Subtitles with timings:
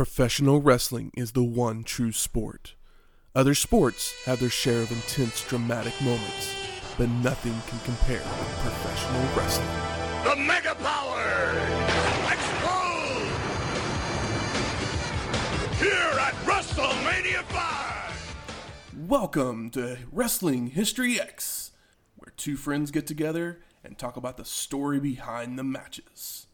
[0.00, 2.74] Professional wrestling is the one true sport.
[3.34, 6.54] Other sports have their share of intense dramatic moments,
[6.96, 9.68] but nothing can compare with professional wrestling.
[10.24, 11.52] The Mega Power!
[12.32, 13.28] Explode!
[15.76, 19.06] Here at WrestleMania 5!
[19.06, 21.72] Welcome to Wrestling History X,
[22.16, 26.46] where two friends get together and talk about the story behind the matches.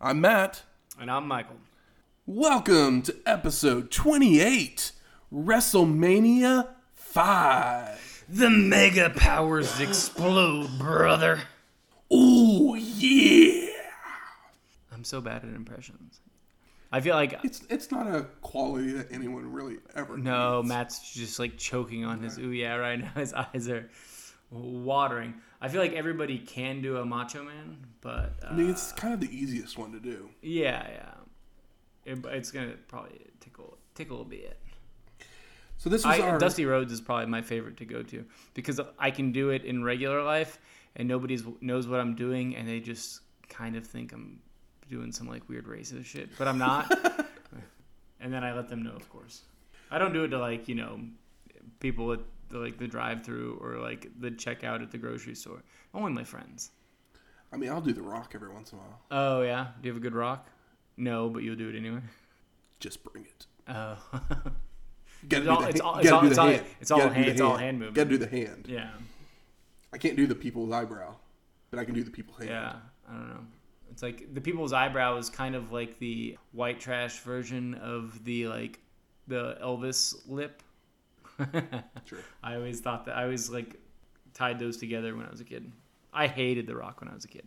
[0.00, 0.64] I'm Matt.
[1.00, 1.58] And I'm Michael.
[2.30, 4.92] Welcome to episode 28,
[5.32, 8.24] WrestleMania 5.
[8.28, 11.40] The mega powers explode, brother.
[12.12, 13.70] Ooh, yeah!
[14.92, 16.20] I'm so bad at impressions.
[16.92, 20.68] I feel like It's it's not a quality that anyone really ever no, needs.
[20.68, 23.10] Matt's just like choking on his ooh yeah right now.
[23.16, 23.88] His eyes are
[24.50, 25.32] watering.
[25.62, 29.14] I feel like everybody can do a Macho Man, but uh, I mean, it's kind
[29.14, 30.28] of the easiest one to do.
[30.42, 31.10] yeah, yeah,
[32.08, 34.58] It- it's gonna probably tickle tickle a bit.
[35.76, 38.80] So this was I, our Dusty Rhodes is probably my favorite to go to because
[38.98, 40.58] I can do it in regular life
[40.96, 44.40] and nobody knows what I'm doing and they just kind of think I'm
[44.90, 46.90] doing some like weird racist shit, but I'm not.
[48.20, 49.42] and then I let them know, of course.
[49.90, 51.00] I don't do it to like you know
[51.80, 55.62] people at the, like the drive-through or like the checkout at the grocery store.
[55.94, 56.70] Only my friends.
[57.52, 59.00] I mean, I'll do the rock every once in a while.
[59.10, 60.48] Oh yeah, do you have a good rock?
[60.98, 62.00] No, but you'll do it anyway.
[62.80, 63.46] Just bring it.
[63.68, 63.96] Oh.
[65.28, 66.64] Gotta do all- the, it's all- it's all- it's all- hand.
[66.80, 67.96] it's all hand- it's all hand movement.
[67.96, 68.66] Gotta do the hand.
[68.68, 68.90] yeah.
[69.92, 71.14] I can't do the people's eyebrow,
[71.70, 72.50] but I can do the people's hand.
[72.50, 72.72] Yeah,
[73.08, 73.40] I don't know.
[73.90, 78.46] It's like the people's eyebrow is kind of like the white trash version of the
[78.48, 78.80] like
[79.28, 80.62] the Elvis lip.
[82.04, 82.18] Sure.
[82.42, 83.76] I always thought that I always like
[84.34, 85.70] tied those together when I was a kid.
[86.12, 87.46] I hated The Rock when I was a kid.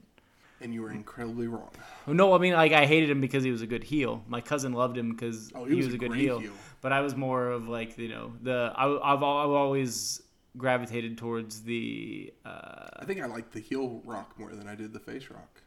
[0.62, 1.72] And you were incredibly wrong.
[2.08, 4.24] No, I mean like I hated him because he was a good heel.
[4.28, 6.40] My cousin loved him because Oh, he, was, a good heel.
[6.40, 6.52] heel.
[6.82, 10.22] But I was more of like you know the I, I've I've always
[10.58, 14.94] gravitated towards the uh, I think I like the heel rock more than I did
[14.94, 15.62] the face rock.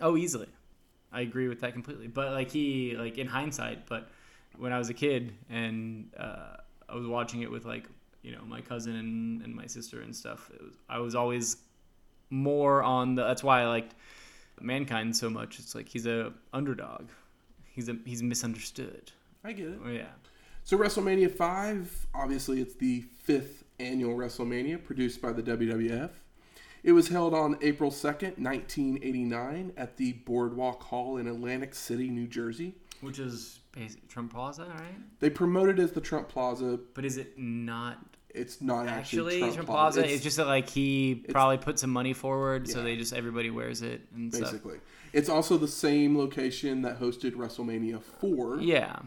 [0.00, 0.48] Oh, easily.
[1.12, 2.08] I agree with that completely.
[2.08, 4.08] But like he, like in hindsight, but
[4.58, 6.56] when I was a kid and uh,
[6.88, 7.84] I was watching it with like
[8.22, 11.58] you know my cousin and, and my sister and stuff, it was, I was always
[12.30, 13.22] more on the.
[13.24, 13.94] That's why I liked
[14.60, 15.58] mankind so much.
[15.58, 17.08] It's like he's a underdog.
[17.64, 19.12] He's a he's misunderstood.
[19.42, 19.78] I get it.
[19.84, 20.12] Oh yeah.
[20.62, 26.10] So WrestleMania 5, obviously it's the fifth annual WrestleMania produced by the WWF.
[26.82, 32.26] It was held on April 2nd, 1989 at the Boardwalk Hall in Atlantic City, New
[32.26, 32.74] Jersey.
[33.00, 33.60] Which is
[34.08, 35.20] Trump Plaza, right?
[35.20, 36.78] They promoted it as the Trump Plaza.
[36.94, 37.98] But is it not
[38.34, 40.00] It's not actually, actually Trump, Plaza.
[40.00, 40.12] Plaza?
[40.14, 43.80] It's, just that like he probably put some money forward, so they just everybody wears
[43.80, 44.50] it and stuff.
[44.50, 44.80] basically.
[45.12, 48.58] It's also the same location that hosted WrestleMania 4.
[48.60, 48.98] Yeah,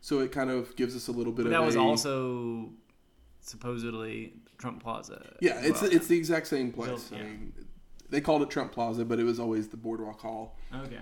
[0.00, 2.70] So it kind of gives us a little bit but of that was a- also
[3.40, 5.34] supposedly Trump Plaza.
[5.40, 5.90] Yeah, as it's well.
[5.92, 6.88] it's the exact same place.
[7.08, 7.52] Built- I mean,
[8.08, 10.56] they called it Trump Plaza, but it was always the Boardwalk Hall.
[10.74, 10.98] okay.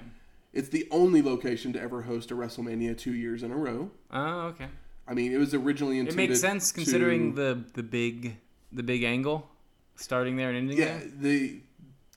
[0.53, 3.91] It's the only location to ever host a WrestleMania two years in a row.
[4.11, 4.69] Oh, okay.
[5.09, 6.25] I mean, it was originally intended.
[6.25, 8.37] It makes sense to- considering the the big
[8.73, 9.49] the big angle,
[9.97, 11.09] starting there and ending yeah there.
[11.21, 11.61] the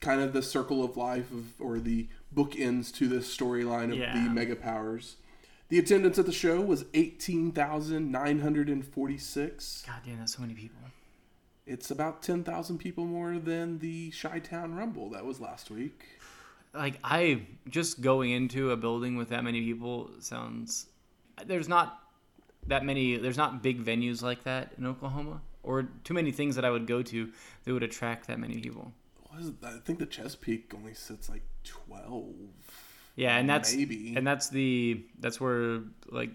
[0.02, 4.14] kind of the circle of life of or the bookends to this storyline of Yeah.
[4.14, 5.18] the Mega Powers.
[5.70, 9.84] The attendance at the show was eighteen thousand nine hundred and forty-six.
[9.88, 10.78] God damn, that's so many people.
[11.66, 16.02] It's about ten thousand people more than the Chi Town Rumble that was last week.
[16.74, 20.88] Like I just going into a building with that many people sounds.
[21.46, 22.00] There's not
[22.68, 23.18] that many.
[23.18, 26.88] There's not big venues like that in Oklahoma, or too many things that I would
[26.88, 27.30] go to
[27.64, 28.94] that would attract that many people.
[29.30, 29.56] What is it?
[29.64, 32.34] I think the Chesapeake only sits like twelve.
[33.16, 34.14] Yeah, and that's Maybe.
[34.16, 36.32] and that's the that's where like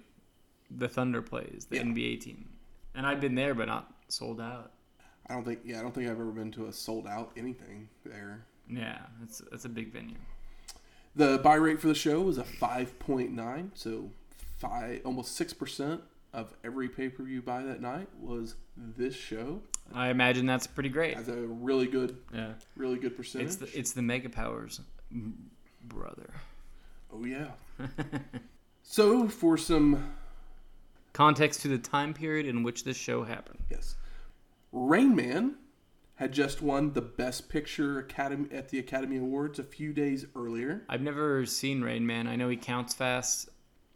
[0.70, 1.82] the Thunder plays the Yeah.
[1.84, 2.48] NBA team,
[2.94, 4.72] and I've been there but not sold out.
[5.28, 5.60] I don't think.
[5.64, 8.44] Yeah, I don't think I've ever been to a sold out anything there.
[8.68, 10.16] Yeah, it's it's a big venue.
[11.14, 14.10] The buy rate for the show was a five point nine, so
[14.58, 16.02] five almost six percent
[16.36, 19.60] of every pay per view buy that night was this show.
[19.92, 21.16] I imagine that's pretty great.
[21.16, 23.46] Has a really good, Yeah, really good percentage.
[23.48, 24.80] it's the it's the Mega Powers,
[25.82, 26.30] brother.
[27.12, 27.48] oh yeah.
[28.82, 30.12] so for some
[31.12, 33.60] Context to the time period in which this show happened.
[33.70, 33.96] yes,
[34.70, 35.56] Rain Man
[36.16, 40.82] had just won the Best Picture Academy at the Academy Awards a few days earlier.
[40.90, 42.26] I've never seen Rain Man.
[42.26, 43.48] I know he counts fast.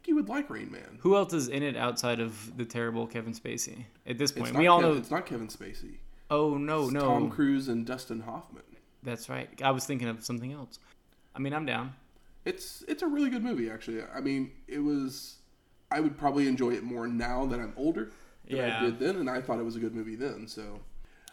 [0.06, 0.99] You would like Rain Man.
[1.00, 3.85] Who else is in it outside of the terrible Kevin Spacey?
[4.06, 4.93] At this point, we all Kev- know.
[4.94, 5.97] it's not Kevin Spacey.
[6.31, 8.62] Oh no, It's no, Tom Cruise and Dustin Hoffman.
[9.02, 9.49] that's right.
[9.62, 10.79] I was thinking of something else.
[11.35, 11.93] I mean, I'm down.
[12.44, 14.02] It's it's a really good movie actually.
[14.14, 15.37] I mean, it was
[15.93, 18.11] I would probably enjoy it more now that I'm older
[18.49, 18.79] than Yeah.
[18.81, 20.47] I did then, and I thought it was a good movie then.
[20.49, 20.81] So,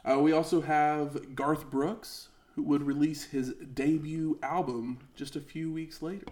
[0.04, 5.72] uh, we also have Garth Brooks, who would release his debut album just a few
[5.72, 6.26] weeks later.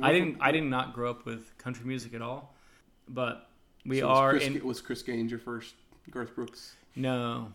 [0.00, 0.38] I didn't.
[0.40, 2.54] I did not grow up with country music at all,
[3.08, 3.48] but
[3.84, 4.64] we so are Chris, in.
[4.64, 5.74] was Chris Gaines your first
[6.10, 6.74] Garth Brooks?
[6.96, 7.52] No,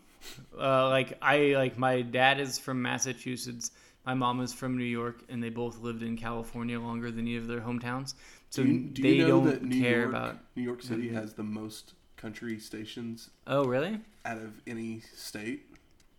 [0.60, 3.72] uh, like I like my dad is from Massachusetts.
[4.06, 7.42] My mom is from New York, and they both lived in California longer than either
[7.42, 8.14] of their hometowns.
[8.50, 10.38] So Do you, do they you know don't that New care York, about.
[10.56, 14.00] New York City has the most country stations Oh, really?
[14.26, 15.66] out of any state?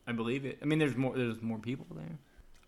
[0.06, 0.58] I believe it.
[0.62, 1.16] I mean, there's more.
[1.16, 2.18] There's more people there.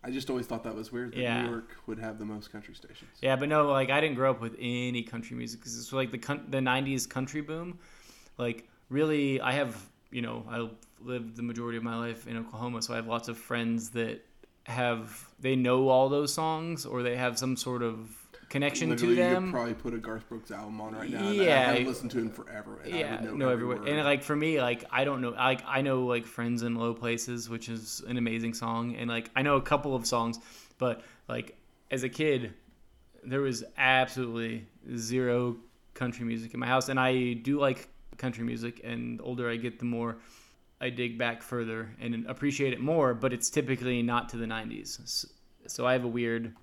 [0.03, 1.43] I just always thought that was weird that Yeah.
[1.43, 3.11] New York would have the most country stations.
[3.21, 6.11] Yeah, but no, like I didn't grow up with any country music because it's like
[6.11, 6.17] the
[6.49, 7.77] the '90s country boom.
[8.37, 10.69] Like, really, I have you know I
[11.03, 14.25] lived the majority of my life in Oklahoma, so I have lots of friends that
[14.65, 18.20] have they know all those songs or they have some sort of
[18.51, 19.43] connection Literally, to you them.
[19.45, 21.17] could probably put a Garth Brooks album on right now.
[21.19, 21.65] and I Yeah.
[21.71, 22.79] haven't listened to him forever.
[22.83, 23.87] And I yeah, would know, know every word.
[23.87, 26.93] And like for me, like I don't know, like I know like "Friends in Low
[26.93, 30.37] Places," which is an amazing song, and like I know a couple of songs,
[30.77, 31.57] but like
[31.89, 32.53] as a kid,
[33.23, 35.57] there was absolutely zero
[35.93, 37.87] country music in my house, and I do like
[38.17, 38.81] country music.
[38.83, 40.17] And the older I get, the more
[40.79, 43.13] I dig back further and appreciate it more.
[43.13, 45.25] But it's typically not to the '90s,
[45.67, 46.53] so I have a weird.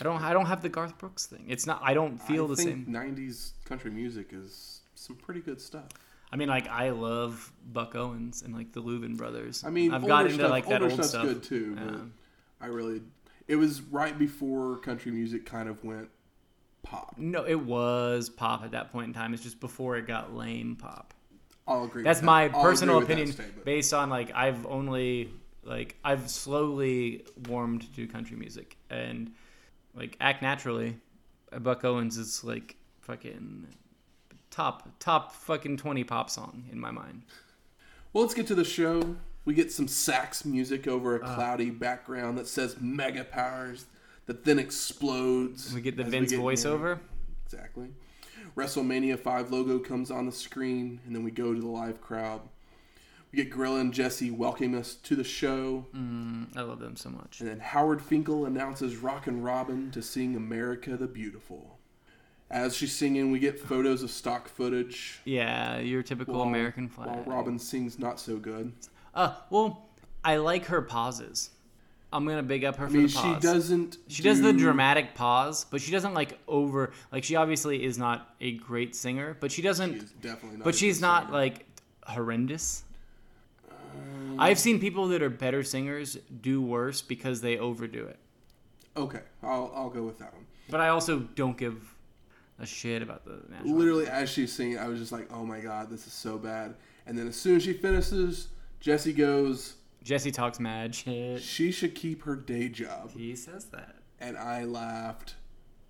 [0.00, 0.22] I don't.
[0.22, 1.44] I don't have the Garth Brooks thing.
[1.48, 1.80] It's not.
[1.84, 2.94] I don't feel I the think same.
[2.94, 5.86] '90s country music is some pretty good stuff.
[6.32, 9.64] I mean, like I love Buck Owens and like the Louvin brothers.
[9.64, 11.24] I mean, I've older got into stuff, like that older old stuff's stuff.
[11.24, 11.74] good too.
[11.76, 11.98] But Yeah.
[12.60, 13.02] I really,
[13.48, 16.08] it was right before country music kind of went
[16.82, 17.14] pop.
[17.18, 19.34] No, it was pop at that point in time.
[19.34, 21.14] It's just before it got lame pop.
[21.66, 22.02] I'll agree.
[22.04, 22.60] That's with my that.
[22.62, 25.30] Personal opinion, based on like I've only
[25.64, 29.32] like I've slowly warmed to country music and
[29.94, 30.96] like Act Naturally.
[31.60, 33.66] Buck Owens is like fucking
[34.50, 37.22] top top fucking twenty pop song in my mind.
[38.12, 39.16] Well, let's get to the show.
[39.44, 41.26] We get some sax music over Uh.
[41.26, 43.86] a cloudy background that says "Mega Powers,"
[44.26, 45.72] that then explodes.
[45.74, 47.00] We get the Vince get voiceover.
[47.46, 47.88] Exactly.
[48.56, 52.40] WrestleMania 5 logo comes on the screen, and then we go to the live crowd.
[53.32, 57.10] We get Gorilla and Jesse welcoming us to the show, Mm, I love them so
[57.10, 57.40] much.
[57.40, 61.78] and then Howard Finkel announces Rockin' Robin to sing America the Beautiful.
[62.50, 65.20] As she's singing, we get photos of stock footage.
[65.24, 67.08] Yeah, your typical while- American flag.
[67.08, 68.72] While Robin sings not so good.
[69.14, 69.86] Uh, well,
[70.24, 71.50] I like her pauses.
[72.12, 73.98] I'm gonna big up her I for mean, the she doesn't.
[74.08, 76.90] She does the dramatic pause, but she doesn't like over.
[77.12, 79.92] Like she obviously is not a great singer, but she doesn't.
[80.00, 80.64] She's definitely not.
[80.64, 81.32] but she's not singer.
[81.34, 81.66] like
[82.02, 82.82] horrendous.
[84.38, 88.18] I've seen people that are better singers do worse because they overdo it.
[88.96, 90.46] Okay, I'll I'll go with that one.
[90.68, 91.94] But I also don't give
[92.58, 93.76] a shit about the national.
[93.76, 96.74] Literally, as she's singing, I was just like, "Oh my god, this is so bad."
[97.06, 98.48] And then as soon as she finishes,
[98.80, 101.42] Jesse goes, Jesse talks mad shit.
[101.42, 103.96] "She should keep her day job," He says that.
[104.20, 105.34] and I laughed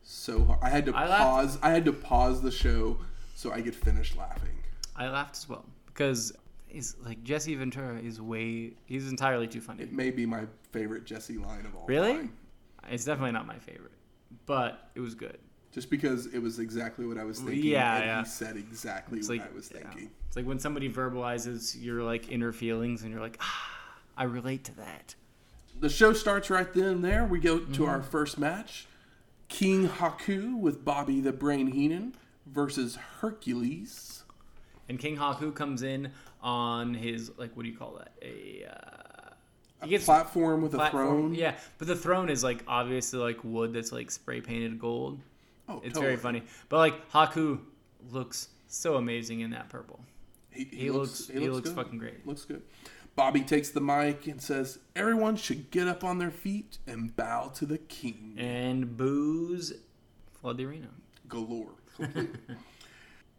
[0.02, 0.58] so hard.
[0.62, 1.58] I had to I laughed- pause.
[1.62, 2.99] I had to pause the show
[3.35, 4.58] so I could finish laughing.
[4.97, 6.32] I laughed as well because
[6.71, 8.73] he's like Jesse Ventura is way.
[8.87, 9.83] He's entirely too funny.
[9.83, 12.13] It may be my favorite Jesse line of all Really?
[12.15, 12.33] time.
[12.91, 13.93] It's definitely not my favorite,
[14.47, 15.39] but it was good.
[15.73, 18.19] Just because it was exactly what I was thinking, Yeah, and yeah.
[18.23, 19.83] he said exactly It's what like I was yeah.
[19.83, 20.11] thinking.
[20.27, 23.71] It's like when somebody verbalizes your like inner feelings, and you're like, ah,
[24.17, 25.15] I relate to that.
[25.79, 27.25] the show starts right then and there.
[27.25, 27.85] We go to Mm-hmm.
[27.85, 28.87] our first match
[29.49, 32.15] King Haku with Bobby the Brain Heenan
[32.47, 34.20] versus Hercules.
[34.90, 36.11] And King Haku comes in
[36.42, 38.12] on his like, what do you call that?
[38.23, 41.32] A uh, he gets Platform with a throne.
[41.32, 45.20] Yeah, but the throne is like obviously like wood that's like spray painted gold.
[45.68, 46.06] Oh, It's totally.
[46.06, 46.42] very funny.
[46.68, 47.61] But like Haku
[48.11, 50.00] looks so amazing in that purple.
[50.50, 52.26] He, He looks- he looks fucking great.
[52.26, 52.62] Looks good.
[53.14, 57.52] Bobby takes the mic and says, Everyone should get up on their feet and bow
[57.54, 58.35] to the king.
[58.38, 59.73] And boos
[60.40, 60.88] flood the arena.
[61.28, 61.68] galore.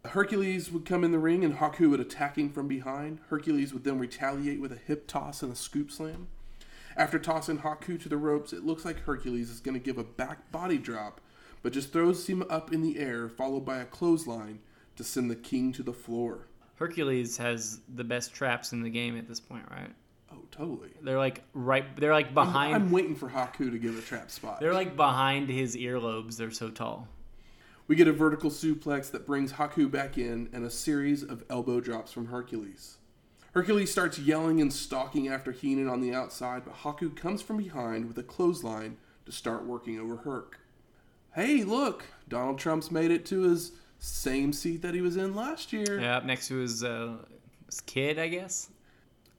[0.05, 3.19] Hercules would come in the ring and Haku would attack him from behind.
[3.29, 6.27] Hercules would then retaliate with a hip toss and a scoop slam.
[6.97, 10.03] After tossing Haku to the ropes, it looks like Hercules is going to give a
[10.03, 11.21] back body drop,
[11.61, 14.59] but just throws him up in the air, followed by a clothesline
[14.97, 16.47] to send the king to the floor.
[16.75, 19.91] Hercules has the best traps in the game at this point, right?
[20.33, 20.89] Oh, totally.
[21.01, 21.95] They're like right.
[21.95, 22.75] They're like behind.
[22.75, 24.59] I'm waiting for Haku to give a trap spot.
[24.59, 26.37] they're like behind his earlobes.
[26.37, 27.07] They're so tall.
[27.87, 31.81] We get a vertical suplex that brings Haku back in and a series of elbow
[31.81, 32.97] drops from Hercules.
[33.53, 38.07] Hercules starts yelling and stalking after Heenan on the outside, but Haku comes from behind
[38.07, 40.59] with a clothesline to start working over Herc.
[41.33, 42.05] Hey, look!
[42.29, 45.99] Donald Trump's made it to his Same seat that he was in last year.
[45.99, 47.17] Yeah, up next to his, uh,
[47.67, 48.69] his kid, I guess.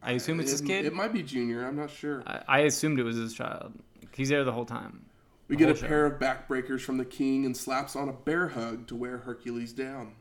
[0.01, 0.85] I assume it's it, his kid.
[0.85, 1.67] It might be Junior.
[1.67, 2.23] I'm not sure.
[2.27, 3.73] I, I assumed it was his child.
[4.15, 5.05] He's there the whole time.
[5.53, 5.87] We get a show.
[5.87, 9.75] pair of backbreakers from the king and slaps on a bear hug to wear Hercules
[9.75, 10.15] down.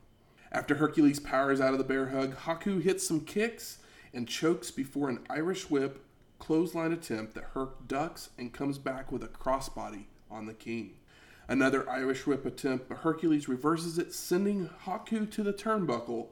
[0.51, 3.77] After Hercules powers out of the bear hug, Haku hits some kicks
[4.13, 6.03] and chokes before an Irish whip
[6.37, 10.95] clothesline attempt that Herc ducks and comes back with a crossbody on the king.
[11.47, 16.27] Another Irish whip attempt, but Hercules reverses it, sending Haku to the turnbuckle.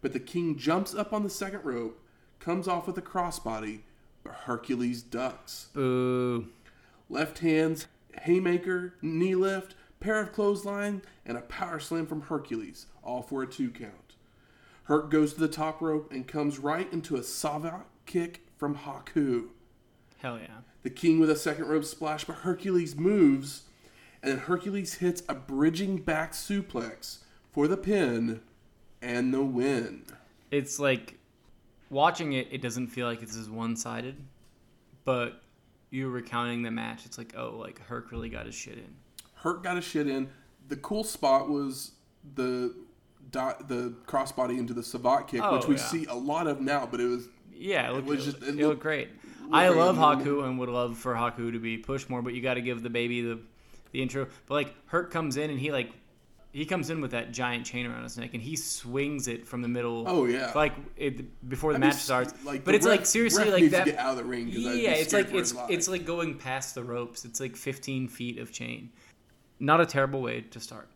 [0.00, 2.00] But the king jumps up on the second rope,
[2.38, 3.80] comes off with a crossbody,
[4.22, 5.70] but Hercules ducks.
[5.72, 6.50] Boo.
[7.10, 7.88] Left hands,
[8.22, 13.46] haymaker, knee lift, pair of clothesline, and a power slam from Hercules, all for a
[13.46, 14.16] two count.
[14.84, 19.46] Herc goes to the top rope and comes right into a Savate kick from Haku.
[20.18, 20.58] Hell yeah.
[20.82, 23.62] The king with a second rope splash, but Hercules moves,
[24.22, 27.18] and then Hercules hits a bridging back suplex
[27.50, 28.42] for the pin
[29.00, 30.04] and the win.
[30.50, 31.18] It's like
[31.88, 32.48] watching it.
[32.50, 34.16] It doesn't feel like it's as one sided,
[35.04, 35.42] but
[35.94, 37.06] you're recounting the match.
[37.06, 38.94] It's like, oh, like Herc really got his shit in.
[39.34, 40.28] Herc got his shit in.
[40.68, 41.92] The cool spot was
[42.34, 42.74] the
[43.30, 45.82] dot, the crossbody into the Savate kick, Oh, which we yeah.
[45.82, 48.46] see a lot of now, but it was Yeah, it looked, was just- it it
[48.56, 49.08] looked- looked great.
[49.52, 49.96] I love.
[49.96, 52.82] Haku and would love for Haku to be pushed more, but you got to give
[52.82, 53.38] the baby the
[53.92, 54.26] the intro.
[54.48, 55.92] But like Herc comes in and he like
[56.54, 59.60] he comes in with that giant chain around his neck and he swings it from
[59.60, 60.04] the middle.
[60.06, 60.52] Oh, yeah.
[60.54, 62.32] like it, before the I match starts.
[62.44, 63.86] like, but it's ref- like seriously like that.
[63.86, 66.84] to get out of the ring yeah, it's like it's it's like going past the
[66.84, 67.24] ropes.
[67.24, 68.90] It's like 15 feet of chain.
[69.58, 70.88] Not a terrible way to start.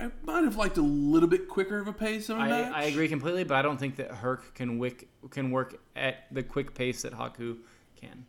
[0.00, 2.72] I might have liked a little bit quicker of a pace a I, match.
[2.74, 6.42] I agree completely, but I don't think that Herc can wick can work at the
[6.42, 7.58] quick pace that Haku
[7.94, 8.26] can.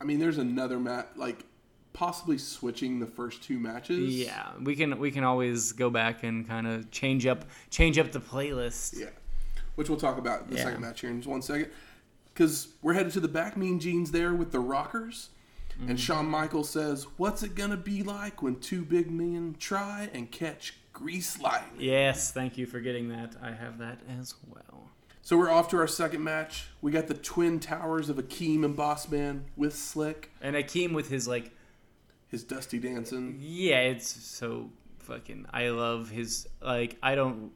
[0.00, 1.44] I mean, there's another match, like
[1.94, 4.14] possibly switching the first two matches.
[4.14, 8.12] Yeah, we can we can always go back and kind of change up change up
[8.12, 8.98] the playlist.
[9.00, 9.06] Yeah.
[9.76, 10.64] Which we'll talk about the Yeah.
[10.64, 11.70] second match here in just one second.
[12.34, 13.56] Because we're headed to the back.
[13.56, 15.30] Mean Gene's there with the Rockers.
[15.78, 15.90] Mm-hmm.
[15.90, 20.08] And Shawn Michaels says, What's it going to be like when two big men try
[20.12, 21.80] and catch grease lightning?
[21.80, 23.34] Yes, thank you for getting that.
[23.42, 24.90] I have that as well.
[25.22, 26.68] So we're off to our second match.
[26.82, 31.26] We got the Twin Towers of Akeem and Bossman with Slick, And Akeem with his
[31.26, 31.50] like
[32.34, 33.38] his Dusty Dancing.
[33.40, 35.46] yeah, it's so fucking.
[35.52, 36.96] I love his like.
[37.02, 37.52] I don't.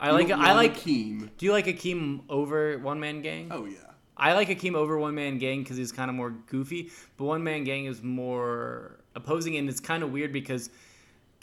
[0.00, 0.76] I like don't I like.
[0.76, 1.30] Akeem.
[1.38, 3.48] Do you like Akeem over One Man Gang?
[3.50, 3.76] Oh, yeah.
[4.16, 7.44] I like Akeem over One Man Gang because he's kind of more goofy, but One
[7.44, 10.70] Man Gang is more opposing, and it's kind of weird because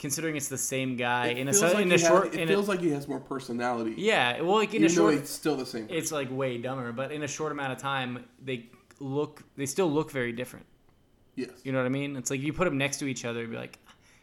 [0.00, 2.66] considering it's the same guy It in a feels like in a has- it feels
[2.66, 3.94] a, like he has more personality.
[3.96, 5.86] yeah, well, like in a even though short, it's still the same.
[5.88, 8.66] it's like way dumber, but in a short amount of time, they
[8.98, 10.66] look they still look very different.
[11.36, 11.50] Yes.
[11.64, 12.16] You know what I mean?
[12.16, 13.78] It's like you put them next to each other, you'd be like,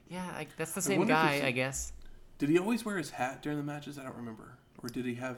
[0.10, 1.94] yeah, I, that's the same wonder if guy, it's- I guess.
[2.38, 4.00] Did he always wear his hat during the matches?
[4.00, 4.58] I don't remember.
[4.82, 5.38] Or did he have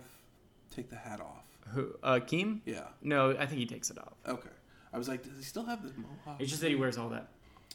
[0.74, 1.44] take the hat off?
[1.74, 2.62] Who, uh, Keem?
[2.66, 2.84] Yeah.
[3.02, 4.14] No, I think he takes it off.
[4.28, 4.50] Okay.
[4.94, 6.40] I was like, does he still have the mohawk?
[6.40, 7.28] It's just that he wears all that,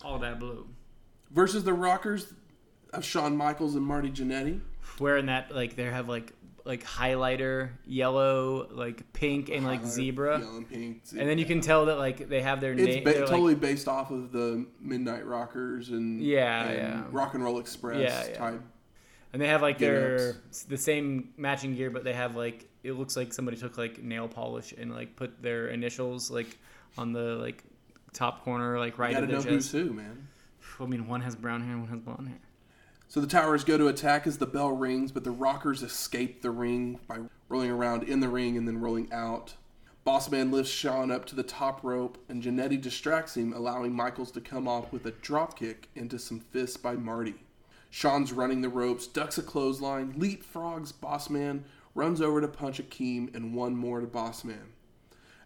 [0.02, 0.66] all that blue.
[1.30, 2.32] Versus the Rockers
[2.94, 4.60] of Shawn Michaels and Marty Jannetty.
[4.98, 6.32] wearing that like they have like
[6.68, 11.02] like highlighter yellow like pink and like zebra Yellow and pink.
[11.18, 13.30] and then you can tell that like they have their It's name ba- they're, like-
[13.30, 17.04] totally based off of the Midnight Rockers and Yeah, and yeah.
[17.10, 18.38] Rock and Roll Express Yeah, yeah.
[18.38, 18.62] type.
[19.32, 20.62] and they have like their Get-ups.
[20.64, 24.28] the same matching gear but they have like it looks like somebody took like nail
[24.28, 26.56] polish and like put their initials like
[26.98, 27.64] on the like
[28.12, 30.28] top corner like right You gotta know their who's who, man.
[30.80, 32.38] i mean one has brown hair and one has blonde hair
[33.10, 36.50] So the Towers go to attack as the bell rings, but the Rockers escape the
[36.50, 39.54] ring by rolling around in the ring and then rolling out.
[40.06, 44.42] Bossman lifts Shawn up to the top rope, and Jannetty distracts him, allowing Michaels to
[44.42, 47.36] come off with a dropkick into some fists by Marty.
[47.88, 51.62] Shawn's running the ropes, ducks a clothesline, leapfrogs Bossman,
[51.94, 54.72] runs over to punch Akeem, and one more to Bossman.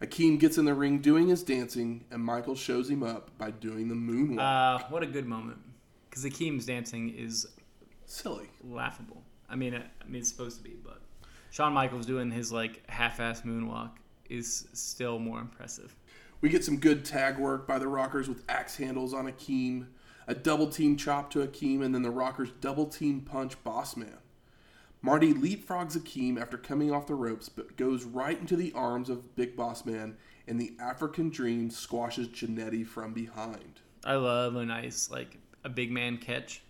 [0.01, 3.87] Akeem gets in the ring doing his dancing, and Michaels shows him up by doing
[3.87, 4.81] the moonwalk.
[4.83, 5.59] uh what a good moment
[6.13, 7.47] because Akeem's dancing is
[8.05, 8.51] Silly.
[8.63, 9.23] laughable.
[9.49, 11.01] I mean, I I mean, it's supposed to be, but
[11.51, 13.93] Shawn Michaels doing his like half-ass moonwalk
[14.29, 15.97] is still more impressive.
[16.43, 19.87] We get some good tag work by the Rockers with axe handles on Akeem,
[20.27, 24.19] a double team chop to Akeem, and then the Rockers double team punch Bossman.
[25.01, 29.35] Marty leapfrogs Akeem after coming off the ropes, but goes right into the arms of
[29.35, 30.17] Big Boss Man,
[30.47, 33.81] and the African Dream squashes Jannetty from behind.
[34.05, 36.63] I love a nice like a big man catch.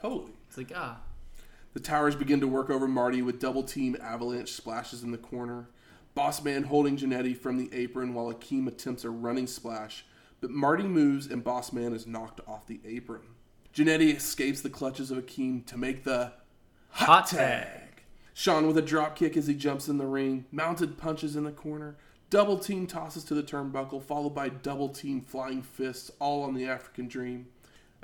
[0.00, 0.32] Totally.
[0.48, 1.00] It's like ah,
[1.74, 5.68] The Towers begin to work over Marty with double team avalanche splashes in the corner.
[6.14, 10.04] Boss Man holding Jannetty from the apron while Akeem attempts a running splash,
[10.40, 13.22] but Marty moves and Boss Man is knocked off the apron.
[13.74, 16.32] Jannetty escapes the clutches of Akeem to make the
[16.96, 18.02] Hot tag.
[18.32, 21.52] Shawn with a drop kick as he jumps in the ring, mounted punches in the
[21.52, 21.96] corner,
[22.30, 26.66] double team tosses to the turnbuckle, followed by double team flying fists, all on the
[26.66, 27.48] African Dream.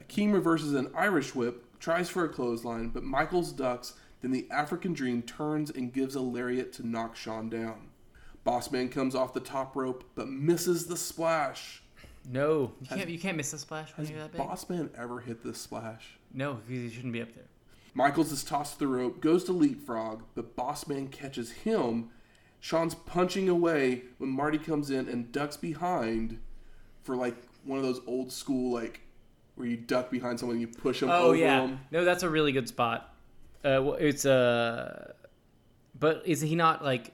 [0.00, 3.94] Akeem reverses an Irish whip, tries for a clothesline, but Michaels ducks.
[4.20, 7.88] Then the African Dream turns and gives a lariat to knock Shawn down.
[8.46, 11.82] Bossman comes off the top rope, but misses the splash.
[12.30, 13.10] No, you can't.
[13.10, 14.40] You can't miss a splash when you're that big.
[14.40, 16.18] Bossman ever hit this splash?
[16.32, 17.46] No, because you shouldn't be up there.
[17.94, 22.10] Michaels is tossed to the rope, goes to leapfrog, but Bossman catches him.
[22.60, 26.40] Shawn's punching away when Marty comes in and ducks behind
[27.02, 29.00] for like one of those old school like
[29.54, 31.80] where you duck behind someone and you push them Oh over yeah, them.
[31.90, 33.14] no, that's a really good spot.
[33.64, 35.12] Uh, it's uh,
[35.98, 37.12] but is he not like,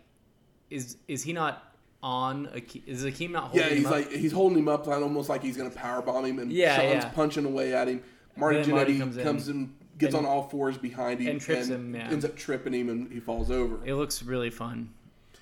[0.71, 2.47] is is he not on?
[2.55, 3.93] Akeem, is Akeem not holding Yeah, him he's up?
[3.93, 6.77] like he's holding him up like almost like he's gonna power bomb him, and Yeah,
[6.77, 7.11] Shawn's yeah.
[7.11, 8.03] punching away at him.
[8.37, 11.95] Marty Jannetty comes comes in gets and- on all fours behind him and trips him,
[11.95, 12.09] yeah.
[12.09, 13.85] ends up tripping him, and he falls over.
[13.85, 14.91] It looks really fun.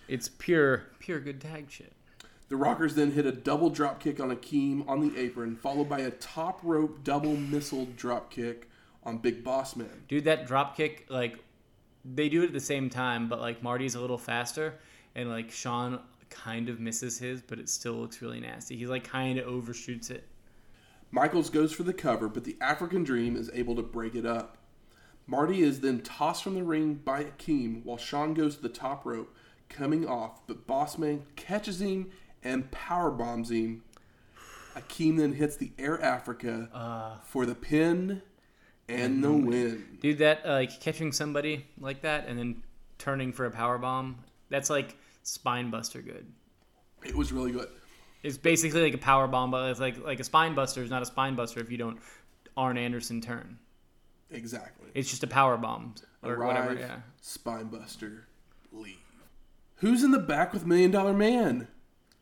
[0.08, 1.92] It's pure, pure good tag shit.
[2.48, 6.00] The Rockers then hit a double drop kick on Akeem on the apron, followed by
[6.00, 8.70] a top rope double missile drop kick
[9.02, 10.04] on Big Boss Man.
[10.08, 11.38] Dude, that drop kick, like,
[12.04, 14.78] they do it at the same time, but like Marty's a little faster,
[15.16, 16.00] and like Shawn
[16.30, 18.76] kind of misses his, but it still looks really nasty.
[18.76, 20.28] He like kind of overshoots it.
[21.10, 24.58] Michaels goes for the cover, but the African Dream is able to break it up.
[25.26, 29.04] Marty is then tossed from the ring by Akeem while Shawn goes to the top
[29.04, 29.34] rope,
[29.68, 32.10] coming off, but Bossman catches him
[32.46, 33.82] and power bombs him.
[34.76, 38.22] Akeem then hits the Air Africa for the pin
[38.88, 39.98] and the win.
[40.00, 42.62] Dude, that uh, like catching somebody like that and then
[42.98, 46.26] turning for a power bomb, that's like spine buster good.
[47.04, 47.68] It was really good.
[48.22, 51.02] It's basically like a power bomb, but it's like like a spine buster is not
[51.02, 51.98] a spine buster if you don't
[52.56, 53.58] Arn Anderson turn.
[54.30, 54.90] Exactly.
[54.94, 56.74] It's just a power bomb or Arrive, whatever.
[56.74, 56.96] Yeah.
[57.22, 58.22] Spinebuster,
[58.72, 58.96] leave.
[59.76, 61.68] Who's in the back with Million Dollar Man?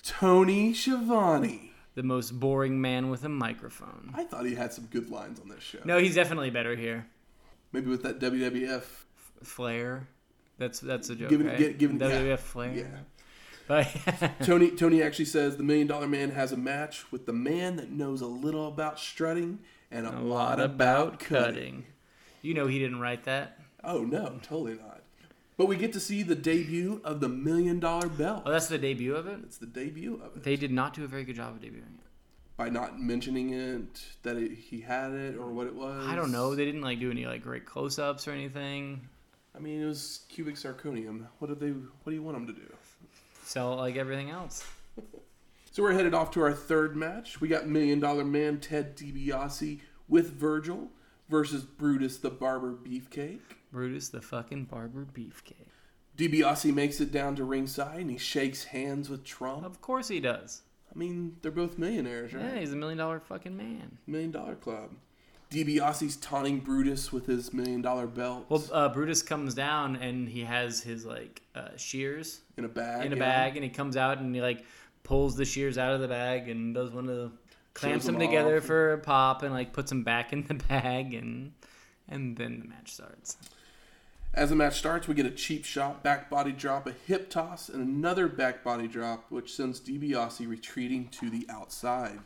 [0.04, 1.72] Tony Schiavone.
[1.94, 4.12] The most boring man with a microphone.
[4.14, 5.78] I thought he had some good lines on this show.
[5.84, 7.06] No, he's definitely better here.
[7.72, 8.82] Maybe with that WWF.
[9.42, 10.08] Flair.
[10.58, 11.30] That's that's a joke.
[11.30, 11.58] Giving- right?
[11.58, 12.72] gi- giving- WWF yeah, Flair.
[12.74, 12.84] Yeah.
[13.66, 17.76] But Tony Tony actually says the Million Dollar Man has a match with the man
[17.76, 21.86] that knows a little about strutting and a, a lot about cutting.
[22.42, 23.58] You know he didn't write that.
[23.82, 24.93] Oh no, totally not.
[25.56, 28.42] But we get to see the debut of the Million Dollar Belt.
[28.44, 29.38] Oh, that's the debut of it.
[29.44, 30.42] It's the debut of it.
[30.42, 32.04] They did not do a very good job of debuting it.
[32.56, 36.06] By not mentioning it, that it, he had it or what it was.
[36.06, 36.54] I don't know.
[36.54, 39.08] They didn't like do any like great close-ups or anything.
[39.56, 41.26] I mean, it was cubic zirconium.
[41.38, 41.70] What did they?
[41.70, 42.72] What do you want them to do?
[43.44, 44.64] Sell it like everything else.
[45.72, 47.40] So we're headed off to our third match.
[47.40, 50.88] We got Million Dollar Man Ted DiBiase with Virgil
[51.34, 53.40] versus Brutus the Barber Beefcake.
[53.72, 55.66] Brutus the fucking barber beefcake.
[56.16, 59.64] DiBiase makes it down to ringside and he shakes hands with Trump.
[59.64, 60.62] Of course he does.
[60.94, 62.44] I mean, they're both millionaires, right?
[62.44, 63.98] Yeah, he's a million dollar fucking man.
[64.06, 64.90] Million Dollar Club.
[65.50, 70.42] DiBiase's taunting Brutus with his million dollar belt Well, uh, Brutus comes down and he
[70.44, 73.06] has his like uh, shears in a bag.
[73.06, 73.22] in a yeah.
[73.22, 74.64] bag, and he comes out and he like
[75.02, 77.32] pulls the shears out of the bag and does one of the
[77.74, 78.64] clamps them them together off.
[78.64, 81.52] for a pop and like puts them back in the bag and
[82.08, 83.36] and then the match starts.
[84.32, 87.68] As the match starts, we get a cheap shot, back body drop, a hip toss,
[87.68, 92.18] and another back body drop, which sends DiBiase retreating to the outside.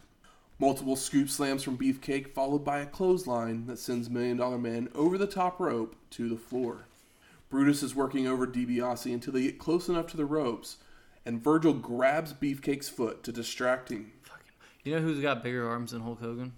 [0.58, 5.18] Multiple scoop slams from Beefcake, followed by a clothesline that sends Million Dollar Man over
[5.18, 6.86] the top rope to the floor.
[7.50, 10.78] Brutus is working over DiBiase until they get close enough to the ropes,
[11.26, 14.12] and Virgil grabs Beefcake's foot to distract him.
[14.88, 16.50] You know who's got bigger arms than Hulk Hogan?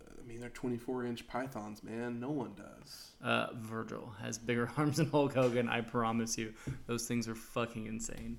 [0.00, 2.18] I mean, they're 24 inch pythons, man.
[2.18, 3.10] No one does.
[3.22, 5.68] Uh, Virgil has bigger arms than Hulk Hogan.
[5.68, 6.54] I promise you,
[6.86, 8.38] those things are fucking insane.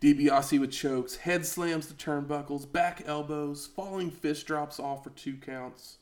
[0.00, 5.36] DiBiase with chokes, head slams to turnbuckles, back elbows, falling fist drops off for two
[5.36, 5.98] counts.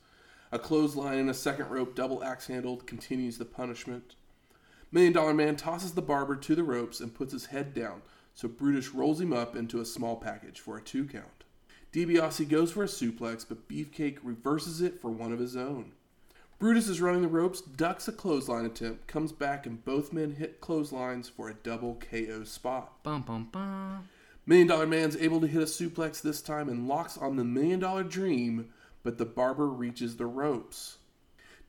[0.52, 4.14] A clothesline and a second rope double axe handle continues the punishment.
[4.92, 8.02] Million Dollar Man tosses the barber to the ropes and puts his head down,
[8.34, 11.42] so Brutus rolls him up into a small package for a two count.
[11.96, 15.92] DiBiase goes for a suplex, but Beefcake reverses it for one of his own.
[16.58, 20.60] Brutus is running the ropes, ducks a clothesline attempt, comes back, and both men hit
[20.60, 23.02] clotheslines for a double KO spot.
[23.02, 24.10] Bum bum bum.
[24.44, 27.80] Million Dollar Man's able to hit a suplex this time and locks on the Million
[27.80, 28.68] Dollar Dream,
[29.02, 30.98] but the barber reaches the ropes.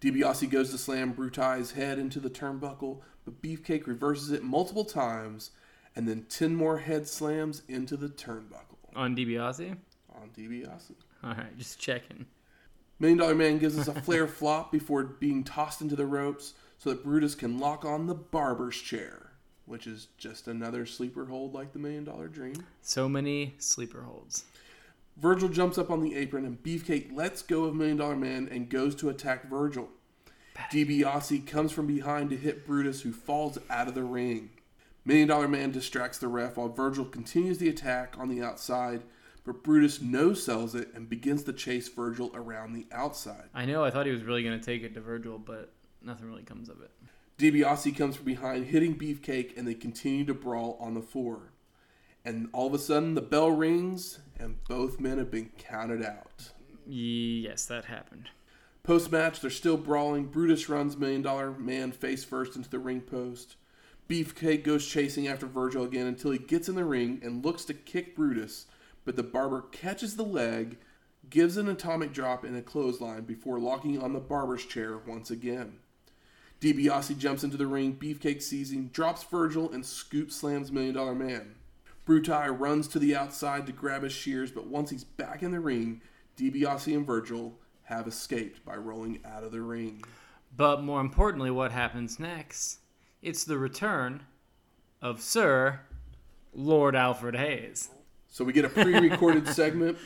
[0.01, 5.51] DiBiase goes to slam Brutai's head into the turnbuckle, but Beefcake reverses it multiple times,
[5.95, 9.77] and then 10 more head slams into the turnbuckle On DiBiase.
[10.27, 10.93] On DiBiase.
[11.23, 12.25] All right, just checking.
[12.99, 16.89] Million Dollar Man gives us a Flair flop before being tossed into the ropes, so
[16.89, 19.31] that Brutus can lock on the barber's chair,
[19.65, 22.65] which is just another sleeper hold like the Million Dollar Dream.
[22.81, 24.45] So many sleeper holds.
[25.17, 28.69] Virgil jumps up on the apron and Beefcake lets go of Million Dollar Man and
[28.69, 29.89] goes to attack Virgil.
[30.71, 34.49] DiBiase comes from behind to hit Brutus, who falls out of the ring.
[35.05, 39.03] Million Dollar Man distracts the ref while Virgil continues the attack on the outside,
[39.47, 43.45] but Brutus no sells it and begins to chase Virgil around the outside.
[43.55, 43.83] I know.
[43.83, 46.81] I thought he was really gonna take it to Virgil, but nothing really comes of
[46.81, 46.91] it.
[47.37, 51.53] DiBiase comes from behind, hitting Beefcake, and they continue to brawl on the floor.
[52.25, 56.51] And all of a sudden, the bell rings, and both men have been counted out.
[56.85, 58.31] Yes, that happened.
[58.83, 60.25] Post match, they're still brawling.
[60.25, 63.55] Brutus runs Million Dollar Man face first into the ring post.
[64.09, 67.73] Beefcake goes chasing after Virgil again until he gets in the ring and looks to
[67.73, 68.65] kick Brutus,
[69.07, 70.77] but the barber catches the leg,
[71.29, 75.79] gives an atomic drop in a clothesline before locking on the barber's chair once again.
[76.59, 81.55] DiBiase jumps into the ring, Beefcake him, drops Virgil, and scoop slams Million Dollar Man.
[82.05, 85.61] Brutai runs to the outside to grab his shears, but once he's back in the
[85.61, 86.01] ring,
[86.35, 90.03] DiBiase and Virgil have escaped by rolling out of the ring.
[90.53, 92.79] But more importantly, what happens next?
[93.21, 94.23] It's the return
[95.01, 95.79] of Sir
[96.53, 97.91] Lord Alfred Hayes.
[98.29, 99.97] So we get a pre-recorded segment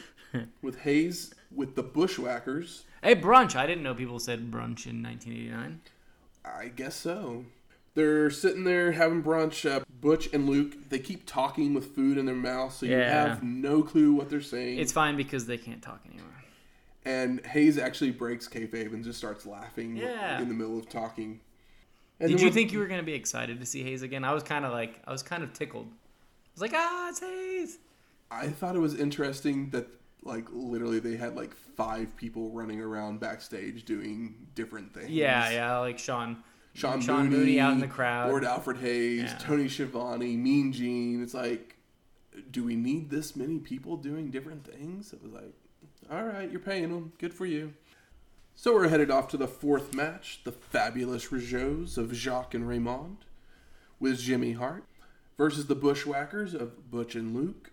[0.61, 2.83] with Hayes with the Bushwhackers.
[3.03, 3.55] Hey, brunch!
[3.55, 5.81] I didn't know people said brunch in 1989.
[6.45, 7.45] I guess so.
[7.93, 9.69] They're sitting there having brunch.
[9.69, 13.27] Uh, Butch and Luke, they keep talking with food in their mouth, so you Yeah.
[13.27, 14.79] have no clue what they're saying.
[14.79, 16.27] It's fine because they can't talk anymore.
[17.03, 20.39] and Hayes actually breaks kayfabe and just starts laughing Yeah.
[20.39, 21.39] in the middle of talking.
[22.19, 24.23] And Did then you think you were gonna be excited to see Hayes again?
[24.23, 25.87] I was kind of like, I was kind of tickled.
[25.87, 27.79] I was like, ah, it's Hayes.
[28.31, 29.87] I thought it was interesting that
[30.23, 35.09] like literally they had like five people running around backstage doing different things.
[35.09, 38.29] Yeah, yeah, like Sean, Sean, Sean Mooney, Mooney out in the crowd.
[38.29, 39.37] Lord Alfred Hayes, Yeah.
[39.39, 41.21] Tony Schiavone, Mean Gene.
[41.21, 41.75] It's like,
[42.51, 45.11] do we need this many people doing different things?
[45.11, 45.53] It was like,
[46.09, 47.13] all right, you're paying them.
[47.17, 47.73] Good for you.
[48.55, 53.17] So we're headed off to the fourth match, the fabulous Rougeaus of Jacques and Raymond,
[53.99, 54.83] with Jimmy Hart
[55.37, 57.70] versus the Bushwhackers of Butch and Luke.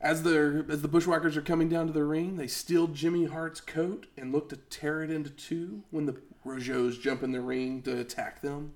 [0.00, 3.60] As the as the Bushwhackers are coming down to the ring, they steal Jimmy Hart's
[3.60, 7.82] coat and look to tear it into two when the Rougeaus jump in the ring
[7.82, 8.74] to attack them.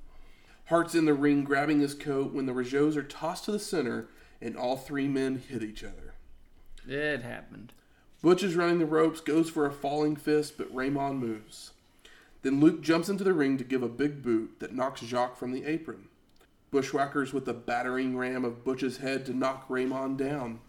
[0.67, 4.09] Hart's in the ring grabbing his coat when the Rougeaus are tossed to the center
[4.41, 6.15] and all three men hit each other.
[6.87, 7.73] It happened.
[8.21, 11.73] Butch is running the ropes, goes for a falling fist, but Raymond moves.
[12.43, 15.53] Then Luke jumps into the ring to give a big boot that knocks Jacques from
[15.53, 16.09] the apron.
[16.73, 20.61] Bushwhackers with the battering ram of Butch's head to knock Raymond down.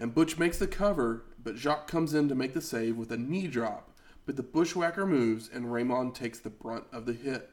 [0.00, 3.18] And Butch makes the cover, but Jacques comes in to make the save with a
[3.18, 3.90] knee drop,
[4.24, 7.50] but the Bushwhacker moves and Raymond takes the brunt of the hit.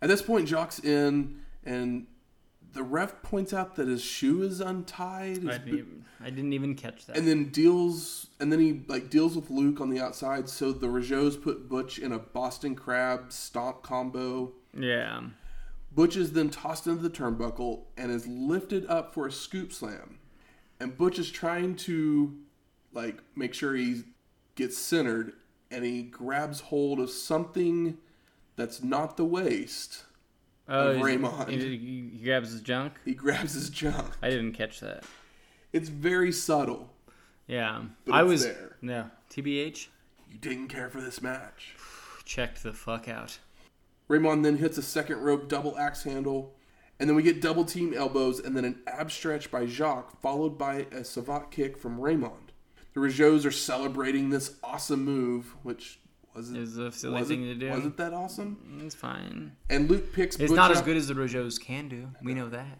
[0.00, 2.06] At this point, Jacques in, and
[2.72, 5.38] the ref points out that his shoe is untied.
[5.48, 7.16] I didn't, even, I didn't even catch that.
[7.16, 10.48] and then deals and then he like deals with Luke on the outside.
[10.48, 14.52] So the Rougeaus put Butch in a Boston Crab stomp combo.
[14.78, 15.22] yeah.
[15.90, 20.18] Butch is then tossed into the turnbuckle and is lifted up for a scoop slam.
[20.80, 22.34] And Butch is trying to
[22.92, 24.02] like make sure he
[24.54, 25.32] gets centered
[25.70, 27.98] and he grabs hold of something
[28.56, 30.04] that's not the waist.
[30.68, 31.48] Oh, Of Raymond.
[31.50, 32.94] He, he- grabs his junk.
[33.04, 34.14] He grabs his junk.
[34.22, 35.04] I didn't catch that.
[35.72, 36.90] It's very subtle.
[37.46, 38.42] Yeah, I was.
[38.44, 38.76] there.
[38.82, 39.86] Yeah, TBH
[40.32, 41.76] You didn't care for this match.
[42.24, 43.38] checked the fuck out.
[44.08, 46.55] Raymond then hits a second rope double axe handle,
[46.98, 50.56] and then we get double team elbows and then an ab stretch by Jacques, followed
[50.56, 52.52] by a savate kick from Raymond.
[52.94, 56.00] The Rougeaus are celebrating this awesome move, which
[56.34, 57.70] wasn't Is a silly was thing to do.
[57.70, 58.80] Wasn't that awesome?
[58.84, 59.52] It's fine.
[59.68, 62.08] And Luke picks It's Butch not as good as the Rougeaus can do.
[62.22, 62.78] We know that.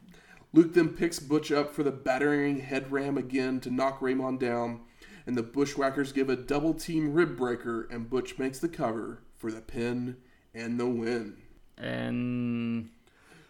[0.53, 4.81] Luke then picks Butch up for the battering head ram again to knock Raymond down,
[5.27, 9.51] and the Bushwhackers give a double team rib breaker, and Butch makes the cover for
[9.51, 10.17] the pin
[10.55, 11.37] and the win.
[11.77, 12.89] And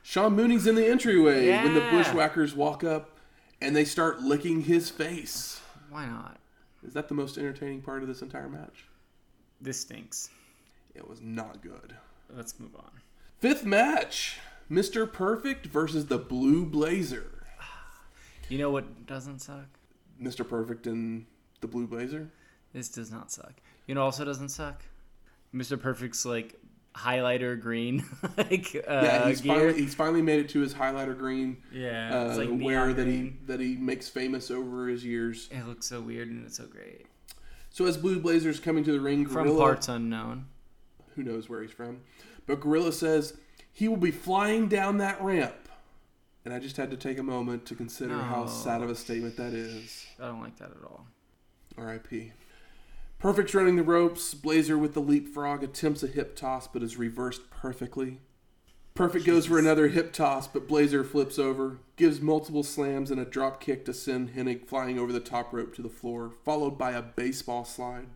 [0.07, 3.19] Sean Mooney's in the entryway when the Bushwhackers walk up
[3.61, 5.61] and they start licking his face.
[5.91, 6.39] why not?
[6.87, 8.85] Is that the most entertaining part of this entire match?
[9.61, 10.31] This stinks.
[10.95, 11.97] It was not good.
[12.33, 12.93] Let's move on.
[13.41, 14.39] Fifth match
[14.71, 15.13] Mr.
[15.13, 17.45] Perfect versus the Blue Blazer.
[18.49, 19.67] You know what doesn't suck?
[20.23, 20.49] Mr.
[20.49, 21.27] Perfect and
[21.61, 22.31] the Blue Blazer?
[22.73, 23.55] This does not suck.
[23.89, 24.85] You know, what also doesn't suck.
[25.53, 25.81] Mr.
[25.81, 26.55] Perfect's like
[26.97, 28.05] highlighter green,
[28.37, 29.55] like uh, yeah, he's gear.
[29.55, 33.07] finally, he's finally made it to his highlighter green yeah, uh, it's like wear that
[33.07, 35.49] he that he makes famous over his years.
[35.51, 37.07] It looks so weird and it's so great.
[37.71, 40.47] So as Blue Blazer's coming to the ring, From Gorilla, parts unknown.
[41.15, 42.01] who knows where he's from,
[42.47, 43.35] but Gorilla says
[43.73, 45.55] He will be flying down that ramp.
[46.47, 49.37] And I just had to take a moment to consider how sad of a statement
[49.37, 50.07] that is.
[50.21, 51.05] I don't like that at all.
[51.77, 52.33] R.I.P.
[53.19, 54.35] Perfect running the ropes.
[54.35, 58.21] Blazer with the leapfrog attempts a hip toss but is reversed perfectly.
[58.95, 63.27] Perfect goes for another hip toss, but Blazer flips over, gives multiple slams and a
[63.27, 66.93] drop kick to send Hennig flying over the top rope to the floor, followed by
[66.93, 68.07] a baseball slide.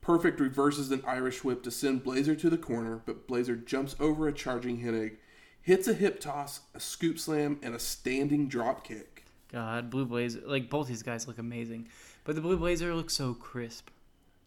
[0.00, 4.26] Perfect reverses an Irish whip to send Blazer to the corner, but Blazer jumps over
[4.26, 5.16] a charging Hennig,
[5.60, 9.24] hits a hip toss, a scoop slam, and a standing drop kick.
[9.52, 11.88] God, Blue Blazer, like both these guys look amazing,
[12.24, 13.90] but the Blue Blazer looks so crisp,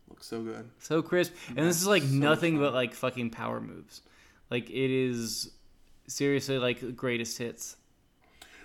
[0.10, 0.69] Looks so good.
[0.80, 2.62] so crisp, and this is like so nothing fun.
[2.63, 4.02] but like fucking power moves.
[4.50, 5.52] Like it is
[6.08, 7.76] seriously like greatest hits.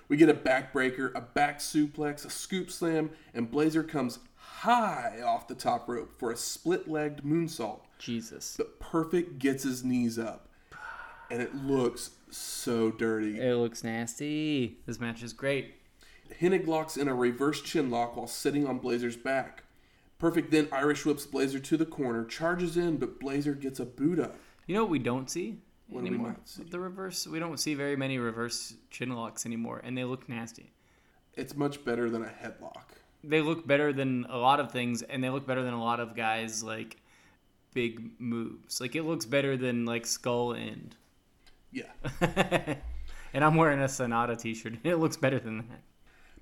[0.08, 5.48] We get a backbreaker, a back suplex, a scoop slam, and Blazer comes high off
[5.48, 7.80] the top rope for a split legged moonsault.
[7.98, 10.48] Jesus, But Perfect gets his knees up,
[11.30, 13.40] and it looks so dirty.
[13.40, 14.78] it looks nasty.
[14.84, 15.74] This match is great.
[16.40, 19.63] Hennig locks in a reverse chin lock while sitting on Blazer's back.
[20.24, 24.18] Perfect then Irish whips Blazer to the corner, charges in, but Blazer gets a boot
[24.18, 24.34] up.
[24.66, 26.28] You know what we don't see What do we anymore?
[26.28, 26.62] not see?
[26.62, 27.26] The reverse.
[27.26, 30.72] We don't see very many reverse chin locks anymore, and they look nasty.
[31.34, 32.84] It's much better than a headlock.
[33.22, 36.00] They look better than a lot of things, and they look better than a lot
[36.00, 36.96] of guys like
[37.74, 38.80] big moves.
[38.80, 40.96] Like it looks better than like Skull End.
[41.70, 41.92] Yeah.
[42.22, 45.82] and I'm wearing a Sonata T-shirt, and it looks better than that.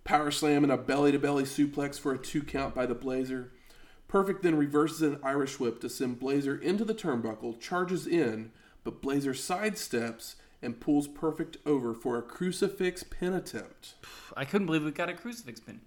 [0.04, 3.50] Power slam and a belly to belly suplex for a two count by the Blazer.
[4.12, 8.52] Perfect then reverses an Irish whip to send Blazer into the turnbuckle, charges in,
[8.84, 13.94] but Blazer sidesteps and pulls Perfect over for a crucifix pin attempt.
[14.36, 15.80] I couldn't believe we got a crucifix pin.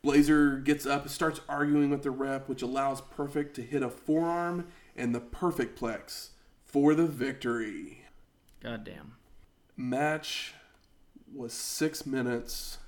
[0.00, 3.90] Blazer gets up and starts arguing with the rep, which allows Perfect to hit a
[3.90, 6.30] forearm and the Perfect Plex
[6.64, 8.06] for the victory.
[8.62, 9.16] God damn.
[9.76, 10.54] Match
[11.34, 12.78] was six minutes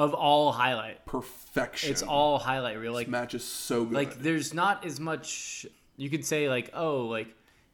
[0.00, 1.90] Of all highlight, perfection.
[1.90, 2.92] it's all highlight reel.
[2.94, 3.94] Like This match is so good.
[3.94, 7.28] like there's not as much you could say like oh like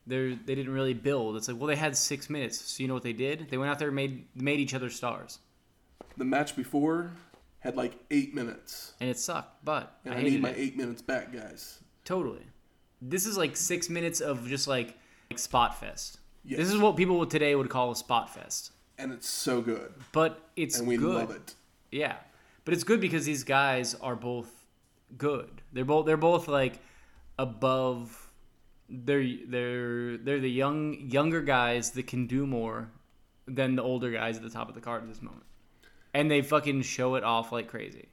[0.07, 2.95] they they didn't really build it's like well they had six minutes so you know
[2.95, 5.39] what they did they went out there and made made each other stars
[6.17, 7.11] The match before
[7.61, 8.95] had like eight minutes.
[9.01, 11.79] and it sucked but And i I, need my it eight minutes back, guys.
[12.05, 12.43] totally
[13.01, 14.97] this is like six minutes of just like,
[15.31, 16.59] like spot fest Yes.
[16.59, 19.93] this is what people today would call a spot fest And it's so good.
[20.13, 21.55] but it's And we good love it.
[21.97, 22.17] Yeah,
[22.67, 24.51] but it's good because these guys are both
[25.17, 25.63] good.
[25.73, 26.79] They're both they're both like
[27.39, 28.31] above.
[28.89, 32.91] They're they're they're the young younger guys that can do more
[33.49, 35.45] than the older guys at the top of the card at this moment,
[36.13, 38.09] and they fucking show it off like crazy.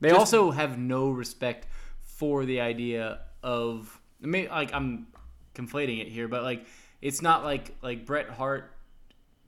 [0.00, 1.66] They Just- also have no respect
[2.02, 5.06] for the idea of like I'm
[5.54, 6.66] conflating it here, but like
[7.00, 8.70] it's not like like Bret Hart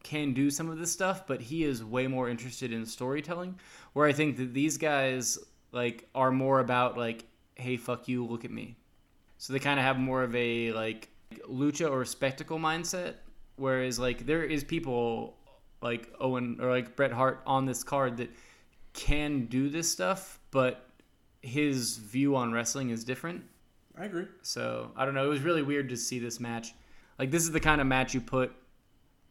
[0.05, 3.59] can do some of this stuff, but he is way more interested in storytelling.
[3.95, 5.39] Where I think that these guys
[5.73, 7.25] like are more about like,
[7.57, 8.77] hey, fuck you, look at me.
[9.39, 11.09] So they kind of have more of a like
[11.49, 13.15] lucha or spectacle mindset.
[13.57, 15.37] Whereas like there is people
[15.83, 18.31] like Owen or like Bret Hart on this card that
[18.93, 20.89] can do this stuff, but
[21.43, 23.43] his view on wrestling is different.
[23.99, 24.27] I agree.
[24.43, 25.25] So I don't know.
[25.25, 26.75] It was really weird to see this match.
[27.19, 28.53] Like this is the kind of match you put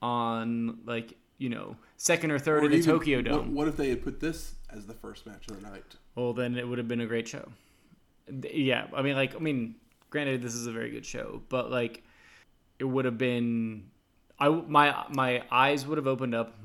[0.03, 3.55] on like you know second or third Or in the even- Tokyo what- Dome.
[3.55, 5.95] What, if they had put this as the first match of the night?
[6.15, 7.49] Well, then it would have been a great show.
[8.53, 9.75] Yeah, I mean, like, I mean,
[10.09, 12.03] granted, this is a very good show, but like,
[12.79, 13.85] it would have been,
[14.39, 16.55] I my my eyes would have opened up,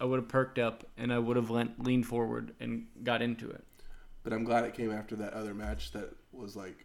[0.00, 3.48] I would have perked up, and I would have leant, leaned forward and got into
[3.50, 3.64] it.
[4.24, 6.84] But I'm glad it came after that other match that was like,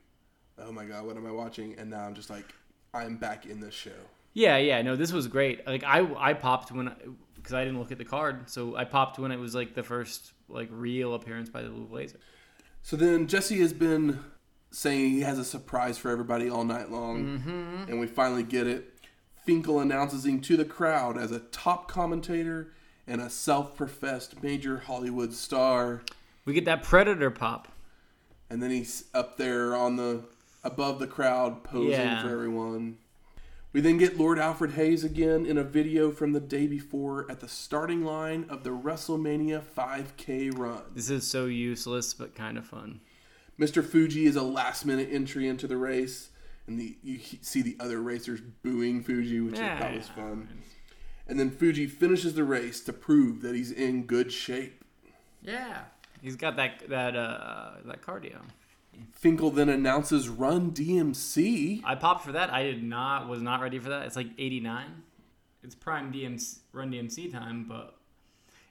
[0.60, 1.76] oh my god, what am I watching?
[1.78, 2.46] And now I'm just like,
[2.94, 4.00] I'm back in this show.
[4.38, 5.66] Yeah, yeah, no, this was great.
[5.66, 6.92] Like, I I popped when
[7.36, 9.82] because I didn't look at the card, so I popped when it was like the
[9.84, 12.20] first like real appearance by the Blue Blazer.
[12.84, 14.20] So then Jesse has been
[14.70, 17.90] saying he has a surprise for everybody all night long, Mm-hmm.
[17.90, 18.94] and we finally get it.
[19.46, 22.74] Finkel announces him to the crowd as a top commentator
[23.08, 26.04] and a self-professed major Hollywood star.
[26.46, 27.70] We get that Predator pop.
[28.52, 30.26] and then he's up there on the
[30.64, 32.22] above the crowd posing Yeah.
[32.22, 32.98] for everyone.
[33.74, 37.42] We then get Lord Alfred Hayes again in a video from the day before at
[37.42, 40.82] the starting line of the WrestleMania 5K run.
[40.96, 43.02] This is so useless but kind of fun.
[43.60, 43.84] Mr.
[43.86, 46.30] Fuji is a last minute entry into the race,
[46.66, 50.14] and the you see the other racers booing Fuji, which I thought was Yeah.
[50.16, 50.50] fun.
[51.28, 54.84] And then Fuji finishes the race to prove that he's in good shape.
[55.42, 55.82] Yeah,
[56.22, 58.42] he's got that that uh that cardio.
[59.14, 61.82] Finkel then announces Run DMC.
[61.84, 62.52] I popped for that.
[62.52, 64.06] I did not was not ready for that.
[64.06, 65.04] It's like 89.
[65.64, 67.96] it's prime DMC Run DMC time, but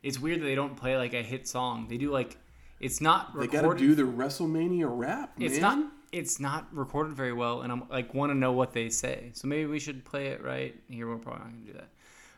[0.03, 1.87] it's weird that they don't play like a hit song.
[1.89, 2.37] They do like
[2.81, 5.49] it's not They got to do the WrestleMania rap, man.
[5.49, 5.79] it's not
[6.12, 9.31] it's not recorded very well, and I'm like want to know what they say.
[9.35, 11.09] So maybe we should play it right here.
[11.09, 11.89] We're probably not gonna do that,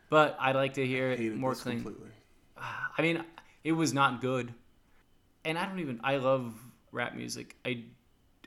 [0.09, 1.83] but I'd like to hear it more clean.
[1.83, 2.11] completely.
[2.57, 3.25] I mean,
[3.65, 4.53] it was not good,
[5.45, 6.01] and I don't even.
[6.03, 6.55] I love
[6.99, 7.57] rap music.
[7.65, 7.85] I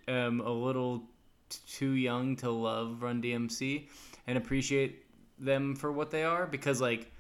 [0.08, 1.04] am a little
[1.68, 3.88] too young to love Run DMC
[4.28, 5.06] and appreciate
[5.40, 7.12] them for what they are because, like,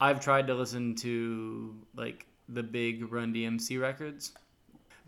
[0.00, 4.32] I've tried to listen to like the big Run DMC records,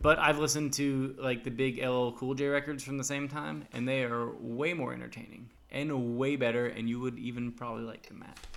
[0.02, 3.64] but I've listened to like the big LL Cool J records from the same time,
[3.72, 6.66] and they are way more entertaining and way better.
[6.66, 8.49] And you would even probably like them, Matt.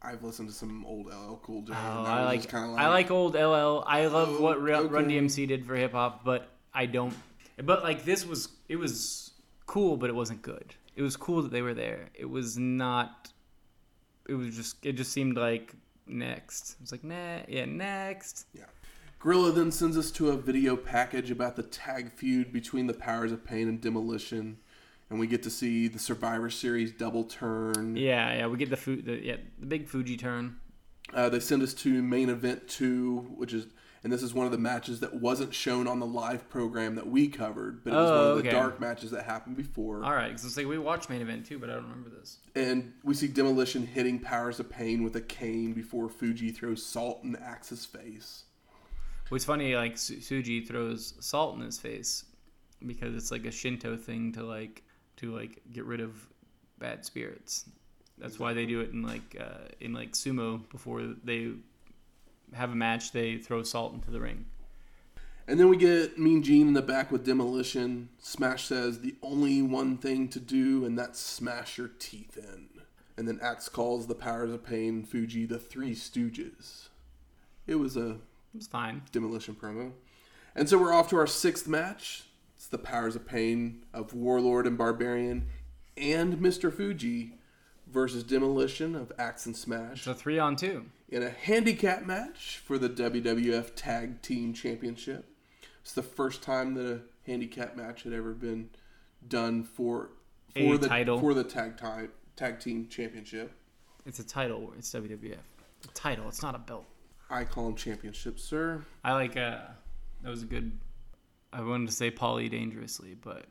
[0.00, 1.72] I've listened to some old LL Cool J.
[1.72, 3.82] Oh, I like, kinda I like old LL.
[3.86, 5.08] I love Oh, what Run Run.
[5.08, 7.14] DMC did for hip hop, but I don't.
[7.62, 9.32] But like this was, it was
[9.66, 10.74] cool, but it wasn't good.
[10.94, 12.10] It was cool that they were there.
[12.14, 13.32] It was not.
[14.28, 14.84] It was just.
[14.86, 15.72] It just seemed like
[16.06, 16.72] next.
[16.72, 18.46] It was like nah, yeah, next.
[18.54, 18.64] Yeah.
[19.20, 23.32] Gorilla then sends us to a video package about the tag feud between the Powers
[23.32, 24.58] of Pain and Demolition,
[25.10, 27.96] and we get to see the Survivor Series double turn.
[27.96, 28.46] Yeah, yeah.
[28.46, 29.04] We get the food.
[29.06, 30.56] The, yeah, the big Fuji turn.
[31.14, 33.66] Uh, they send us to main event two, which is,
[34.04, 37.06] and this is one of the matches that wasn't shown on the live program that
[37.08, 38.50] we covered, but it was Oh, one of the okay.
[38.50, 40.04] dark matches that happened before.
[40.04, 42.38] All right, because it's like we watched main event two, but I don't remember this.
[42.54, 47.24] And we see Demolition hitting Powers of Pain with a cane before Fuji throws salt
[47.24, 48.44] in Axe's face.
[49.30, 52.24] What's funny, like Su- Suji throws salt in his face
[52.86, 54.82] because it's like a Shinto thing to like
[55.18, 56.14] to like get rid of
[56.78, 57.66] bad spirits.
[58.18, 61.52] That's why they do it in like uh, in like sumo before they
[62.54, 63.12] have a match.
[63.12, 64.46] They throw salt into the ring.
[65.46, 68.10] And then we get Mean Gene in the back with Demolition.
[68.18, 72.68] Smash says the only one thing to do, and that's smash your teeth in.
[73.16, 76.88] And then Axe calls the Powers of Pain Fuji the Three Stooges.
[77.66, 79.02] It was a It was fine.
[79.10, 79.92] Demolition promo.
[80.54, 82.24] And so we're off to our sixth match.
[82.58, 85.46] It's the Powers of Pain of Warlord and Barbarian
[85.96, 86.72] and Mr.
[86.74, 87.34] Fuji
[87.86, 90.86] versus Demolition of Axe and Smash So three on two.
[91.08, 95.24] in a handicap match for the WWF Tag Team Championship.
[95.82, 98.70] It's the first time that a handicap match had ever been
[99.28, 100.10] done for
[100.52, 101.20] for A the title.
[101.20, 103.52] for the tag time tag team championship.
[104.04, 104.72] It's a title.
[104.76, 105.36] It's WWF.
[105.84, 106.26] A title.
[106.28, 106.86] It's not a belt.
[107.30, 108.84] I call them championships, sir.
[109.04, 109.36] I like.
[109.36, 109.58] uh
[110.22, 110.72] That was a good.
[111.52, 113.46] I wanted to say Paulie dangerously, but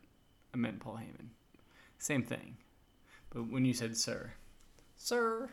[0.53, 1.29] I meant Paul Heyman.
[1.97, 2.57] Same thing.
[3.29, 4.33] But when you said sir,
[4.95, 5.49] sir,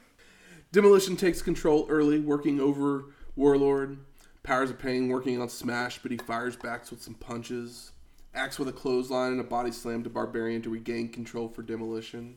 [0.72, 3.98] Demolition takes control early, working over Warlord.
[4.42, 7.92] Powers of Pain working on Smash, but he fires back with some punches.
[8.35, 12.37] Axe with a clothesline and a body slam to Barbarian to regain control for Demolition.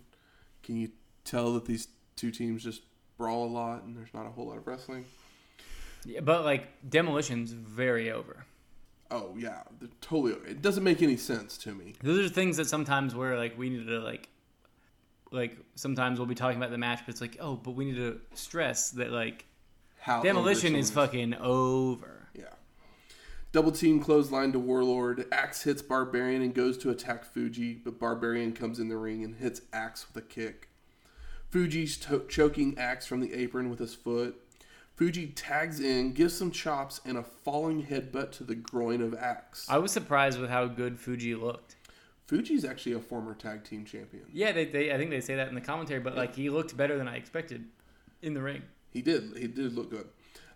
[0.63, 0.89] Can you
[1.25, 2.83] tell that these two teams just
[3.17, 5.05] brawl a lot and there's not a whole lot of wrestling?
[6.05, 8.45] yeah, but like demolition's very over.
[9.09, 10.33] Oh yeah, they're totally.
[10.49, 11.93] It doesn't make any sense to me.
[12.03, 14.29] Those are things that sometimes where like we need to like,
[15.31, 17.95] like sometimes we'll be talking about the match, but it's like oh, but we need
[17.95, 19.45] to stress that like
[19.99, 22.27] How demolition is fucking over.
[22.33, 22.45] Yeah.
[23.53, 25.25] Double team clothesline to Warlord.
[25.31, 29.35] Axe hits Barbarian and goes to attack Fuji, but Barbarian comes in the ring and
[29.35, 30.69] hits Axe with a kick.
[31.49, 34.35] Fuji's to- choking Axe from the apron with his foot.
[34.97, 39.67] Fuji tags in, gives some chops, and a falling headbutt to the groin of Axe.
[39.69, 41.75] I was surprised with how good Fuji looked.
[42.25, 44.23] Fuji's actually a former tag team champion.
[44.33, 46.75] Yeah, they, they I think they say that in the commentary, but like he looked
[46.75, 47.65] better than I expected
[48.23, 48.63] in the ring.
[48.89, 49.37] He did.
[49.37, 50.07] He did look good.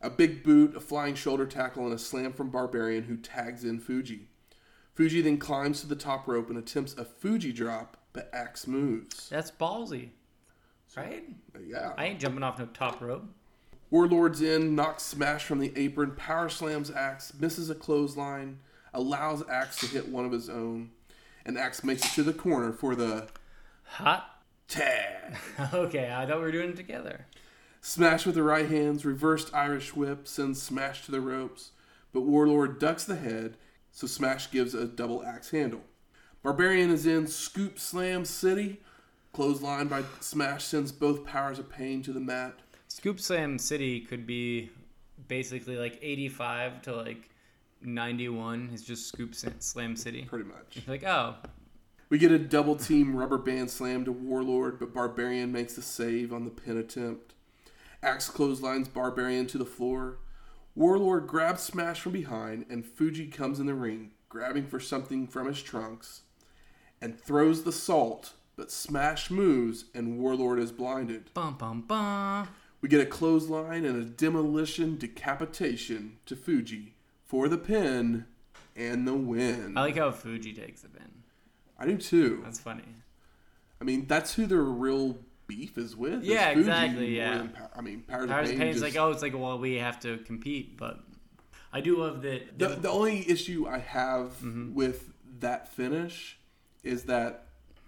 [0.02, 3.80] A big boot, a flying shoulder tackle, and a slam from Barbarian, who tags in
[3.80, 4.28] Fuji.
[4.96, 9.30] Fuji then climbs to the top rope and attempts a Fuji drop, but Axe moves.
[9.30, 10.10] That's ballsy,
[10.98, 11.24] right?
[11.64, 11.94] Yeah.
[11.96, 13.26] I ain't jumping off no top rope.
[13.92, 18.60] Warlord's in, knocks Smash from the apron, power slams Axe, misses a clothesline,
[18.94, 20.92] allows Axe to hit one of his own,
[21.46, 23.28] and Axe makes it to the corner for the
[23.84, 24.42] Hot.
[24.70, 25.36] tag.
[25.74, 27.26] Okay, I thought we were doing it together.
[27.82, 31.72] Smash with the right hands, reversed Irish whip, sends Smash to the ropes,
[32.14, 33.58] but Warlord ducks the head,
[33.92, 35.82] so Smash gives a double axe handle.
[36.44, 38.80] Barbarian is in Scoop Slam City.
[39.34, 42.54] Clothesline by Smash sends both powers of pain to the mat.
[42.92, 44.70] Scoop Slam City could be
[45.30, 47.30] basically like 85 to like
[47.82, 48.70] 91.
[48.74, 50.24] It's just Scoop Slam City.
[50.24, 50.76] Pretty much.
[50.76, 51.36] It's like, oh,
[52.10, 56.34] We get a double team rubber band slam to Warlord, but Barbarian makes the save
[56.34, 57.34] on the pin attempt.
[58.04, 60.18] Axe clotheslines Barbarian to the floor.
[60.76, 65.48] Warlord grabs Smash from behind, and Fuji comes in the ring, grabbing for something from
[65.48, 66.24] his trunks,
[67.02, 71.34] and throws the salt, but but Smash moves and Warlord is blinded.
[71.34, 72.48] Bum bum bum.
[72.82, 76.94] We get a clothesline and a demolition decapitation to Fuji
[77.26, 78.26] for the pin
[78.76, 79.78] and the win.
[79.78, 81.08] I like how Fuji takes the pin.
[81.78, 82.42] I do too.
[82.44, 82.84] That's funny.
[83.80, 85.18] I mean, that's who their real
[85.48, 86.22] beef is with.
[86.24, 87.48] is Yeah, Fuji exactly, yeah.
[87.56, 88.60] Pa- I mean, Powers, Powers of Pain.
[88.60, 91.00] Pain's just- like, oh, it's like, well, we have to compete, but
[91.74, 92.58] I do love that.
[92.58, 94.74] the, the only issue I have Mm-hmm.
[94.74, 95.10] with
[95.40, 96.38] that finish
[96.84, 97.46] is that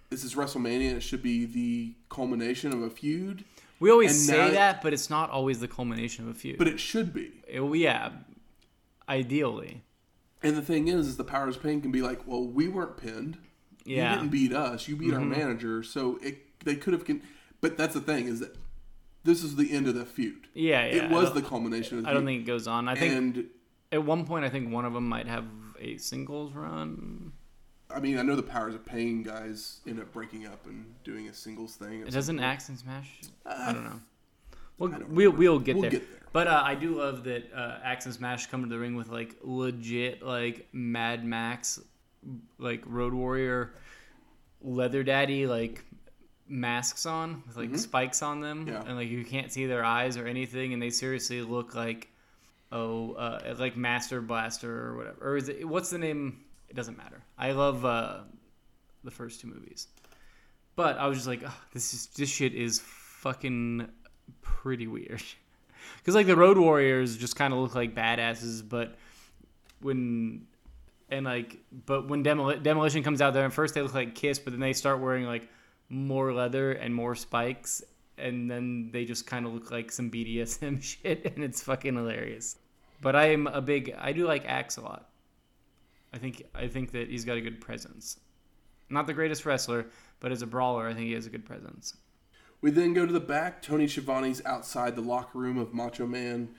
[0.10, 0.92] this is WrestleMania.
[0.96, 3.44] It should be the culmination of a feud,
[3.84, 6.58] we always and say now- that, but it's not always the culmination of a feud.
[6.58, 7.32] but it should be.
[7.48, 8.12] It- yeah,
[9.10, 9.84] ideally,
[10.42, 12.98] And the thing is, is the Powers of Pain can be like, well, we weren't
[12.98, 13.38] pinned.
[13.86, 14.04] yeah.
[14.06, 14.14] Mm-hmm.
[14.14, 14.88] You didn't beat us.
[14.88, 15.84] You beat our manager.
[15.84, 17.06] So it they could have.
[17.06, 17.22] Con-
[17.62, 18.56] but that's the thing is that
[19.24, 20.48] this is the end of the feud.
[20.54, 21.06] yeah, yeah.
[21.06, 22.28] it was the culmination of the I don't feud.
[22.30, 22.88] think it goes on.
[22.90, 23.50] I think and
[23.92, 25.46] at one point, I think one of them might have
[25.80, 27.32] a singles run.
[27.96, 31.28] I mean, I know the Powers of Pain guys end up breaking up and doing
[31.30, 32.02] a singles thing.
[32.02, 33.10] It doesn't Axe and Smash.
[33.46, 34.00] I don't know.
[34.80, 35.92] We'll, we'll, we'll get We'll there.
[35.92, 36.20] get there.
[36.34, 39.10] But uh, I do love that uh, Axe and Smash come to the ring with
[39.10, 41.80] like legit like Mad Max,
[42.58, 43.74] like Road Warrior,
[44.62, 45.84] Leather Daddy like
[46.48, 48.74] masks on with like spikes on them, Mm-hmm.
[48.76, 48.84] Yeah.
[48.88, 52.08] and like you can't see their eyes or anything, and they seriously look like
[52.72, 55.18] oh uh, like Master Blaster or whatever.
[55.34, 56.40] Or is it what's the name?
[56.74, 57.22] It doesn't matter.
[57.38, 58.22] I love uh,
[59.04, 59.90] the first two movies.
[60.76, 63.88] But I was just like, this is this shit is fucking
[64.42, 65.24] pretty weird.
[65.98, 68.96] Because like the Road Warriors just kind of look like badasses, but
[69.82, 70.48] when
[71.10, 74.40] and like, but when Demoli- Demolition comes out there, and first they look like Kiss,
[74.40, 75.50] but then they start wearing like
[75.90, 77.84] more leather and more spikes,
[78.18, 82.56] and then they just kind of look like some BDSM shit, and it's fucking hilarious.
[83.02, 85.10] But I am a big, I do like Axe a lot.
[86.14, 88.20] I think I think that he's got a good presence.
[88.90, 89.88] Not the greatest wrestler,
[90.20, 91.98] but as a brawler, I think he has a good presence.
[92.62, 93.62] We then go to the back.
[93.62, 96.50] Tony Schiavone's outside the locker room of Macho Man,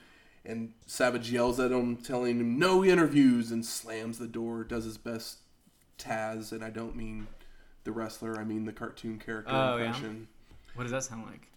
[0.43, 4.63] and Savage yells at him, telling him no interviews, and slams the door.
[4.63, 5.39] Does his best
[5.97, 7.27] Taz, and I don't mean
[7.85, 8.37] the wrestler.
[8.39, 9.85] I mean the cartoon character Oh, yeah?
[9.85, 10.27] impression.
[10.73, 11.47] What does that sound like?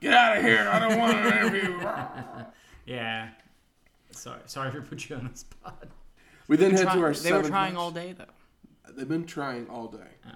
[0.00, 0.68] Get out of here!
[0.68, 1.78] I don't want an interview.
[2.84, 3.28] Yeah.
[4.10, 5.86] Sorry, sorry for putting you on the spot.
[6.48, 7.00] We then head Try- to our.
[7.00, 7.80] they were seventh trying match.
[7.80, 8.92] all day though.
[8.94, 9.98] They've been trying all day.
[10.26, 10.30] Oh.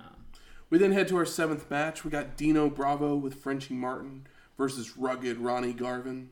[0.70, 2.04] We then head to our seventh match.
[2.04, 4.26] We got Dino Bravo with Frenchie Martin
[4.56, 6.30] versus rugged Ronnie Garvin.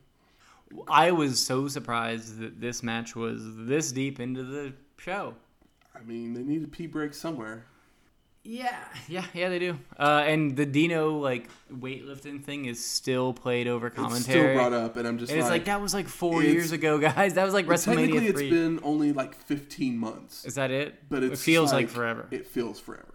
[0.89, 5.35] I was so surprised that this match was this deep into the show.
[5.95, 7.67] I mean, they need a pee break somewhere.
[8.47, 8.77] Yeah,
[9.09, 9.79] yeah, yeah, they do.
[9.99, 14.17] Uh, and the Dino like weightlifting thing is still played over commentary.
[14.19, 14.57] It's still commentary.
[14.57, 16.99] brought up, and I'm just and it's like, like that was like four years ago,
[17.11, 17.35] guys.
[17.35, 17.97] That was like WrestleMania.
[17.97, 18.51] technically WrestleMania it's three.
[18.51, 21.09] been only like 15 months, Is that it?
[21.09, 22.29] but it's it feels like, like forever.
[22.31, 23.15] It feels forever.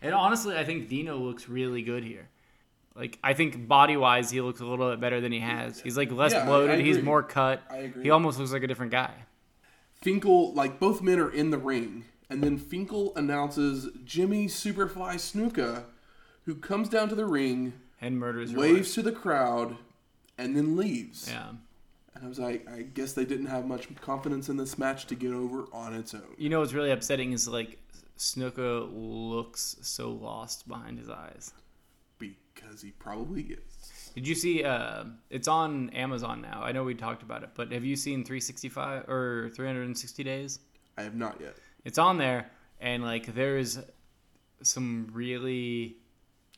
[0.00, 2.28] And honestly, I think Dino looks really good here.
[2.94, 5.80] Like I think body wise, he looks a little bit better than he has.
[5.80, 6.78] He's like less Yeah, I- I bloated.
[6.84, 7.60] He's more cut.
[7.68, 8.04] I agree.
[8.04, 9.10] He almost looks like a different guy.
[10.00, 15.84] Finkel, like both men are in the ring, and then Finkel announces Jimmy Superfly Snuka,
[16.44, 19.76] who comes down to the ring, And murders waves to the crowd,
[20.38, 21.28] and then leaves.
[21.30, 21.50] Yeah.
[22.14, 25.14] And I was like, I guess they didn't have much confidence in this match to
[25.14, 26.34] get over on its own.
[26.38, 27.78] You know what's really upsetting is like
[28.16, 31.52] Snuka looks so lost behind his eyes.
[32.18, 34.12] Because he probably is.
[34.14, 34.62] Did you see?
[34.62, 36.62] Uh, it's on Amazon now.
[36.62, 40.60] I know we talked about it, but have you seen 365 or 360 days?
[40.96, 41.56] I have not yet.
[41.84, 43.78] It's on there, and like there's
[44.62, 45.96] some really,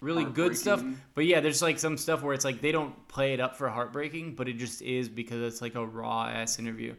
[0.00, 0.82] really good stuff.
[1.14, 3.68] But yeah, there's like some stuff where it's like they don't play it up for
[3.68, 6.94] heartbreaking, but it just is because it's like a raw ass interview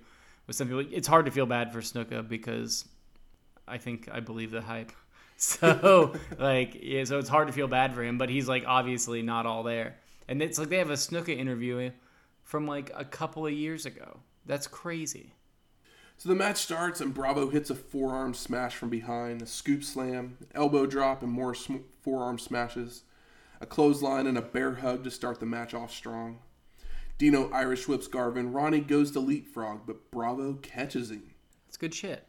[0.46, 0.86] with some people.
[0.92, 2.86] It's hard to feel bad for Snuka because
[3.68, 4.92] I think I believe the hype.
[5.40, 9.22] So like yeah, so it's hard to feel bad for him, but he's like obviously
[9.22, 9.98] not all there.
[10.28, 11.92] And it's like they have a Snuka interview
[12.42, 14.20] from like a couple of years ago.
[14.48, 15.34] That's crazy.
[16.20, 20.38] So the match starts, and Bravo hits a forearm smash from behind, a scoop slam,
[20.55, 23.03] elbow drop, and more sm- forearm smashes,
[23.61, 26.39] a clothesline, and a bear hug to start the match off strong.
[27.20, 28.51] Dino Irish whips Garvin.
[28.51, 31.36] Ronnie goes to leapfrog, but Bravo catches him.
[31.68, 32.26] It's good shit.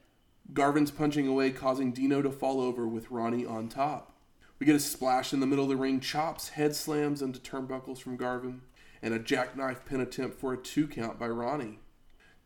[0.53, 4.19] Garvin's punching away, causing Dino to fall over with Ronnie on top.
[4.59, 7.99] We get a splash in the middle of the ring, chops, head slams into turnbuckles
[7.99, 8.63] from Garvin,
[9.01, 11.79] and a jackknife pin attempt for a two count by Ronnie.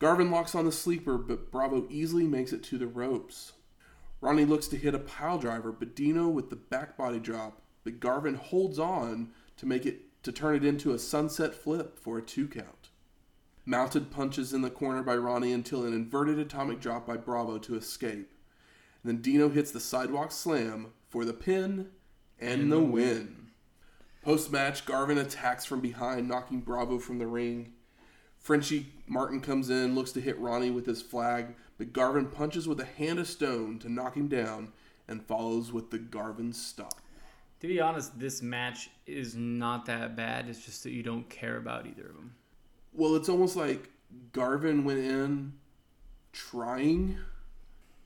[0.03, 3.53] Garvin locks on the sleeper, but Bravo easily makes it to the ropes.
[4.21, 8.01] Ronnie looks to hit a pile driver, but Dino with the back body drop, but
[8.01, 12.23] Garvin holds on to make it to turn it into a sunset flip for a
[12.23, 12.89] two count.
[13.65, 17.77] Mounted punches in the corner by Ronnie until an inverted atomic drop by Bravo to
[17.77, 18.33] escape.
[19.05, 21.91] And then Dino hits the sidewalk slam for the pin
[22.41, 23.53] and, the win.
[24.23, 27.75] Post match, Garvin attacks from behind, knocking Bravo from the ring.
[28.43, 32.81] Frenchie Martin comes in, looks to hit Ronnie with his flag, but Garvin punches with
[32.81, 34.73] a hand of stone to knock him down
[35.07, 36.95] and follows with the Garvin stomp.
[37.61, 40.49] To be honest, this match is not that bad.
[40.49, 42.35] It's just that you don't care about either of them.
[42.93, 43.89] Well, it's almost like
[44.33, 45.53] Garvin went in
[46.33, 47.19] trying,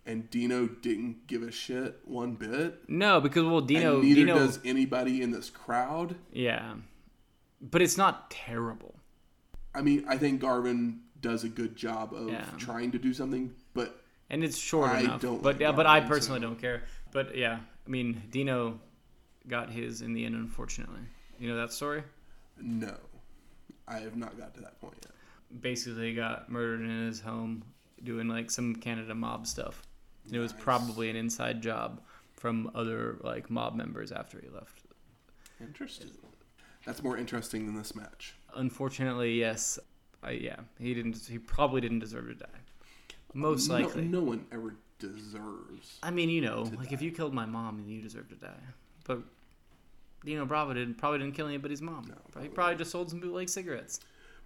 [0.04, 2.86] and Dino didn't give a shit one bit.
[2.88, 6.16] No, because well, Dino, and neither Dino, does anybody in this crowd.
[6.30, 6.74] yeah,
[7.62, 8.95] but it's not terrible.
[9.76, 12.44] I mean, I think Garvin does a good job of Yeah.
[12.56, 15.20] trying to do something, but and it's short I enough.
[15.20, 16.82] don't but like yeah, but I personally so- don't care.
[17.12, 18.80] But yeah, I mean, Dino
[19.48, 21.00] got his in the end, unfortunately.
[21.38, 22.02] You know that story?
[22.58, 22.96] no,
[23.86, 25.60] I have not got to that point yet.
[25.62, 27.62] Basically, got murdered in his home
[28.02, 29.82] doing like some Canada mob stuff.
[30.26, 32.00] And It was probably an inside job
[32.34, 34.82] from other like mob members after he left.
[35.60, 36.10] Interesting.
[36.84, 38.34] That's more interesting than this match.
[38.54, 39.78] Unfortunately, yes,
[40.22, 41.18] I, yeah, he didn't.
[41.28, 42.46] He probably didn't deserve to die.
[43.34, 44.04] Most No- likely.
[44.04, 45.98] no, one ever deserves.
[46.02, 48.54] I mean, you know, like if you killed my mom, then you deserve to die.
[49.06, 49.20] But
[50.24, 52.10] Dino Bravo didn't probably didn't kill anybody's mom.
[52.40, 54.00] he probably just sold some bootleg cigarettes.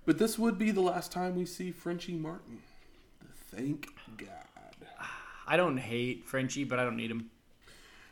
[0.06, 2.58] But this would be the last time we see Frenchie Martin.
[3.54, 4.26] Thank God.
[5.46, 7.30] I don't hate Frenchie, but I don't need him.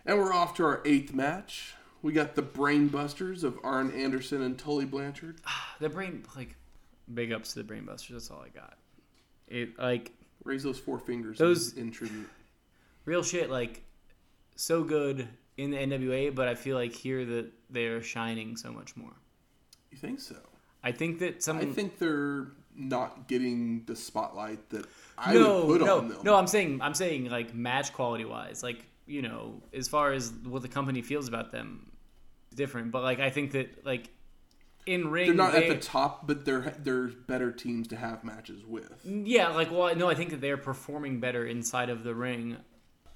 [0.06, 1.74] And we're off to our eighth match.
[2.02, 5.40] We got the Brainbusters of Arn Anderson and Tully Blanchard.
[5.80, 6.56] The brain, like,
[7.14, 8.08] big ups to the Brainbusters.
[8.10, 8.76] That's all I got.
[9.46, 10.10] It like
[10.44, 12.28] Raise those four fingers Those- in tribute.
[13.04, 13.48] real shit.
[13.48, 13.84] Like,
[14.56, 18.96] so good in the NWA, but I feel like here that they're shining so much
[18.96, 19.12] more.
[19.92, 20.36] You think so?
[20.82, 21.58] I think that some.
[21.58, 24.86] I think they're not getting the spotlight that
[25.16, 26.18] I no, would put no, on them.
[26.24, 26.34] no.
[26.36, 30.62] I'm saying, I'm saying, like match quality wise, like you know, as far as what
[30.62, 31.87] the company feels about them,
[32.58, 32.92] different.
[32.92, 34.10] But like, I think that like
[34.84, 38.24] in ring, they're not they, at the top, but they're there's better teams to have
[38.24, 39.00] matches with.
[39.04, 42.58] Yeah, like well, no, I think that they're performing better inside of the ring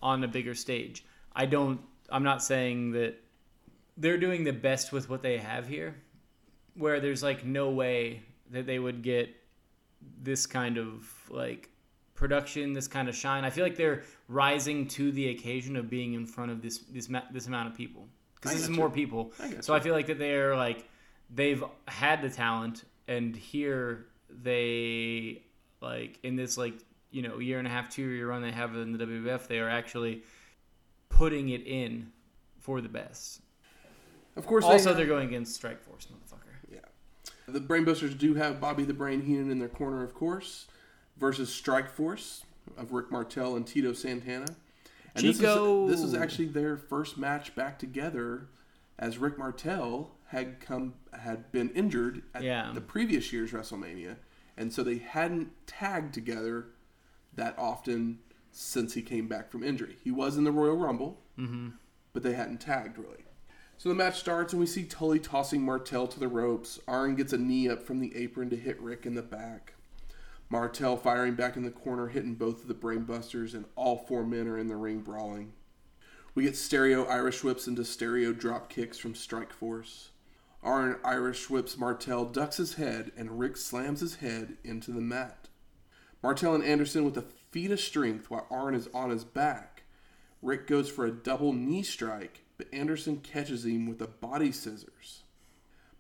[0.03, 1.05] on a bigger stage.
[1.35, 1.81] I don't.
[2.09, 3.17] I'm not saying that
[3.97, 5.97] they're doing the best with what they have here,
[6.75, 9.35] where there's like no way that they would get
[10.23, 11.71] this kind of like
[12.15, 13.45] production, this kind of shine.
[13.45, 17.09] I feel like they're rising to the occasion of being in front of this this
[17.33, 18.09] this amount of people
[18.43, 18.93] because this is more you.
[18.93, 19.33] people.
[19.41, 20.89] I So I feel like that they're like
[21.33, 24.07] they've had the talent, and here
[24.43, 25.43] they
[25.81, 26.75] like in this like
[27.11, 29.61] you know year and a half, two year run they have in the WWF, they
[29.61, 30.23] are actually
[31.09, 32.11] putting it in
[32.59, 33.41] for the best.
[34.35, 36.55] Of course, Also, they they're going against Strike Force, motherfucker.
[36.73, 36.79] Yeah.
[37.47, 40.67] The Brainbusters do have Bobby the Brain Heenan in their corner, of course,
[41.19, 42.45] versus Strike Force
[42.79, 44.47] of Rick Martel and Tito Santana.
[45.15, 45.87] And Chico!
[45.87, 48.49] This is, this is actually their first match back together,
[48.99, 52.73] as Rick Martel had come had been injured at Yeah.
[52.75, 54.17] the previous year's WrestleMania,
[54.57, 56.69] and so they hadn't tagged together
[57.35, 59.97] that often since he came back from injury.
[60.03, 61.71] He was in the Royal Rumble, mm-hmm.
[62.13, 63.25] but they hadn't tagged really.
[63.79, 66.79] So the match starts, and we see Tully tossing Martel to the ropes.
[66.87, 69.75] Arn gets a knee up from the apron to hit Rick in the back.
[70.53, 74.47] Martel firing back in the corner, hitting both of the brainbusters, and all four men
[74.47, 75.55] are in the ring brawling.
[76.35, 80.11] We get stereo Irish whips into stereo drop kicks from Strike Force.
[80.63, 85.49] Arn Irish whips Martel, ducks his head, and Rick slams his head into the mat.
[86.23, 89.85] Martel and Anderson with a feat of strength while Arn is on his back.
[90.43, 95.23] Rick goes for a double knee strike, but Anderson catches him with a body scissors.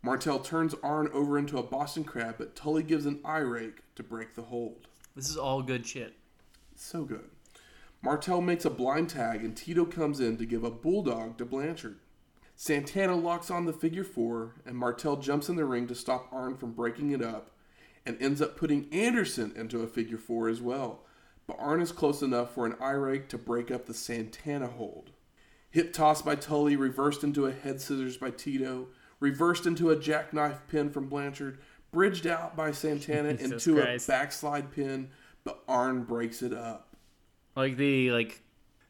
[0.02, 4.08] Martel turns Arn over into a Boston Crab, but Tully gives an eye rake to
[4.08, 4.88] break the hold.
[5.14, 6.14] This is all good shit.
[6.74, 7.30] So good.
[8.02, 11.98] Martel makes a blind tag, and Tito comes in to give a bulldog to Blanchard.
[12.56, 16.56] Santana locks on the figure four, and Martel jumps in the ring to stop Arn
[16.56, 17.50] from breaking it up,
[18.04, 21.04] and ends up putting Anderson into a figure four as well.
[21.46, 25.10] But Arn is close enough for an eye rake to break up the Santana hold.
[25.70, 28.88] Hip toss by Tully, reversed into a head scissors by Tito,
[29.20, 31.58] reversed into a jackknife pin from Blanchard,
[31.92, 34.08] bridged out by Santana into Christ.
[34.08, 35.10] a backslide pin,
[35.44, 36.96] but Arn breaks it up.
[37.54, 38.40] Like the like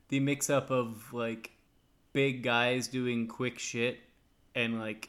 [0.09, 1.51] the mix up of like
[2.13, 3.99] big guys doing quick shit
[4.55, 5.09] and like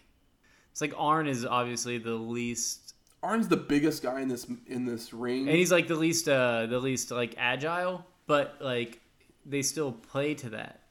[0.71, 5.13] it's like Arn is obviously the least Arn's the biggest guy in this in this
[5.13, 5.47] ring.
[5.47, 8.99] and he's like the least uh the least like agile, but like
[9.45, 10.81] they still play to that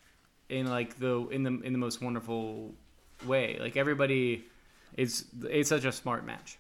[0.48, 2.74] in like the in the in the most wonderful
[3.26, 3.58] way.
[3.60, 4.44] Like everybody
[4.96, 6.58] it's it's such a smart match.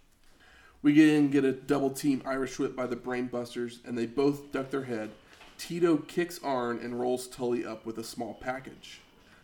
[0.82, 4.50] We get in, get a double team Irish whip by the Brainbusters, and they both
[4.50, 5.10] duck their head.
[5.56, 9.00] Tito kicks Arn and rolls Tully up with a small package.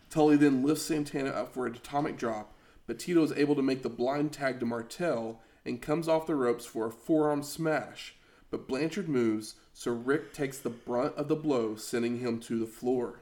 [0.09, 2.53] Tully then lifts Santana up for an atomic drop,
[2.87, 6.35] but Tito is able to make the blind tag to Martel and comes off the
[6.35, 8.15] ropes for a forearm smash.
[8.51, 12.65] But Blanchard moves, so Rick takes the brunt of the blow, sending him to the
[12.65, 13.21] floor.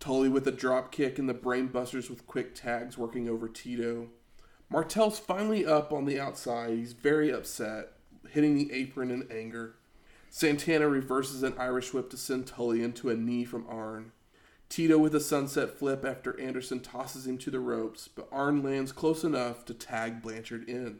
[0.00, 4.08] Tully with a drop kick and the brainbusters with quick tags working over Tito.
[4.70, 6.70] Martel's finally up on the outside.
[6.70, 7.92] He's very upset,
[8.30, 9.76] hitting the apron in anger.
[10.28, 14.12] Santana reverses an Irish whip to send Tully into a knee from Arn.
[14.68, 18.92] Tito with a sunset flip after Anderson tosses him to the ropes, but Arn lands
[18.92, 20.98] close enough to tag Blanchard in.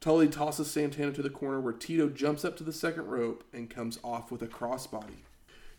[0.00, 3.70] Tully tosses Santana to the corner where Tito jumps up to the second rope and
[3.70, 5.22] comes off with a crossbody.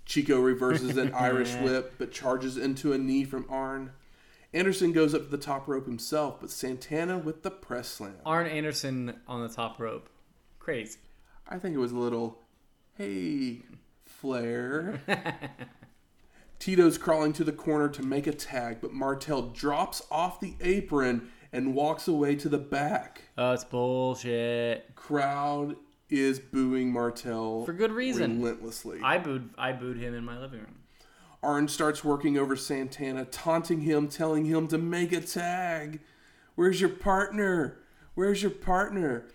[0.05, 3.91] Chico reverses an Irish whip but charges into a knee from Arn.
[4.54, 8.16] Anderson goes up to the top rope himself, but Santana with the press slam.
[8.26, 10.10] Arn Anderson on the top rope.
[10.60, 10.99] Crazy.
[11.47, 12.39] I think it was a little,
[12.97, 13.64] hey,
[14.06, 15.01] Flair.
[16.60, 21.30] Tito's crawling to the corner to make a tag, but Martel drops off the apron
[21.51, 23.24] and walks away to the back.
[23.38, 24.95] Oh, it's bullshit.
[24.95, 25.76] Crowd
[26.10, 28.39] is booing Martel For good reason.
[28.41, 28.99] relentlessly.
[29.04, 30.80] I booed I booed him in my living room.
[31.44, 36.00] Arn starts working over Santana, taunting him, telling him to make a tag.
[36.56, 37.80] Where's your partner?
[38.16, 39.26] Where's your partner?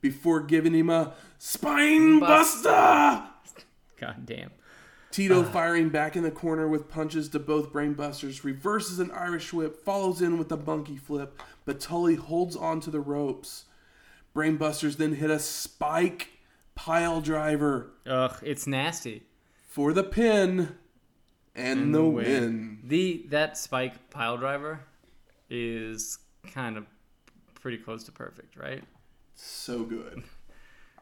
[0.00, 3.22] Before giving him a spine buster.
[4.00, 4.50] God damn.
[5.12, 5.44] Tito uh.
[5.44, 10.20] firing back in the corner with punches to both brainbusters, reverses an Irish whip, follows
[10.20, 13.66] in with a monkey flip, but Tully holds on to the ropes.
[14.34, 16.30] Brainbusters then hit a spike
[16.74, 19.24] pile driver Ugh, it's nasty.
[19.68, 20.76] for the pin
[21.54, 22.80] and, the win.
[22.84, 24.80] The that spike pile driver
[25.50, 26.18] is
[26.52, 26.86] kind of
[27.54, 28.82] pretty close to perfect, right?
[29.34, 30.22] So good.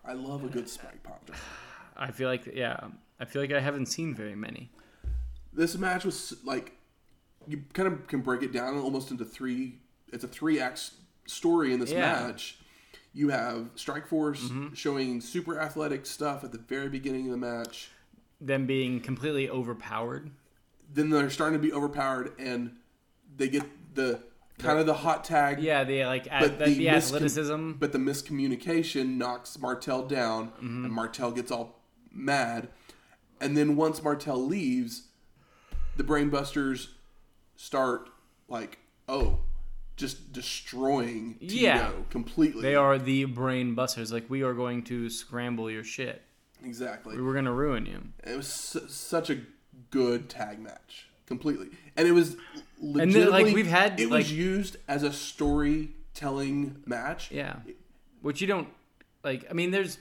[0.05, 1.40] I love a good spike pile driver.
[1.96, 2.78] I feel like yeah,
[3.18, 4.70] I feel like I haven't seen very many.
[5.53, 6.72] This match was like
[7.46, 9.78] you kind of can break it down almost into three.
[10.12, 10.90] It's a three act
[11.26, 12.26] story in this Yeah.
[12.26, 12.59] match.
[13.12, 14.74] You have Strike Force mm-hmm.
[14.74, 17.90] showing super athletic stuff at the very beginning of the match.
[18.40, 20.30] Them being completely overpowered.
[20.93, 22.76] Then they're starting to be overpowered, and
[23.36, 23.62] they get
[23.95, 24.22] the
[24.59, 25.61] kind of the hot tag.
[25.61, 30.49] Yeah, the like But at, the, the the miscom- But the miscommunication knocks Martel down,
[30.53, 30.84] Mm-hmm.
[30.86, 31.80] and Martel gets all
[32.12, 32.68] mad.
[33.41, 35.09] And then once Martel leaves,
[35.97, 36.88] the Brainbusters
[37.57, 38.11] start
[38.49, 38.78] like,
[39.09, 39.41] oh,
[39.97, 41.91] just destroying Tito Yeah.
[42.11, 42.62] completely.
[42.62, 44.12] They are the brain busters.
[44.12, 46.22] Like we are going to scramble your shit.
[46.64, 47.20] exactly.
[47.20, 48.03] We're gonna ruin you.
[48.24, 49.41] It was su- such a
[49.91, 52.43] good tag match, completely, and it was then,
[52.80, 53.45] legitimately.
[53.45, 57.30] like, we've had, it like- was used as a storytelling match.
[57.30, 57.57] Yeah,
[58.22, 58.68] which you don't
[59.24, 59.47] like.
[59.51, 59.99] I mean, there's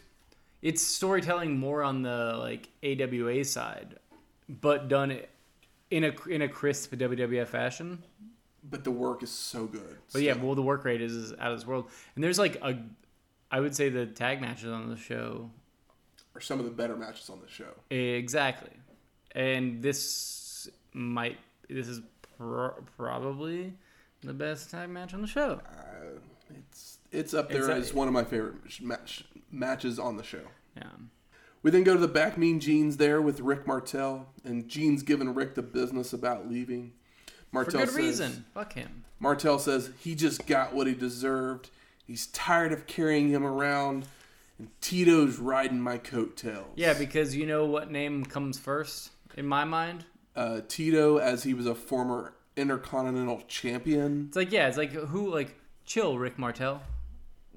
[0.62, 3.96] it's storytelling more on the like AWA side,
[4.48, 5.20] but done
[5.92, 8.04] in a in a crisp WWF fashion.
[8.70, 9.98] but the work is so good.
[10.14, 12.56] But yeah, well, the work rate is, is out of this world, and there's like
[12.62, 12.78] a,
[13.52, 15.50] I would say the tag matches on the show
[16.36, 17.72] are some of the better matches on the show.
[17.90, 18.70] exactly,
[19.36, 21.38] and this might
[21.70, 22.02] this is
[22.38, 23.74] pro- probably
[24.24, 25.62] the best tag match on the show.
[25.68, 26.20] Uh,
[26.58, 30.24] it's it's up there It's a- as one of my favorite match, matches on the
[30.24, 30.44] show.
[30.78, 30.84] Yeah,
[31.64, 35.34] We then go to the back mean Gene's there with Rick Martel, and Gene's giving
[35.34, 36.94] Rick the business about leaving.
[37.26, 38.46] for Martel good says, reason.
[38.54, 39.04] Fuck him.
[39.20, 41.70] Martel says he just got what he deserved.
[42.08, 44.06] He's tired of carrying him around,
[44.58, 46.72] and Tito's riding my coattails.
[46.76, 50.06] Yeah, because you know what name comes first in my mind.
[50.36, 54.26] uh, Tito, as he was a former Intercontinental Champion.
[54.28, 56.82] It's like yeah, it's like who like chill, Rick Martel.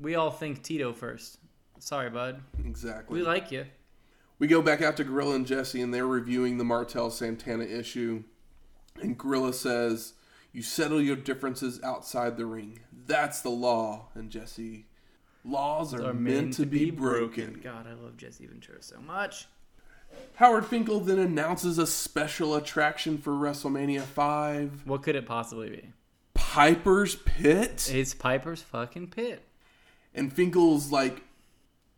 [0.00, 1.38] We all think Tito first.
[1.80, 2.40] Sorry, bud.
[2.64, 3.18] Exactly.
[3.18, 3.66] We like you.
[4.38, 8.22] We go back out to Gorilla and Jesse, and they're reviewing the Martel Santana issue.
[9.00, 10.14] And Gorilla says,
[10.52, 12.80] You settle your differences outside the ring.
[13.06, 14.08] That's the law.
[14.14, 14.86] And Jesse,
[15.44, 17.60] laws are, Are meant, to be broken.
[17.62, 19.46] God, I love Jesse Ventura so much.
[20.36, 25.88] Howard Finkel then announces a special attraction for WrestleMania 5 What could it possibly be?
[26.34, 27.90] Piper's Pit.
[27.92, 29.42] It's Piper's fucking pit.
[30.14, 31.22] And Finkel's like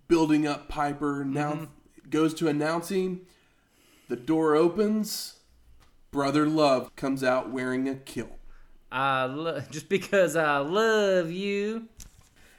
[0.09, 1.25] building up Piper.
[1.25, 2.11] Now Mm-hmm.
[2.11, 3.21] goes to announcing.
[4.09, 5.37] The door opens.
[6.11, 8.31] Brother Love comes out wearing a kilt.
[8.93, 11.89] I lo- just because I love you.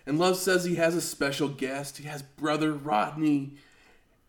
[0.06, 1.98] And Love says he has a special guest.
[1.98, 3.56] He has brother Rodney.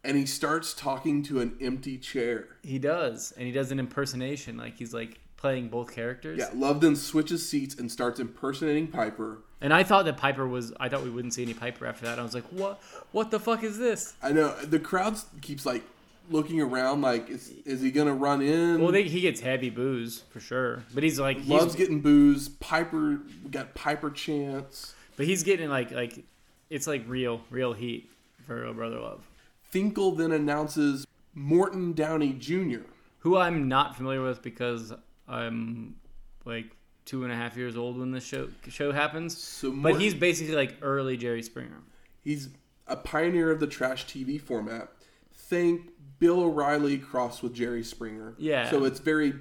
[0.06, 2.48] And he starts talking to an empty chair.
[2.62, 6.38] He does, and he does an impersonation, like he's like playing both characters.
[6.38, 9.42] Yeah, Love then switches seats and starts impersonating Piper.
[9.60, 10.72] And I thought that Piper was.
[10.78, 12.18] I thought we wouldn't see any Piper after that.
[12.18, 12.80] I was like, what?
[13.12, 14.14] What the fuck is this?
[14.22, 15.82] I know the crowd keeps like
[16.30, 18.80] looking around like, is, is he gonna run in?
[18.80, 22.48] Well, they, he gets heavy booze for sure, but he's like he's, Love's getting booze.
[22.48, 24.94] Piper got Piper chance.
[25.16, 26.24] but he's getting like like
[26.70, 28.10] it's like real real heat
[28.46, 29.24] for real Brother Love,
[29.68, 32.80] Finkel then announces Morton Downey Jr.
[33.18, 34.92] who I'm not familiar with because
[35.28, 35.96] I'm
[36.44, 39.36] like two and a half years old when this show show happens.
[39.36, 41.82] So but he's basically like early Jerry Springer.
[42.22, 42.50] He's
[42.86, 44.88] a pioneer of the trash TV format.
[45.32, 48.34] Think Bill O'Reilly crossed with Jerry Springer.
[48.38, 48.70] Yeah.
[48.70, 49.34] So it's very.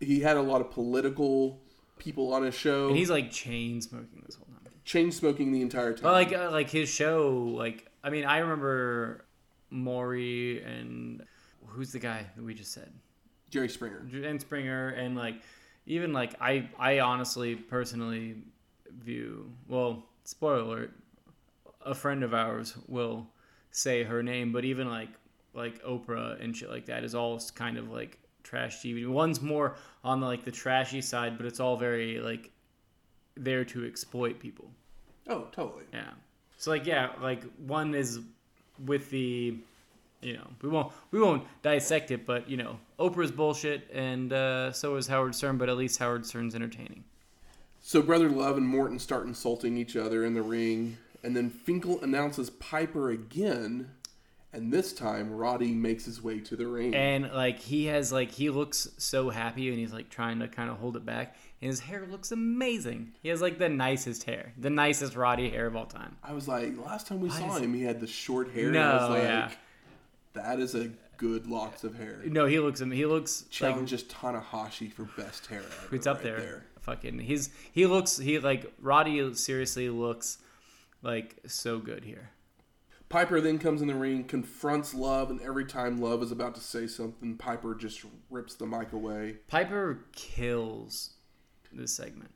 [0.00, 1.60] He had a lot of political
[1.98, 2.88] people on his show.
[2.88, 4.72] And he's like chain smoking this whole time.
[4.84, 6.02] chain smoking the entire time.
[6.02, 9.23] But like uh, like his show, like I mean, I remember
[9.74, 11.24] Maury and
[11.66, 12.92] who's the guy that we just said,
[13.50, 14.06] Jerry Springer.
[14.24, 15.36] and Springer, and like
[15.86, 18.36] even like I I honestly personally
[19.00, 20.92] view well spoiler alert,
[21.84, 23.26] a friend of ours will
[23.72, 25.10] say her name, but even like
[25.52, 29.06] like Oprah and shit like that is all kind of like trash TV.
[29.08, 32.50] One's more on the, like the trashy side, but it's all very like
[33.36, 34.70] there to exploit people.
[35.28, 35.84] Oh, totally.
[35.92, 36.10] Yeah.
[36.58, 38.20] So like yeah, like one is
[38.78, 39.56] with the
[40.24, 44.72] you know, we won't we won't dissect it, but you know, Oprah's bullshit and uh,
[44.72, 47.04] so is Howard Stern, but at least Howard Stern's entertaining.
[47.80, 52.00] So Brother Love and Morton start insulting each other in the ring, and then Finkel
[52.02, 53.90] announces Piper again,
[54.54, 56.94] and this time Roddy makes his way to the ring.
[56.94, 60.70] And like he has like he looks so happy and he's like trying to kind
[60.70, 61.36] of hold it back.
[61.64, 63.14] His hair looks amazing.
[63.22, 66.18] He has like the nicest hair, the nicest Roddy hair of all time.
[66.22, 68.70] I was like, last time we saw is- him, he had the short hair.
[68.70, 69.50] No, and I was like, yeah.
[70.34, 72.20] that is a good locks of hair.
[72.26, 75.62] No, he looks he looks like Challenges Tanahashi for best hair.
[75.62, 76.66] Ever, It's up right there.
[76.80, 80.36] Fucking he's he looks he like Roddy seriously looks
[81.00, 82.28] like so good here.
[83.08, 86.60] Piper then comes in the ring, confronts Love, and every time Love is about to
[86.60, 89.36] say something, Piper just rips the mic away.
[89.48, 91.13] Piper kills
[91.76, 92.30] this segment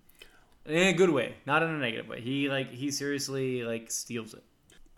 [0.67, 2.21] in a good way, not in a negative way.
[2.21, 4.43] He like he seriously like steals it.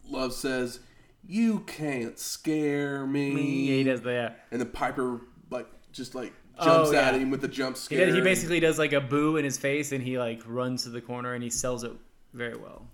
[0.09, 0.80] Love says,
[1.26, 4.47] "You can't scare me." Yeah, he does that.
[4.51, 5.20] And the Piper
[5.51, 6.32] like just like
[6.62, 8.07] Oh, jumps at him with a jump He, scare.
[8.07, 10.91] does, he basically does like a boo in his face, and he like runs to
[10.91, 11.93] the corner and he sells it
[12.34, 12.86] very well.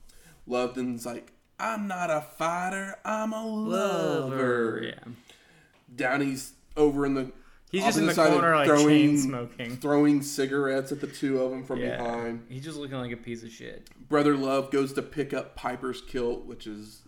[0.47, 2.97] Love then's like, "I'm not a fighter.
[3.05, 5.13] I'm a lover." yeah.
[5.95, 7.33] Downey's over in the.
[7.77, 9.77] He's just in opposite the corner, like throwing, chain smoking.
[9.77, 12.47] throwing cigarettes at the two of them from Yeah, behind.
[12.49, 13.89] he's just looking like a piece of shit.
[14.09, 17.03] Brother Love goes to pick up Piper's kilt, which is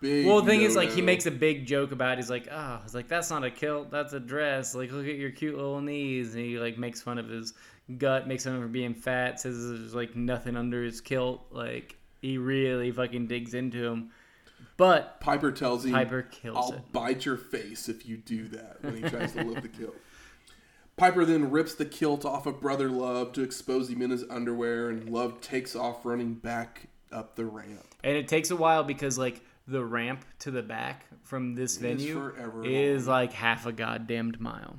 [0.00, 0.26] big.
[0.26, 2.14] Well, the thing is, like, he makes a big joke about.
[2.14, 2.18] It.
[2.18, 4.74] He's like, "Ah, he's like, that's not a kilt, that's a dress.
[4.74, 7.54] Like, look at your cute little knees." And he like makes fun of his
[7.98, 9.40] gut, makes fun of him for being fat.
[9.40, 11.46] Says there's like nothing under his kilt.
[11.50, 14.10] Like, he really fucking digs into him.
[14.76, 16.92] But Piper tells him, Piper kills I'll it.
[16.92, 19.96] bite your face if you do that when he tries to lift the kilt.
[20.96, 24.88] Piper then rips the kilt off of Brother Love to expose him in his underwear,
[24.88, 27.94] and Love takes off running back up the ramp.
[28.02, 32.14] and it takes a while because like the ramp to the back from this venue
[32.14, 34.76] forever is like half a goddamned mile.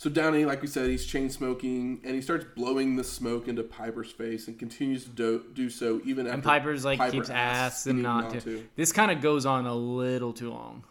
[0.00, 3.62] So Downey, like we said, he's chain smoking, and he starts blowing the smoke into
[3.62, 7.28] Piper's face, and continues to do, do so even after And Piper's like Piper keeps
[7.28, 8.66] asking him not, to.
[8.76, 10.84] This kind of goes on a little too long.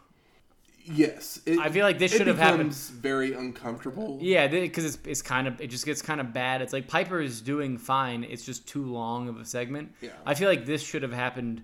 [0.86, 4.20] Yes, it, I feel like this should have happened- Very uncomfortable.
[4.22, 6.62] Yeah, because it's it's kind of it just gets kind of bad.
[6.62, 8.24] It's like Piper is doing fine.
[8.24, 9.92] It's just too long of a segment.
[10.02, 10.12] Yeah.
[10.24, 11.64] I feel like this should have happened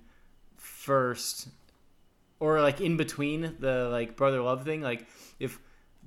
[0.57, 1.47] first,
[2.39, 4.81] or like in between the like brother love thing.
[4.81, 5.05] Like
[5.39, 5.59] if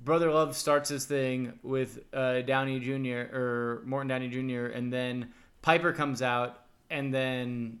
[0.03, 3.35] brother love starts his thing with uh, Downey Jr.
[3.35, 4.67] or Morton Downey Jr.
[4.67, 5.29] and then
[5.61, 7.79] Piper comes out and then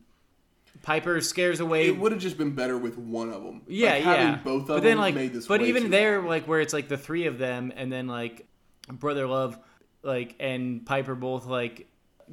[0.81, 3.61] Piper scares away It would have just been better with one of them.
[3.67, 4.15] yeah, like, yeah.
[4.15, 5.47] Having both of but them like, made this.
[5.47, 8.45] but even there, like where it's like the three of them, and then like
[8.91, 9.57] brother love,
[10.03, 11.87] like and Piper both like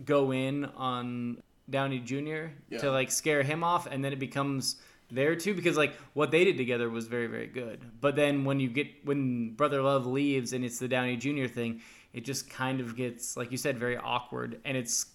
[0.04, 2.52] go in on Downey Jr.
[2.68, 2.78] Yeah.
[2.80, 4.76] to like scare him off, and then it becomes
[5.10, 7.80] there too because like what they did together was very very good.
[8.00, 11.46] But then when you get when brother love leaves and it's the Downey Jr.
[11.46, 11.80] thing,
[12.12, 15.06] it just kind of gets like you said very awkward, and it's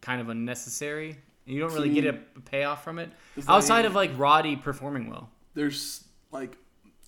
[0.00, 1.18] kind of unnecessary.
[1.44, 2.14] You don't really get a
[2.46, 5.30] payoff from it It's outside like- of like Roddy performing well.
[5.54, 6.56] there's like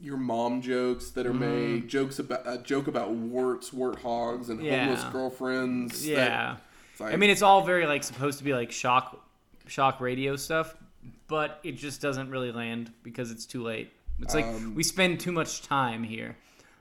[0.01, 1.41] your mom jokes that are Mm-hmm.
[1.41, 4.85] made, jokes about a joke about warts, warthogs, and Yeah.
[4.85, 6.07] homeless girlfriends.
[6.07, 6.59] Yeah.
[6.93, 9.27] it's like, I mean, it's all very like supposed to be like shock,
[9.67, 10.77] shock radio stuff,
[11.29, 13.93] but it just doesn't really land because it's too late.
[14.21, 16.37] It's like Um, we spend too much time here.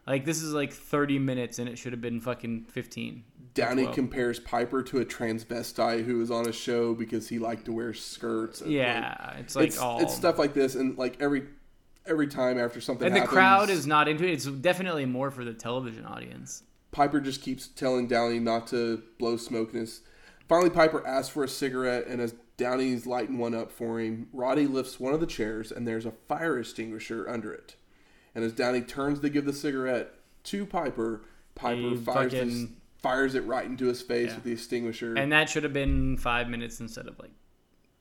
[0.07, 3.23] Like this is like 30 minutes and it should have been fucking 15.
[3.53, 3.95] Downey 12.
[3.95, 7.93] compares Piper to a transvestite who was on a show because he liked to wear
[7.93, 8.61] skirts.
[8.61, 11.43] and, Yeah, like, it's like it's, all it's stuff like this, and like every
[12.05, 14.31] every time after something And the happens, crowd is not into it.
[14.31, 16.63] It's definitely more for the television audience.
[16.91, 20.01] Piper just keeps telling Downey not to blow smoke in his.
[20.47, 24.65] Finally, Piper asks for a cigarette, and as Downey's lighting one up for him, Roddy
[24.65, 27.75] lifts one of the chairs, and there's a fire extinguisher under it.
[28.33, 30.13] And as Downey turns to give the cigarette
[30.45, 31.21] to Piper,
[31.55, 34.35] Piper He fires, fucking- fires it right into his face Yeah.
[34.35, 35.15] with the extinguisher.
[35.15, 37.31] And that should have been five minutes instead of like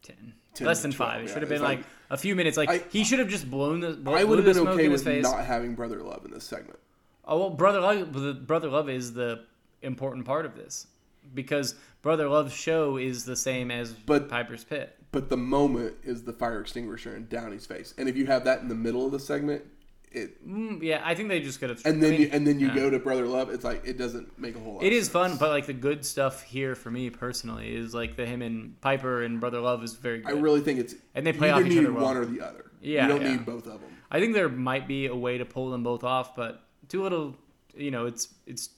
[0.03, 0.33] ten.
[0.55, 1.21] 10 Less than 12, five.
[1.21, 1.33] It yeah.
[1.35, 2.57] should have been like- like, a few minutes.
[2.57, 3.93] Like I- he should have just blown the.
[3.93, 5.23] Blow, I would have been okay with face.
[5.23, 6.79] not having Brother Love in this segment.
[7.27, 8.47] Oh well, brother love.
[8.47, 9.45] Brother love is the
[9.83, 10.87] important part of this
[11.35, 11.75] because
[12.07, 14.97] brother love's show is the same as But- Piper's Pit.
[15.11, 17.95] But the moment is the fire extinguisher in Downey's face.
[17.99, 19.65] And if you have that in the middle of the segment,
[20.13, 21.85] it Mm, yeah, I think they just could have.
[21.85, 22.75] and then I mean, you, and then you yeah.
[22.77, 24.85] go to Brother Love, it's like it doesn't make a whole lot.
[24.85, 28.25] It is fun, but like the good stuff here for me personally is like the
[28.25, 30.29] him and Piper and Brother Love is very good.
[30.33, 32.05] I really think it's And they play off each need other well.
[32.05, 32.71] one or the other.
[32.81, 33.33] Yeah, you don't yeah.
[33.33, 33.91] need both of them.
[34.13, 37.37] I think there might be a way to pull them both off, but too little.
[37.75, 38.71] You know, it's it's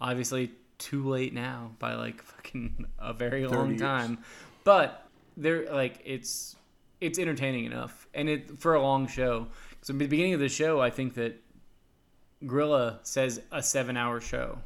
[0.00, 3.80] obviously too late now by like fucking a very long years.
[3.80, 4.18] time.
[4.64, 5.04] But
[5.36, 6.56] they're like it's
[7.00, 9.46] it's entertaining enough, and it for a long show.
[9.82, 11.40] So at the beginning of the show, I think that
[12.46, 14.58] Gorilla says a seven-hour show,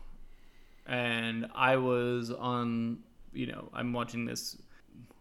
[0.86, 2.98] and I was on.
[3.32, 4.56] You know, I'm watching this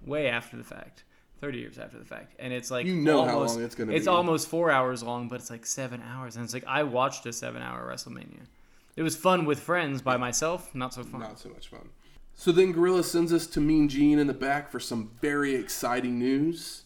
[0.05, 1.03] way after the fact.
[1.39, 4.05] 30 years after the fact and it's like You know how long it's gonna it's
[4.05, 4.09] be.
[4.09, 7.33] almost four hours long but it's like seven hours and it's like i watched a
[7.33, 8.41] seven hour wrestlemania
[8.95, 11.21] it was fun with friends by myself not so fun.
[11.21, 11.89] Not so much fun.
[12.33, 16.17] So then Gorilla sends us to Mean Gene in the back for some very exciting
[16.17, 16.83] news.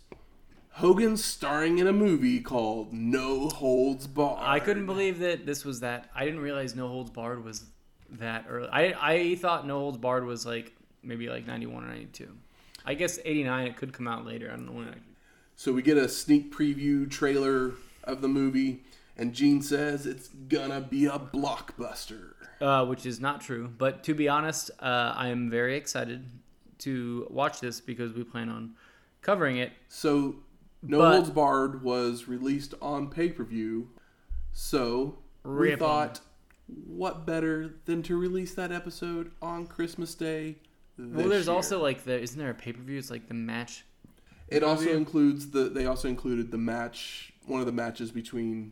[0.71, 4.39] Hogan's starring in a movie called No Holds Barred.
[4.41, 6.09] i couldn't believe that this was that.
[6.13, 7.65] I didn't realize no holds barred was
[8.09, 8.67] that early.
[8.69, 12.27] I i thought no holds barred was like maybe like 91 or 92
[12.85, 14.47] i guess 89 it could come out later.
[14.51, 14.89] I don't know when.
[14.89, 14.95] I,
[15.55, 17.71] So we get a sneak preview trailer
[18.03, 18.83] of the movie,
[19.17, 22.33] and Gene says it's gonna be a blockbuster.
[22.61, 23.71] uh, which is not true.
[23.77, 26.25] But to be honest, uh, I am very excited
[26.79, 28.75] to watch this because we plan on
[29.21, 29.71] covering it.
[29.89, 30.37] So
[30.81, 33.89] No But- Holds Barred was released on pay per view.
[34.53, 36.19] So we thought,
[36.67, 40.57] what better than to release that episode on Christmas Day?
[40.97, 41.55] well, there's year?
[41.55, 42.97] also like the isn't there a pay per view?
[42.97, 43.83] It's like the match.
[44.47, 45.63] It also includes the.
[45.69, 48.71] They also included the match, one of the matches between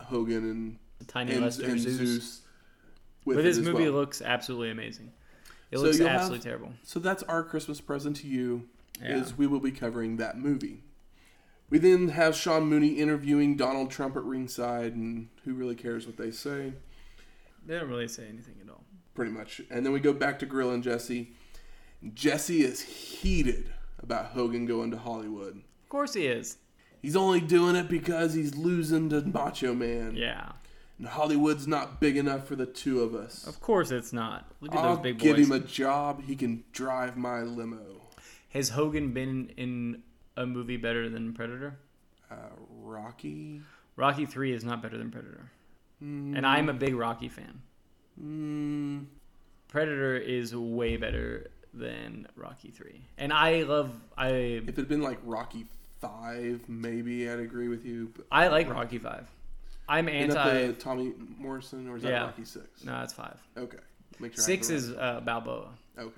[0.00, 1.96] Hogan and Tiny and, Lister and Zeus.
[1.96, 2.40] Zeus.
[3.24, 3.92] with this movie well.
[3.92, 5.12] looks absolutely amazing.
[5.70, 6.72] It So looks you'll have- absolutely terrible.
[6.82, 8.68] So that's our Christmas present to you.
[9.02, 9.16] Yeah.
[9.18, 10.82] Is we will be covering that movie.
[11.68, 16.16] We then have Sean Mooney interviewing Donald Trump at ringside, and who really cares what
[16.16, 16.72] they say?
[17.66, 18.84] They don't really say anything at all.
[19.14, 19.60] Pretty much.
[19.70, 21.32] And then we go back to Gorilla and Jesse.
[22.14, 23.70] Jesse is heated
[24.02, 25.56] about Hogan going to Hollywood.
[25.82, 26.56] Of course he is.
[27.02, 30.16] He's only doing it because he's losing to Macho Man.
[30.16, 30.52] Yeah.
[30.98, 33.46] And Hollywood's not big enough for the two of us.
[33.46, 34.50] Of course it's not.
[34.60, 36.22] Look at I'll those big give him a job.
[36.24, 38.02] He can drive my limo.
[38.50, 40.02] Has Hogan been in
[40.36, 41.78] a movie better than Predator?
[42.30, 42.36] Uh,
[42.70, 43.60] Rocky.
[43.96, 45.50] Rocky 3 is not better than Predator.
[46.00, 47.62] And I'm a big Rocky fan.
[48.22, 49.06] Mm,
[49.68, 53.00] Predator is way better than Rocky 3.
[53.18, 55.66] And I love I if it had been like Rocky
[56.00, 58.12] Five, maybe I'd agree with you.
[58.16, 59.26] But I like Rocky 5.
[59.88, 62.24] I'm anti the Tommy Morrison or is that Yeah.
[62.24, 62.84] Rocky Six?
[62.84, 63.36] No, it's 5.
[63.56, 63.78] Okay.
[64.18, 65.68] Make sure 6 is uh, Balboa.
[65.98, 66.10] okay.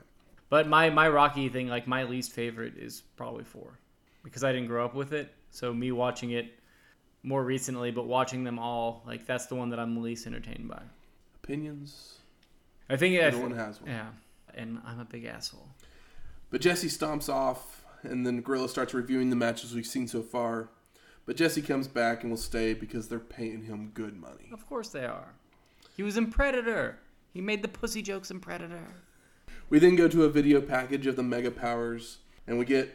[0.51, 3.79] But my my Rocky thing like my least favorite is probably 4
[4.25, 5.33] because I didn't grow up with it.
[5.51, 6.55] So me watching it
[7.23, 10.83] more recently but watching them all like that's the one that I'm least entertained by.
[11.45, 12.15] Opinions.
[12.89, 13.91] I think Everyone has one.
[13.91, 14.07] Yeah.
[14.55, 15.69] And I'm a big asshole.
[16.51, 20.69] But Jesse stomps off, and then Gorilla starts reviewing the matches we've seen so far.
[21.27, 24.49] But Jesse comes back and will stay because they're paying him good money.
[24.53, 25.35] Of course they are.
[25.97, 26.99] He was in Predator.
[27.35, 28.87] He made the pussy jokes in Predator.
[29.69, 32.95] We then go to a video package of the Mega Powers, and we get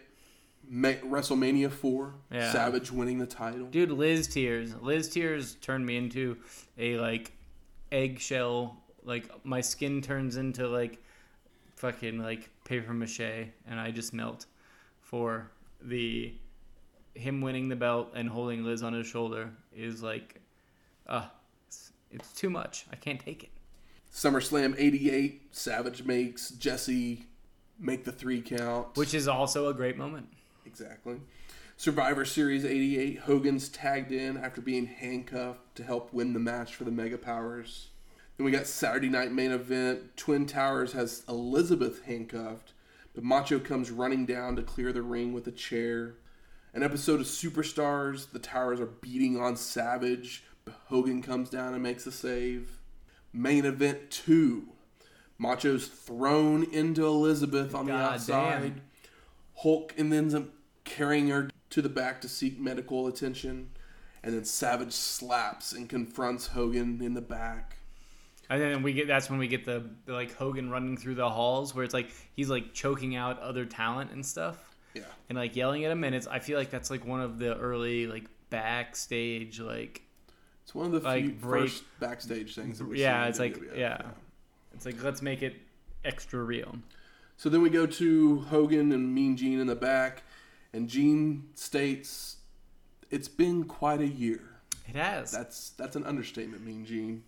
[0.67, 2.51] Me- WrestleMania 4, Yeah.
[2.51, 3.67] Savage winning the title.
[3.67, 4.73] Dude, Liz Tears.
[4.81, 6.37] Liz Tears turned me into
[6.79, 7.33] a like
[7.91, 8.77] eggshell.
[9.03, 10.97] Like my skin turns into like
[11.75, 13.19] fucking like paper mache,
[13.67, 14.45] and I just melt
[15.13, 16.33] for the
[17.13, 20.41] him winning the belt and holding Liz on his shoulder is like,
[21.05, 21.27] uh,
[21.67, 22.87] it's, it's too much.
[22.91, 23.51] I can't take it.
[24.11, 27.27] SummerSlam 88, Savage makes Jesse
[27.79, 28.97] make the three count.
[28.97, 30.29] Which is also a great moment.
[30.65, 31.17] Exactly.
[31.77, 36.85] Survivor Series 88, Hogan's tagged in after being handcuffed to help win the match for
[36.85, 37.89] the Mega Powers.
[38.37, 40.17] Then we got Saturday Night Main Event.
[40.17, 42.73] Twin Towers has Elizabeth handcuffed,
[43.13, 46.15] but Macho comes running down to clear the ring with a chair.
[46.73, 51.83] An episode of Superstars, the Towers are beating on Savage, but Hogan comes down and
[51.83, 52.79] makes a save.
[53.31, 54.69] Main event 2.
[55.37, 58.75] Macho's thrown into Elizabeth on the outside.
[58.75, 58.81] damn.
[59.55, 60.49] Hulk and then
[60.83, 63.69] carrying her to the back to seek medical attention.
[64.23, 67.77] And then Savage slaps and confronts Hogan in the back.
[68.53, 71.29] And then we get that's when we get the, the like Hogan running through the
[71.29, 74.57] halls where it's like he's like choking out other talent and stuff
[74.93, 75.03] Yeah.
[75.29, 77.55] and like yelling at him and it's I feel like that's like one of the
[77.57, 80.01] early like backstage like
[80.63, 83.57] It's one of the Like, few break- first backstage things that we yeah it's like
[83.57, 84.01] WWF, yeah
[84.73, 85.55] it's like let's make it
[86.05, 86.75] extra real.
[87.37, 90.23] So then we go to Hogan and Mean Gene in the back,
[90.71, 92.37] and Gene states,
[93.09, 94.41] "It's been quite a year."
[94.87, 95.31] It has.
[95.31, 97.23] That's that's an understatement, Mean Gene.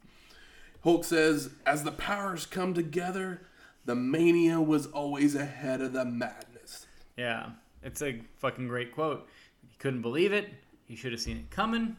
[0.86, 3.42] Hulk says, "As the powers come together,
[3.86, 6.86] the mania was always ahead of the madness."
[7.18, 9.28] Yeah, it's a fucking great quote.
[9.68, 10.54] He couldn't believe it.
[10.86, 11.98] He should have seen it coming.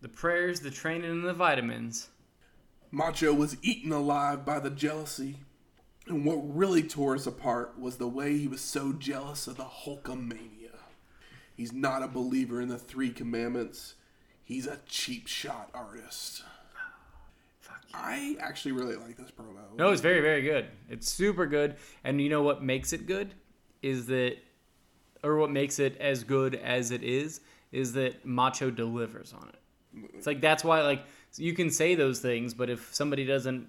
[0.00, 2.08] The prayers, the training, and the vitamins.
[2.90, 5.36] Macho was eaten alive by the jealousy.
[6.08, 9.64] And what really tore us apart was the way he was so jealous of the
[9.64, 10.80] Hulkamania.
[11.56, 13.94] He's not a believer in the three commandments.
[14.42, 16.42] He's a cheap shot artist.
[17.96, 19.54] I actually really like this promo.
[19.76, 20.66] No, it's very, very good.
[20.88, 21.76] It's super good.
[22.04, 23.34] And you know what makes it good
[23.82, 24.36] is that,
[25.22, 27.40] or what makes it as good as it is,
[27.72, 30.10] is that Macho delivers on it.
[30.14, 31.04] It's like that's why, like,
[31.36, 33.68] you can say those things, but if somebody doesn't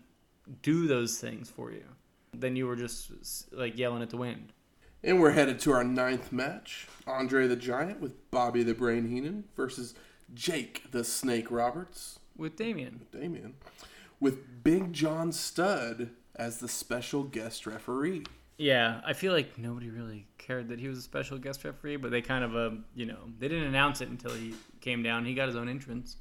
[0.61, 1.84] do those things for you,
[2.34, 3.11] then you were just
[3.53, 4.53] like yelling at the wind.
[5.03, 9.45] And we're headed to our ninth match Andre the Giant with Bobby the Brain Heenan
[9.55, 9.93] versus
[10.34, 12.19] Jake the Snake Roberts.
[12.36, 13.05] With Damien.
[13.11, 13.55] Damien.
[14.20, 18.24] With Big John Studd as the special guest referee.
[18.57, 22.09] Yeah, I feel like nobody really cared that he was a special guest referee, but
[22.09, 25.26] they kind of, uh, you know, they didn't announce it until he came down.
[25.26, 26.18] He got his own entrance.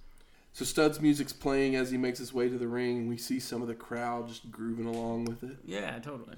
[0.52, 3.40] So Studd's music's playing as he makes his way to the ring, and we see
[3.40, 5.58] some of the crowd just grooving along with it.
[5.64, 6.36] Yeah, totally.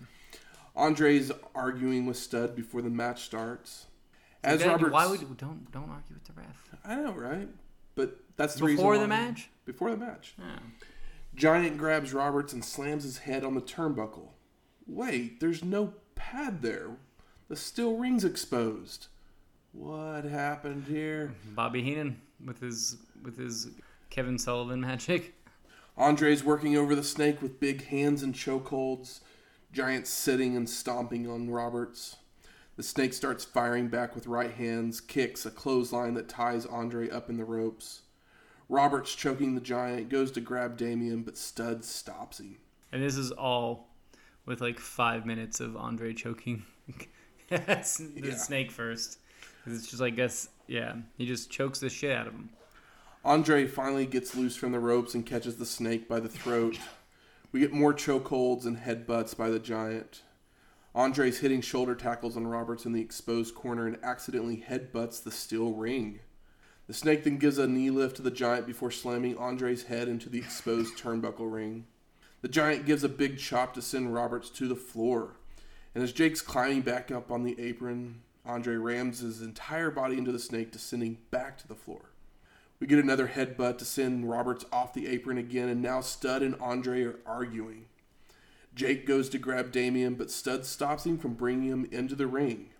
[0.75, 3.87] Andre's arguing with Studd before the match starts.
[4.45, 7.49] As Then Roberts, why would don't don't argue with the ref I know, right?
[7.97, 9.51] But that's the reason before the match?
[9.65, 10.59] Before the match, Yeah.
[11.39, 14.31] Giant grabs Roberts and slams his head on the turnbuckle.
[14.89, 16.97] Wait, there's no pad there.
[17.49, 19.07] The steel ring's exposed.
[19.71, 21.33] What happened here?
[21.55, 23.69] Bobby Heenan with his with his
[24.11, 25.37] Kevin Sullivan magic.
[25.97, 29.21] Andre's working over the snake with big hands and chokeholds.
[29.73, 32.17] Giant sitting and stomping on Roberts.
[32.77, 37.31] The snake starts firing back with right hands, kicks, a clothesline that ties Andre up
[37.31, 38.03] in the ropes.
[38.69, 42.59] Roberts choking the giant, goes to grab Damien, but Studd stops him.
[42.93, 43.89] And this is all
[44.47, 46.65] with like five minutes of Andre choking
[47.49, 47.63] the
[48.23, 48.35] Yeah.
[48.35, 49.19] snake first.
[49.67, 52.51] It's just like guess yeah, he just chokes the shit out of him.
[53.25, 56.79] Andre finally gets loose from the ropes and catches the snake by the throat.
[57.53, 60.23] We get more chokeholds and headbutts by the giant.
[60.95, 65.73] Andre's hitting shoulder tackles on Roberts in the exposed corner and accidentally headbutts the steel
[65.73, 66.21] ring.
[66.89, 70.31] The snake then gives a knee lift to the giant before slamming Andre's head into
[70.31, 71.85] the exposed turnbuckle ring.
[72.41, 75.37] The giant gives a big chop to send Roberts to the floor.
[75.95, 80.33] And as Jake's climbing back up on the apron, Andre rams his entire body into
[80.33, 82.13] the snake descending back to the floor.
[82.81, 86.55] We get another headbutt to send Roberts off the apron again, and now Studd and
[86.59, 87.85] Andre are arguing.
[88.75, 92.71] Jake goes to grab Damien, but Studd stops him from bringing him into the ring.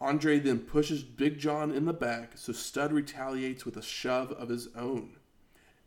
[0.00, 4.48] Andre then pushes Big John in the back, so Studd retaliates with a shove of
[4.48, 5.16] his own.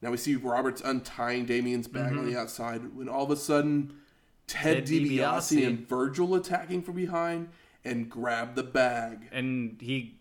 [0.02, 2.40] Now we see Roberts untying Damien's bag on the mm-hmm.
[2.40, 3.98] outside when all of a sudden
[4.46, 5.68] Ted, Ted DiBiase, DiBiase.
[5.68, 7.50] and Virgil attacking from behind
[7.84, 9.28] and grab the bag.
[9.32, 10.17] And he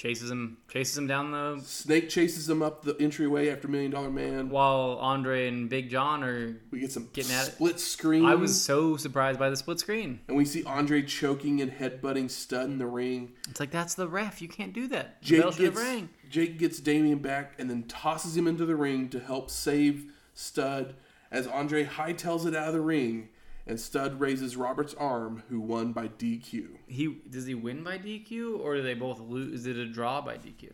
[0.00, 4.10] chases him chases him down the Snake chases him up the entryway after Million Dollar
[4.10, 4.48] Man.
[4.48, 7.52] while Andre and Big John are We get some Getting at it.
[7.52, 8.24] split screen.
[8.24, 10.20] I was so surprised by the split screen.
[10.26, 13.32] and we see Andre choking and headbutting Studd in the ring.
[13.50, 14.40] It's like that's the ref.
[14.40, 15.20] You can't do that.
[15.20, 16.08] Jake bell should have gets rang.
[16.30, 20.94] Jake gets Damien back and then tosses him into the ring to help save Studd
[21.30, 23.28] as Andre hightails it out of the ring
[23.70, 26.66] and Studd raises Robert's arm, who won by DQ.
[26.88, 29.60] He does he win by DQ or do they both lose?
[29.60, 30.72] Is it a draw by DQ?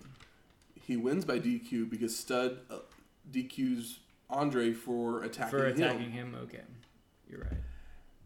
[0.82, 2.78] He wins by DQ because Studd uh,
[3.30, 3.98] DQs
[4.30, 6.32] Andre for attacking, For attacking him.
[6.32, 6.62] him, okay,
[7.28, 7.60] you're right.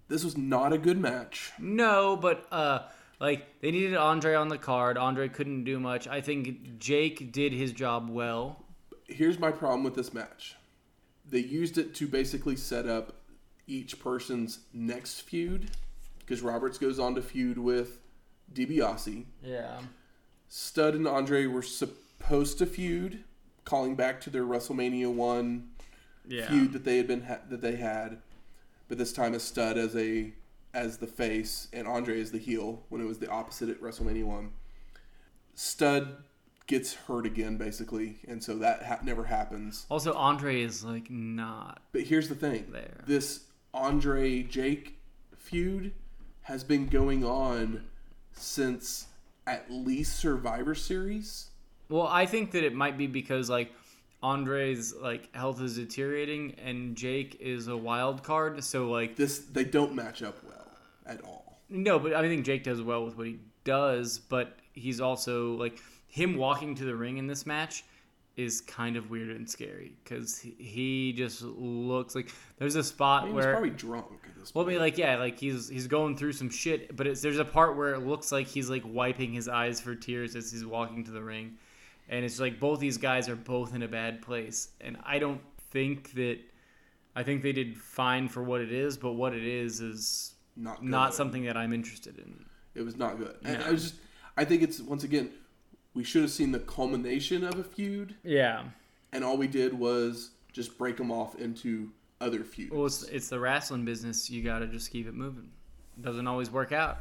[0.07, 1.51] This was not a good match.
[1.59, 2.83] No, but uh,
[3.19, 4.97] like they needed Andre on the card.
[4.97, 6.07] Andre couldn't do much.
[6.07, 8.65] I think Jake did his job well.
[9.09, 10.55] here's my problem with this match.
[11.29, 13.20] They used it to basically set up
[13.71, 15.71] each person's next feud
[16.19, 17.99] because Roberts goes on to feud with
[18.53, 19.25] DiBiase.
[19.43, 19.81] Yeah.
[20.49, 23.25] Studd and Andre were supposed to feud,
[23.65, 25.71] calling back to their WrestleMania one
[26.27, 26.49] Yeah.
[26.49, 28.21] feud that they had been ha- that they had,
[28.89, 30.35] but this time as Studd as a
[30.73, 34.25] as the face and Andre as the heel when it was the opposite at WrestleMania
[34.25, 34.53] one.
[35.55, 36.17] Studd
[36.67, 39.87] gets hurt again basically, and so that ha- never happens.
[39.91, 41.83] Also, Andre is like not.
[41.93, 43.03] But here's the thing: There.
[43.07, 44.99] this Andre Jake
[45.37, 45.93] feud
[46.43, 47.85] has been going on
[48.33, 49.07] since
[49.47, 51.51] at least Survivor Series.
[51.89, 53.73] Well, I think that it might be because like
[54.23, 59.65] Andre's like health is deteriorating and Jake is a wild card, so like This they
[59.65, 60.67] don't match up well
[61.07, 61.59] at all.
[61.69, 65.81] no, but I think Jake does well with what he does, but he's also like
[66.09, 67.85] him walking to the ring in this match
[68.37, 73.27] is kind of weird and scary because he, just looks like there's a spot I
[73.27, 74.75] mean, where he's probably drunk at this Well, I point.
[74.75, 77.77] mean, like yeah, like he's he's going through some shit, but it's there's a part
[77.77, 81.11] where it looks like he's like wiping his eyes for tears as he's walking to
[81.11, 81.57] the ring,
[82.09, 85.41] and it's like both these guys are both in a bad place, and I don't
[85.71, 86.39] think that
[87.15, 90.85] I think they did fine for what it is, but what it is is not
[90.85, 92.45] not something that I'm interested in.
[92.75, 93.35] It was not good.
[93.45, 93.67] And No.
[93.67, 93.95] I was just,
[94.37, 95.31] I think it's once again,
[95.95, 98.65] we should have seen the culmination of a feud, Yeah,
[99.13, 102.71] and all we did was just break them off into other feuds.
[102.73, 104.29] well, it's it's the wrestling business.
[104.31, 105.51] You got to just keep it moving.
[105.97, 106.99] It Doesn't always work out.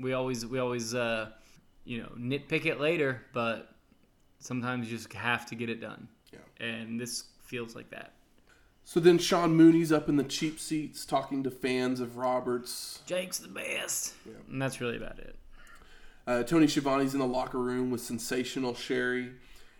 [0.00, 1.30] We always we always uh,
[1.84, 3.74] you know nitpick it later, but
[4.38, 6.08] sometimes you just have to get it done.
[6.32, 6.66] Yeah.
[6.66, 8.12] And this feels like that.
[8.84, 13.00] So then Sean Mooney's up in the cheap seats talking to fans of Roberts.
[13.06, 14.14] Jake's the best.
[14.26, 14.32] Yeah.
[14.48, 15.36] And that's really about it.
[16.26, 19.32] Uh, Tony Schiavone's in the locker room with sensational Sherri,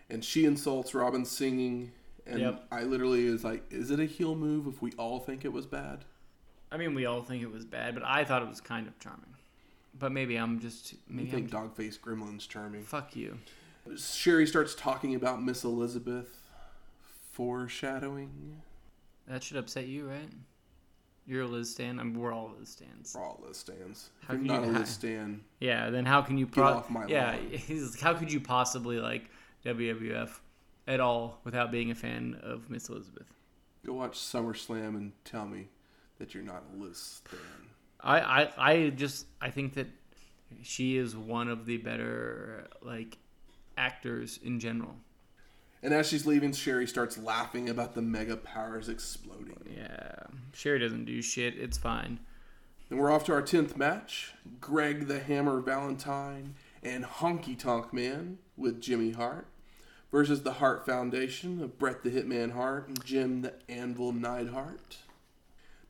[0.09, 1.91] and she insults Robin singing.
[2.25, 2.67] And Yep.
[2.71, 5.65] I literally is like, is it a heel move if we all think it was
[5.65, 6.05] bad?
[6.71, 8.97] I mean, we all think it was bad, but I thought it was kind of
[8.99, 9.25] charming.
[9.97, 12.83] But maybe I'm just You maybe I'm, think Dogface Gremlin's charming?
[12.83, 13.37] fuck you.
[13.97, 16.39] Sherri starts talking about Miss Elizabeth,
[17.31, 18.61] foreshadowing.
[19.27, 20.29] That should upset you, right?
[21.31, 21.97] You're a Liz Stan.
[21.97, 23.13] I mean, we're all Liz Stans.
[23.13, 24.09] For all Liz stands.
[24.21, 25.89] If How you're can not you a Liz Stan, Yeah.
[25.89, 27.31] Then how can you pro- off my yeah?
[27.31, 27.47] lawn.
[27.51, 29.29] He's, how could you possibly like
[29.65, 30.29] WWF
[30.89, 33.27] at all without being a fan of Miss Elizabeth?
[33.85, 35.69] go watch SummerSlam and tell me
[36.19, 37.39] that you're not a Liz Stan.
[38.01, 39.87] I, I, I just I think that
[40.63, 43.17] she is one of the better like
[43.77, 44.95] actors in general.
[45.83, 49.57] And as she's leaving, Sherri starts laughing about the mega powers exploding.
[49.75, 50.23] Yeah,
[50.53, 51.57] Sherri doesn't do shit.
[51.57, 52.19] It's fine.
[52.89, 58.37] And we're off to our 10th match Greg the Hammer Valentine and Honky Tonk Man
[58.57, 59.47] with Jimmy Hart
[60.11, 64.97] versus the Hart Foundation of Bret the Hitman Hart and Jim the Anvil Neidhart.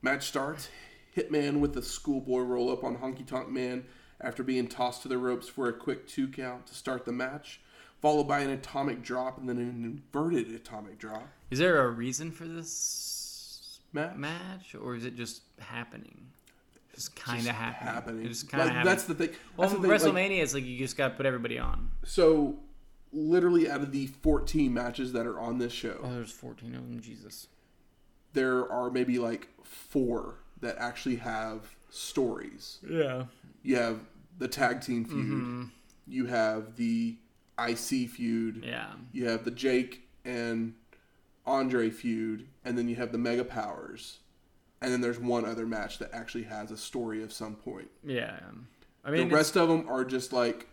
[0.01, 0.69] Match starts.
[1.15, 3.83] Hitman with the schoolboy roll up on Honky Tonk Man
[4.21, 7.59] after being tossed to the ropes for a quick two count to start the match,
[8.01, 11.27] followed by an atomic drop and then an inverted atomic drop.
[11.49, 14.15] Is there a reason for this Match?
[14.15, 16.27] match, or is it just happening?
[16.95, 17.93] Just kind of happening.
[17.93, 18.25] happening.
[18.25, 18.93] It just kind of Like, happening.
[18.95, 19.29] That's the thing.
[19.55, 21.91] well, That's the thing, like- WrestleMania is like you just got to put everybody on.
[22.03, 22.59] So,
[23.13, 26.81] literally, out of the 14 matches that are on this show, Oh, there's 14 of
[26.87, 26.99] them.
[27.01, 27.47] Jesus.
[28.33, 32.79] there are maybe like four that actually have stories.
[32.89, 33.25] Yeah.
[33.61, 33.99] You have
[34.37, 35.63] the tag team feud, mm-hmm.
[36.07, 37.17] you have the
[37.69, 38.93] IC feud, Yeah.
[39.11, 40.73] you have the Jake and
[41.45, 44.19] Andre feud, and then you have the Mega Powers.
[44.81, 47.89] And then there's one other match that actually has a story of some point.
[48.03, 48.39] Yeah.
[49.03, 50.67] I mean, the rest of them are just like,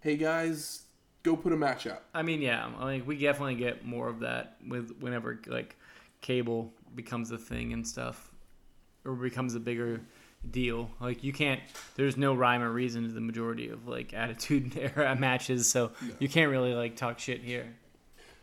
[0.00, 0.82] hey guys,
[1.22, 2.04] go put a match up.
[2.14, 2.68] I mean, yeah.
[2.78, 5.76] I mean, we definitely get more of that with whenever like
[6.20, 8.32] cable becomes a thing and stuff,
[9.04, 10.00] or becomes a bigger
[10.50, 10.90] deal.
[11.00, 11.60] Like you can't.
[11.96, 16.28] There's no rhyme or reason to the majority of like Attitude Era matches, so you
[16.28, 17.74] can't really like talk shit here.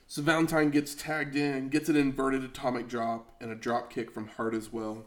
[0.07, 4.27] So Valentine gets tagged in, gets an inverted atomic drop, and a drop kick from
[4.27, 5.05] Hart as well.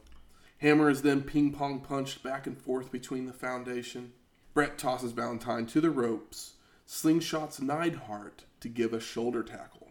[0.58, 4.12] Hammer is then ping pong punched back and forth between the foundation.
[4.54, 6.54] Bret tosses Valentine to the ropes,
[6.88, 9.88] slingshots Neidhart to give a shoulder tackle.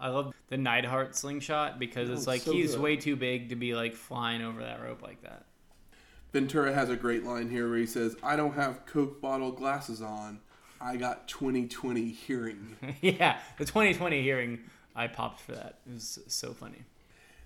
[0.00, 2.80] I love the Neidhart slingshot because oh, it's Oh, like so he's good.
[2.80, 5.44] way too big to be like flying over that rope like that.
[6.32, 10.00] Ventura has a great line here where he says, I don't have Coke bottle glasses
[10.00, 10.40] on.
[10.80, 12.76] I got 2020 hearing.
[13.00, 14.60] yeah, the 2020 hearing,
[14.94, 15.78] I popped for that.
[15.86, 16.84] It was so funny.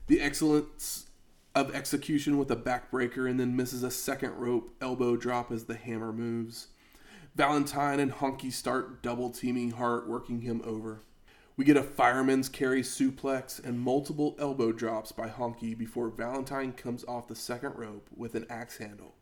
[0.07, 1.07] The excellence
[1.55, 5.77] of execution with a backbreaker and then misses a second rope elbow drop as the
[5.77, 6.69] hammer moves.
[7.35, 11.01] Valentine and Honky start double teaming Hart, working him over.
[11.57, 17.05] We get a fireman's carry suplex and multiple elbow drops by Honky before Valentine comes
[17.05, 19.15] off the second rope with an axe handle.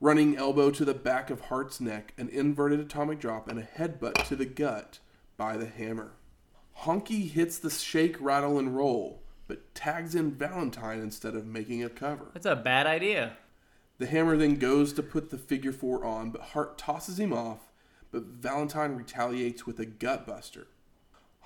[0.00, 4.26] Running elbow to the back of Hart's neck, an inverted atomic drop, and a headbutt
[4.28, 5.00] to the gut
[5.36, 6.12] by the hammer.
[6.84, 11.90] Honky hits the shake, rattle, and roll, but tags in Valentine instead of making a
[11.90, 12.30] cover.
[12.32, 13.36] That's a bad idea.
[13.98, 17.72] The hammer then goes to put the figure four on, but Hart tosses him off,
[18.10, 20.64] but Valentine retaliates with a gutbuster.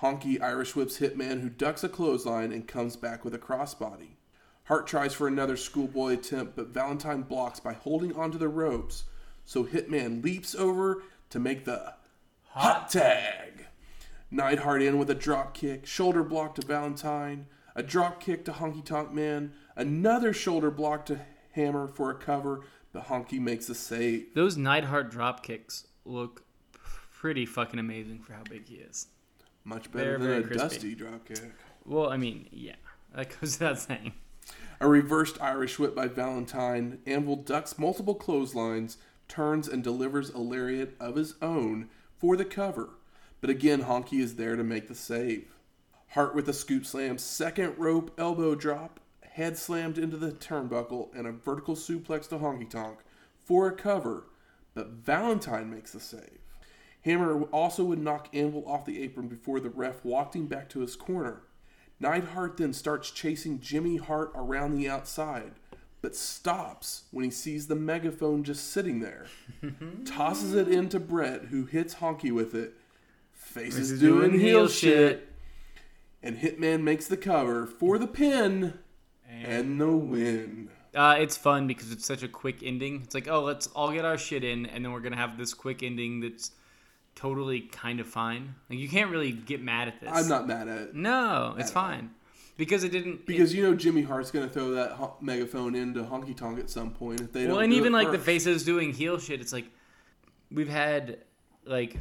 [0.03, 4.17] Honky Irish whips Hitman, who ducks a clothesline and comes back with a crossbody.
[4.65, 9.05] Hart tries for another schoolboy attempt, but Valentine blocks by holding onto the ropes,
[9.45, 11.93] so Hitman leaps over to make the
[12.49, 13.67] hot tag.
[14.29, 18.83] Neidhart in with a drop kick, shoulder block to Valentine, a drop kick to Honky
[18.83, 21.21] Tonk Man, another shoulder block to
[21.53, 24.33] Hammer for a cover, but Honky makes a save.
[24.35, 26.43] Those Neidhart drop kicks look
[27.09, 29.07] pretty fucking amazing for how big he is.
[29.65, 30.93] Much better Very, than very a crispy.
[30.93, 31.51] dusty dropkick.
[31.85, 32.75] Well, I mean, yeah,
[33.15, 34.13] that goes without saying.
[34.79, 36.99] A reversed Irish whip by Valentine.
[37.05, 42.89] Anvil ducks multiple clotheslines, turns and delivers a lariat of his own for the cover.
[43.39, 45.47] But again, Honky is there to make the save.
[46.09, 51.25] Hart with a scoop slam, second rope elbow drop, head slammed into the turnbuckle, and
[51.25, 52.99] a vertical suplex to Honky Tonk
[53.43, 54.25] for a cover.
[54.73, 56.39] But Valentine makes the save.
[57.03, 60.79] Hammer also would knock Anvil off the apron before the ref walked him back to
[60.79, 61.41] his corner.
[61.99, 65.53] Neidhart then starts chasing Jimmy Hart around the outside,
[66.01, 69.27] but stops when he sees the megaphone just sitting there.
[70.05, 72.73] Tosses it into Bret, who hits Honky with it.
[73.33, 75.19] Faces doing, doing heel shit.
[75.19, 75.29] shit.
[76.21, 78.79] And Hitman makes the cover for the pin
[79.29, 80.69] and the win.
[80.95, 83.01] Uh, it's fun because it's such a quick ending.
[83.03, 85.53] It's like, oh, let's all get our shit in, and then we're gonna have this
[85.53, 86.51] quick ending that's
[87.15, 88.55] totally kind of fine.
[88.69, 90.09] Like you can't really get mad at this.
[90.11, 90.95] I'm not mad at it.
[90.95, 92.11] No, it's fine
[92.57, 93.25] because it didn't.
[93.25, 96.69] Because you know Jimmy Hart's going to throw that ho- megaphone into Honky Tonk at
[96.69, 99.41] some point if they well, and even it like the faces doing heel shit.
[99.41, 99.65] It's like
[100.51, 101.19] we've had
[101.65, 101.97] like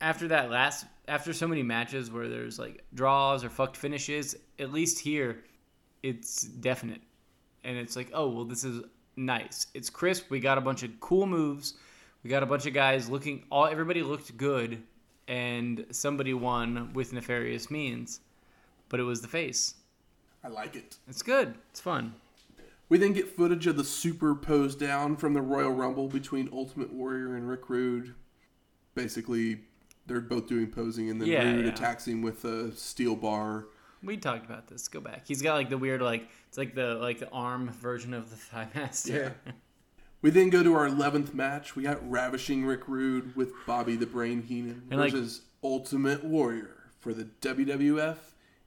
[0.00, 4.36] after that last after so many matches where there's like draws or fucked finishes.
[4.58, 5.44] At least here,
[6.02, 7.00] it's definite,
[7.64, 8.84] and it's like, oh well, this is
[9.16, 9.66] nice.
[9.74, 10.30] It's crisp.
[10.30, 11.74] We got a bunch of cool moves.
[12.22, 13.44] We got a bunch of guys looking.
[13.50, 14.82] All everybody looked good,
[15.28, 18.20] and somebody won with nefarious means,
[18.88, 19.74] but it was the face.
[20.44, 20.96] I like it.
[21.08, 21.54] It's good.
[21.70, 22.14] It's fun.
[22.88, 27.36] We then get footage of the super posedown from the Royal Rumble between Ultimate Warrior
[27.36, 28.14] and Rick Rude.
[28.94, 29.60] Basically,
[30.06, 31.72] they're both doing posing, and then Yeah, Rude yeah.
[31.72, 33.66] attacks him with a steel bar.
[34.02, 34.88] We talked about this.
[34.88, 35.22] Go back.
[35.28, 38.36] He's got like the weird like it's like the like the arm version of the
[38.36, 39.36] thigh master.
[40.22, 41.74] We then go to our 11th match.
[41.76, 46.76] We got Ravishing Rick Rude with Bobby the Brain Heenan And, like- versus Ultimate Warrior
[46.98, 48.16] for the WWF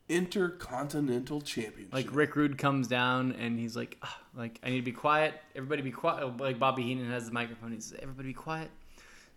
[0.10, 1.94] Intercontinental Championship.
[1.94, 5.34] Like Rick Rude comes down and he's like, "Ah, like I need to be quiet.
[5.56, 6.38] Everybody be quiet.
[6.38, 7.72] Like Bobby Heenan has the microphone.
[7.72, 8.70] He says, "Everybody be quiet,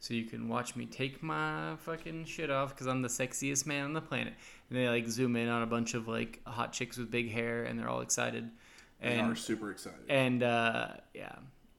[0.00, 3.84] so you can watch me take my fucking shit off because I'm the sexiest man
[3.84, 4.34] on the planet."
[4.68, 7.64] And they like zoom in on a bunch of like hot chicks with big hair,
[7.64, 8.50] and they're all excited.
[9.00, 10.00] they And are super excited.
[10.08, 11.36] and uh, yeah,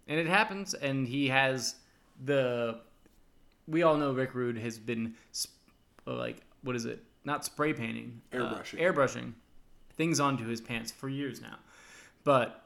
[0.07, 1.75] and it happens, and he has
[2.23, 2.79] the.
[3.67, 5.51] We all know Rick Rude has been sp-
[6.07, 7.03] uh, like what is it?
[7.25, 8.79] Not spray painting, uh, Airbrushing.
[8.79, 9.33] airbrushing
[9.97, 11.57] things onto his pants for years now,
[12.23, 12.63] but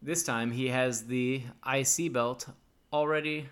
[0.00, 2.48] this time he has the IC belt
[2.92, 3.48] already,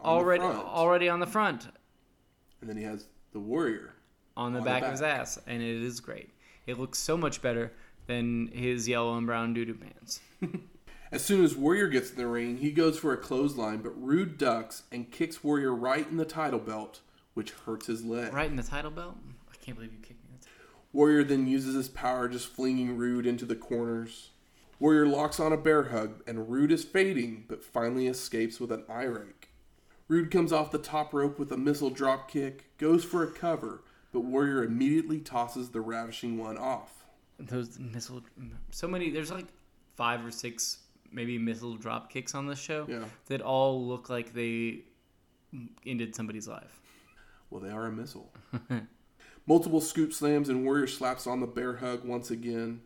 [0.00, 1.68] On already, already on the front,
[2.60, 3.94] and then he has the Warrior.
[4.36, 6.30] on the On the back of his ass, and it is great.
[6.66, 7.72] It looks so much better
[8.06, 10.20] than his yellow and brown doo doo pants.
[11.10, 14.36] As soon as Warrior gets in the ring, he goes for a clothesline, but Rude
[14.36, 17.00] ducks and kicks Warrior right in the title belt,
[17.32, 18.32] which hurts his leg.
[18.32, 19.16] Right in the title belt.
[19.50, 20.36] I can't believe you kicked me.
[20.92, 24.30] Warrior then uses his power, just flinging Rude into the corners.
[24.78, 28.84] Warrior locks on a bear hug, and Rude is fading, but finally escapes with an
[28.88, 29.48] eye rake.
[30.08, 33.82] Rude comes off the top rope with a missile drop kick, goes for a cover,
[34.12, 37.06] but Warrior immediately tosses the ravishing one off.
[37.38, 38.22] those missile
[38.70, 39.46] so many there's like
[39.96, 40.78] five or six
[41.12, 43.04] maybe missile drop kicks on this show Yeah.
[43.26, 44.80] that all look like they
[45.86, 46.80] ended somebody's life
[47.50, 48.32] Well, they are a missile.
[49.46, 52.82] Multiple scoop slams and Warrior slaps on the bear hug once again.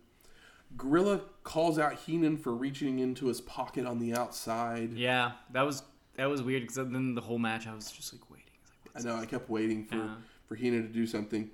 [0.76, 4.92] Gorilla calls out Heenan for reaching into his pocket on the outside.
[4.92, 5.82] yeah that was
[6.16, 9.04] that was weird because then the whole match i was just like waiting It's like,
[9.04, 9.20] I know.
[9.22, 10.14] I kept waiting for Yeah.
[10.46, 11.50] for Heenan to do something.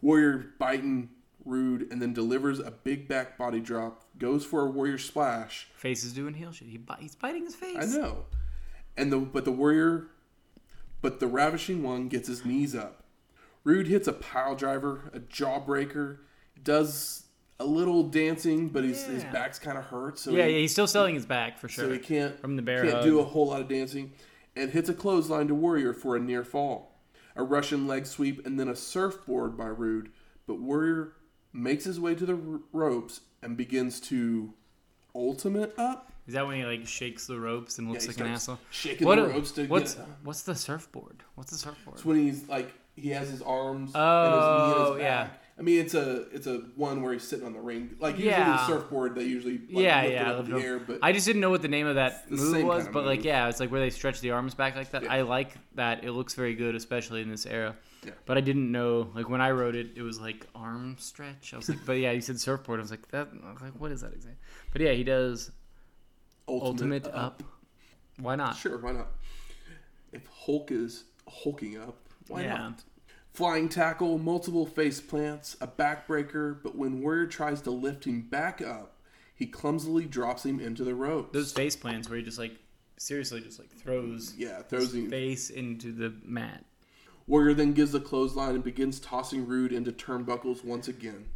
[0.00, 1.10] Warrior biting
[1.48, 4.04] Rude and then delivers a big back body drop.
[4.18, 5.68] Goes for a Warrior splash.
[5.74, 8.24] face is doing heel shit he, he's biting his face I know.
[8.96, 10.08] And the but the Warrior,
[11.00, 13.04] but the Ravishing One gets his knees up.
[13.64, 16.18] Rude hits a pile driver, a jawbreaker,
[16.62, 17.24] does
[17.60, 19.32] a little dancing, but he's, his Yeah.
[19.32, 21.84] back's kind of hurt, so Yeah, he, yeah, he's still selling his back for sure.
[21.86, 23.04] so he can't From the bear can't hug.
[23.04, 24.12] do a whole lot of dancing,
[24.56, 27.00] and hits a clothesline to Warrior for a near fall,
[27.36, 30.10] a Russian leg sweep, and then a surfboard by Rude.
[30.46, 31.12] But Warrior
[31.52, 34.52] makes his way to the r- ropes and begins to
[35.14, 36.12] ultimate up.
[36.26, 38.58] Is that when he like shakes the ropes and looks he like an asshole?
[38.70, 40.06] shaking What the ropes to what's get.
[40.22, 41.22] what's the surfboard?
[41.36, 41.96] What's the surfboard?
[41.96, 44.44] It's when he's like he has his arms Oh, and his
[44.76, 45.28] knee his oh, yeah.
[45.58, 47.96] I mean, it's a it's a one where he's sitting on the ring.
[47.98, 48.50] Like usually Yeah.
[48.58, 50.30] the surfboard, they usually like, yeah, yeah.
[50.32, 50.78] it up in the air.
[50.78, 53.06] But I just didn't know what the name of that move was, kind of but
[53.06, 55.04] like yeah, it's like where they stretch the arms back like that.
[55.04, 55.12] Yeah.
[55.12, 56.04] I like that.
[56.04, 57.74] It looks very good, especially in this era.
[58.04, 58.12] Yeah.
[58.26, 61.52] But I didn't know like when I wrote it, it was like arm stretch.
[61.52, 62.78] I was like, but yeah, you said surfboard.
[62.80, 63.28] I was like that.
[63.44, 64.38] I was like, what is that exactly?
[64.72, 65.50] But yeah, he does
[66.46, 67.42] ultimate, up.
[68.18, 68.56] Why not?
[68.56, 69.08] Sure, why not?
[70.12, 71.96] If Hulk is hulking up,
[72.28, 72.56] why Yeah.
[72.56, 72.84] not?
[73.34, 78.60] Flying tackle, multiple face plants, a backbreaker, but when Warrior tries to lift him back
[78.60, 78.96] up,
[79.34, 81.32] he clumsily drops him into the ropes.
[81.32, 82.56] Those face plants where he just like
[82.96, 85.08] seriously just like throws yeah, throws him.
[85.08, 86.64] face into the mat.
[87.28, 91.26] Warrior then gives the clothesline and begins tossing Rude into turnbuckles once again.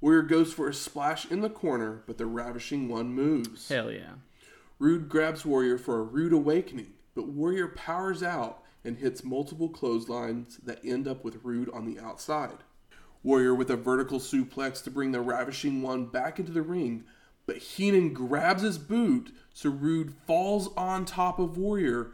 [0.00, 3.68] Warrior goes for a splash in the corner, but the Ravishing One moves.
[3.68, 4.12] Hell yeah.
[4.78, 10.58] Rude grabs Warrior for a rude awakening, but Warrior powers out and hits multiple clotheslines
[10.58, 12.58] that end up with Rude on the outside.
[13.24, 17.02] Warrior with a vertical suplex to bring the Ravishing One back into the ring,
[17.44, 22.12] but Heenan grabs his boot so Rude falls on top of Warrior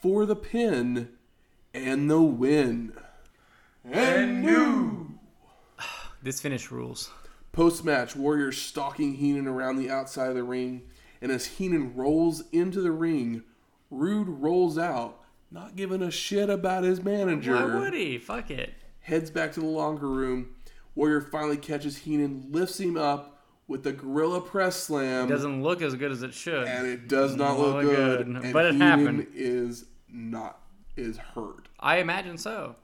[0.00, 1.10] for the pin
[1.76, 2.92] and the win.
[3.84, 5.18] And new.
[6.22, 7.10] This finish rules.
[7.52, 10.82] Post match, Warrior stalking Heenan around the outside of the ring,
[11.22, 13.44] and as Heenan rolls into the ring,
[13.90, 15.20] Rude rolls out,
[15.52, 17.54] not giving a shit about his manager.
[17.54, 18.18] Why would he?
[18.18, 18.74] Fuck it.
[19.00, 20.56] Heads back to the locker room.
[20.96, 25.80] Warrior finally catches Heenan, lifts him up with the Gorilla Press Slam, It Doesn't look
[25.82, 26.66] as good as it should.
[26.66, 28.26] and it does not Not look look good.
[28.26, 29.26] good, And but it Heenan happened.
[29.32, 30.58] is not
[30.96, 31.68] is hurt.
[31.80, 32.76] I imagine so.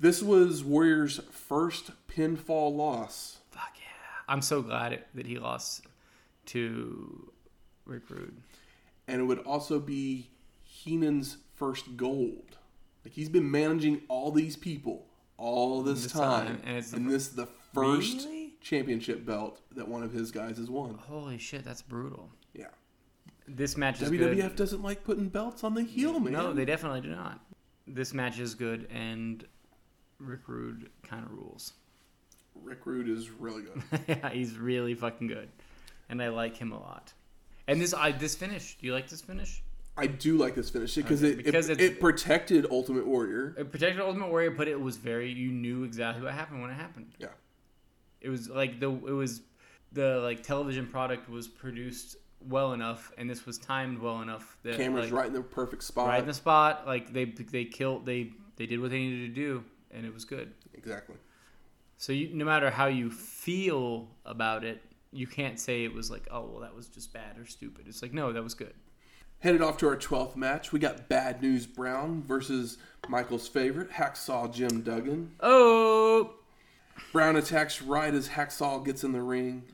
[0.00, 3.38] This was Warrior's first pinfall loss.
[3.50, 3.84] Fuck yeah.
[4.28, 5.86] I'm so glad it, that he lost
[6.46, 7.30] to
[7.84, 8.36] Rick Rude.
[9.06, 10.30] and it would also be
[10.64, 12.56] Heenan's first gold.
[13.04, 15.06] Like he's been managing all these people
[15.38, 18.52] all this, This time, time, and it's and this is the first Really?
[18.60, 20.94] championship belt that one of his guys has won.
[21.08, 22.30] Holy shit, that's brutal.
[22.54, 22.66] Yeah,
[23.48, 24.56] This match is WWF good.
[24.56, 26.32] doesn't like putting belts on the heel, man.
[26.34, 27.40] No, they definitely do not.
[27.86, 29.44] This match is good, and
[30.18, 31.72] Rick Rude kind of rules.
[32.54, 34.00] Rick Rude is really good.
[34.08, 35.48] yeah, he's really fucking good,
[36.08, 37.12] and I like him a lot.
[37.66, 38.76] And this, I this finish.
[38.78, 39.62] Do you like this finish?
[39.96, 43.54] I do like this finish because Okay, it because it, it protected Ultimate Warrior.
[43.58, 45.30] It protected Ultimate Warrior, but it was very.
[45.30, 47.12] You knew exactly what happened when it happened.
[47.18, 47.28] Yeah,
[48.20, 49.42] It was like the it was
[49.92, 52.16] the like television product was produced
[52.48, 55.82] well enough, and this was timed well enough that camera's like, right in the perfect
[55.84, 56.08] spot.
[56.08, 56.86] right in the spot.
[56.86, 60.24] Like they they killed they they did what they needed to do, and it was
[60.24, 60.52] good.
[60.74, 61.16] exactly.
[61.96, 64.82] So you, no matter how you feel about it,
[65.12, 67.86] you can't say it was like, oh well, that was just bad or stupid.
[67.86, 68.74] It's like no, that was good.
[69.38, 72.78] Headed off to our 12th match, we got Bad News Brown versus
[73.08, 75.32] Michael's favorite, Hacksaw Jim Duggan.
[75.40, 76.34] Oh,
[77.12, 79.64] Brown attacks right as Hacksaw gets in the ring.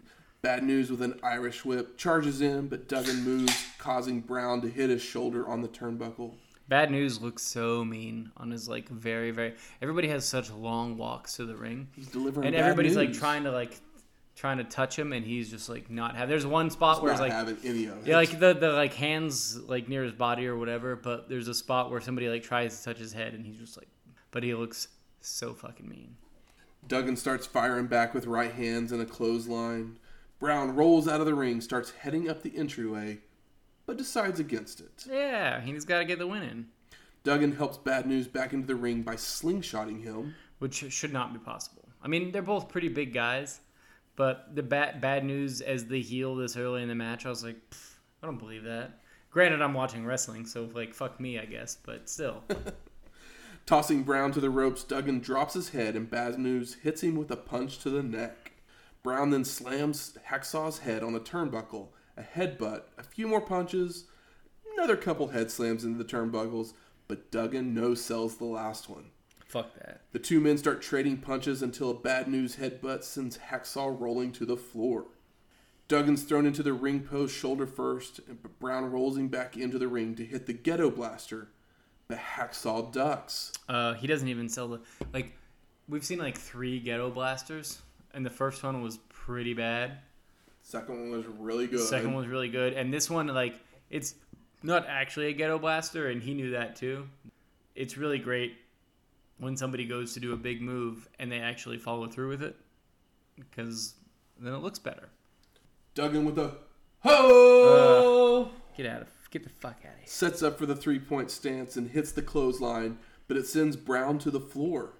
[0.40, 4.88] Bad News with an Irish whip charges in, but Duggan moves, causing Brown to hit
[4.88, 6.34] his shoulder on the turnbuckle.
[6.68, 9.54] bad news looks so mean on his like very very.
[9.82, 11.88] Everybody has such long walks to the ring.
[11.96, 13.80] He's delivering and everybody's like trying to like
[14.36, 17.14] trying to touch him and he's just like not have there's one spot where not
[17.14, 18.06] it's like having any of it.
[18.06, 21.54] yeah like the, the like hands like near his body or whatever but there's a
[21.54, 23.88] spot where somebody like tries to touch his head and he's just like
[24.30, 24.86] but he looks
[25.20, 26.14] so fucking mean
[26.86, 29.98] Duggan starts firing back with right hands and a clothesline.
[30.38, 33.18] Brown rolls out of the ring, starts heading up the entryway,
[33.86, 35.04] but decides against it.
[35.10, 36.66] yeah he's got to get the win in
[37.24, 40.34] Duggan helps Bad News back into the ring by slingshotting him.
[40.60, 43.60] which should not be possible i mean they're both pretty big guys
[44.16, 47.42] but the bad bad news as the heel this early in the match i was
[47.42, 47.56] like
[48.22, 49.00] i don't believe that
[49.30, 52.42] granted i'm watching wrestling so like fuck me i guess but still
[53.66, 57.30] Tossing Brown to the ropes, Duggan drops his head and Bad News hits him with
[57.30, 58.47] a punch to the neck.
[59.02, 64.04] Brown then slams Hacksaw's head on the turnbuckle, a headbutt, a few more punches,
[64.74, 66.72] another couple head slams into the turnbuckles,
[67.06, 69.10] but Duggan no sells the last one.
[69.46, 73.98] fuck that The two men start trading punches until a bad news headbutt sends Hacksaw
[73.98, 75.06] rolling to the floor.
[75.88, 79.88] Duggan's thrown into the ring post shoulder first, but Brown rolls him back into the
[79.88, 81.48] ring to hit the ghetto blaster.
[82.08, 83.52] But Hacksaw ducks.
[83.68, 84.80] Uh, he doesn't even sell the
[85.12, 85.32] like.
[85.88, 87.80] We've seen like three ghetto blasters,
[88.18, 89.98] and the first one was pretty bad.
[90.62, 91.78] Second one was really good.
[91.78, 93.54] Second one was really good, and this one like
[93.90, 94.16] it's
[94.60, 97.08] not actually a ghetto blaster, and he knew that too.
[97.76, 98.56] It's really great
[99.38, 102.56] when somebody goes to do a big move and they actually follow through with it,
[103.38, 103.94] because
[104.36, 105.10] then it looks better.
[105.94, 106.56] Duggan with a
[107.04, 110.06] ho Get out of get the fuck out of here.
[110.06, 114.18] sets up for the three point stance and hits the clothesline, but it sends Brown
[114.18, 114.94] to the floor.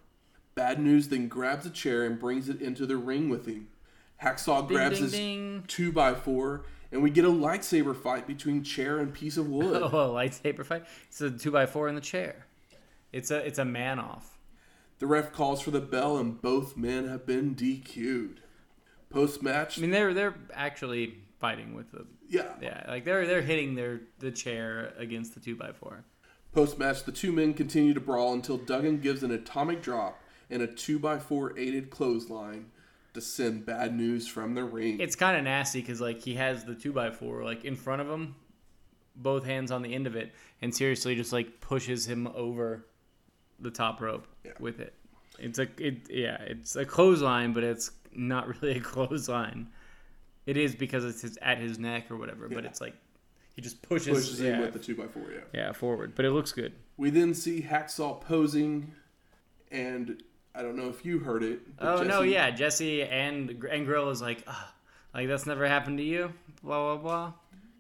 [0.59, 3.68] Bad News then grabs a chair and brings it into the ring with him.
[4.20, 5.64] Hacksaw Ding, grabs ding, his ding.
[5.68, 9.80] two by four, and we get a lightsaber fight between chair and piece of wood.
[9.93, 10.85] Oh, a lightsaber fight.
[11.06, 12.47] It's a two by four in the chair.
[13.12, 14.36] It's a it's a man off.
[14.98, 18.40] The ref calls for the bell, and both men have been DQ'd.
[19.10, 22.55] Post match, I mean, they're they're actually fighting with the yeah.
[22.60, 26.02] yeah, like they're they're hitting their the chair against the two by four.
[26.52, 30.18] Post match, the two men continue to brawl until Duggan gives an atomic drop
[30.50, 32.66] and a two by four aided clothesline
[33.14, 35.00] to send bad news from the ring.
[35.00, 38.00] It's kind of nasty because like he has the two by four like in front
[38.02, 38.34] of him,
[39.16, 42.86] both hands on the end of it, and seriously just like pushes him over
[43.60, 44.52] the top rope Yeah.
[44.60, 44.94] with it.
[45.38, 49.68] It's a it yeah, it's a clothesline, but it's not really a clothesline.
[50.46, 52.94] It is because it's his, at his neck or whatever, but it's like
[53.54, 55.24] he just pushes, pushes yeah, him with the two by four.
[55.30, 55.40] Yeah.
[55.52, 56.72] yeah forward, but it looks good.
[56.96, 58.92] We then see Hacksaw posing,
[59.70, 60.22] and
[60.54, 61.76] I don't know if you heard it.
[61.76, 64.72] but Oh no, yeah, Jesse and and Gorilla is like, "Ah,
[65.14, 67.32] like that's never happened to you, blah blah blah.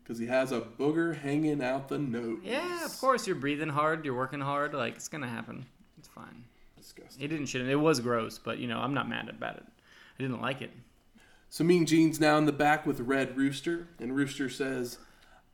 [0.02, 2.38] because he has a booger hanging out the nose.
[2.44, 5.66] Yeah, of course you're breathing hard, you're working hard, like it's gonna happen.
[5.98, 6.44] It's fine.
[6.76, 7.24] Disgusting.
[7.24, 7.66] It didn't shit.
[7.68, 9.64] It was gross, but you know I'm not mad about it.
[10.18, 10.70] I didn't like it.
[11.50, 14.98] So Mean Gene's now in the back with Red Rooster, and Rooster says,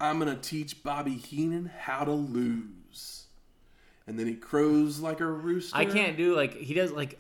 [0.01, 3.24] "I'm gonna teach Bobby Heenan how to lose."
[4.07, 5.77] And then he crows like a rooster.
[5.77, 7.19] I can't do like he does like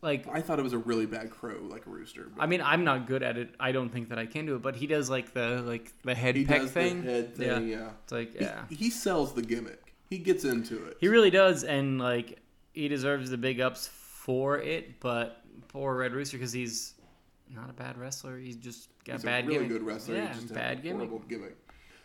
[0.00, 2.30] like I thought it was a really bad crow, like a rooster.
[2.38, 3.54] I mean I'm not good at it.
[3.60, 6.14] I don't think that I can do it, but he does like the like the
[6.14, 7.04] head he peck does thing.
[7.04, 7.68] the head thing.
[7.68, 7.78] Yeah.
[7.78, 8.62] Yeah, It's like yeah.
[8.70, 9.94] He, sells the gimmick.
[10.08, 10.96] He gets into it.
[11.00, 12.38] He really does, and like
[12.72, 15.00] he deserves the big ups for it.
[15.00, 16.94] But poor Red Rooster because he's
[17.54, 18.38] not a bad wrestler.
[18.38, 19.72] He's just got He's bad a really gimmick.
[19.80, 20.14] good wrestler.
[20.16, 21.08] Yeah, just bad a gimmick.
[21.10, 21.56] horrible gimmick.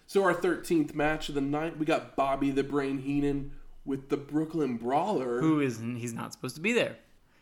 [0.05, 3.51] So our 13th match of the night, we got Bobby the Brain Heenan
[3.87, 5.39] with the Brooklyn Brawler.
[5.39, 6.97] Who is he's not supposed to be there.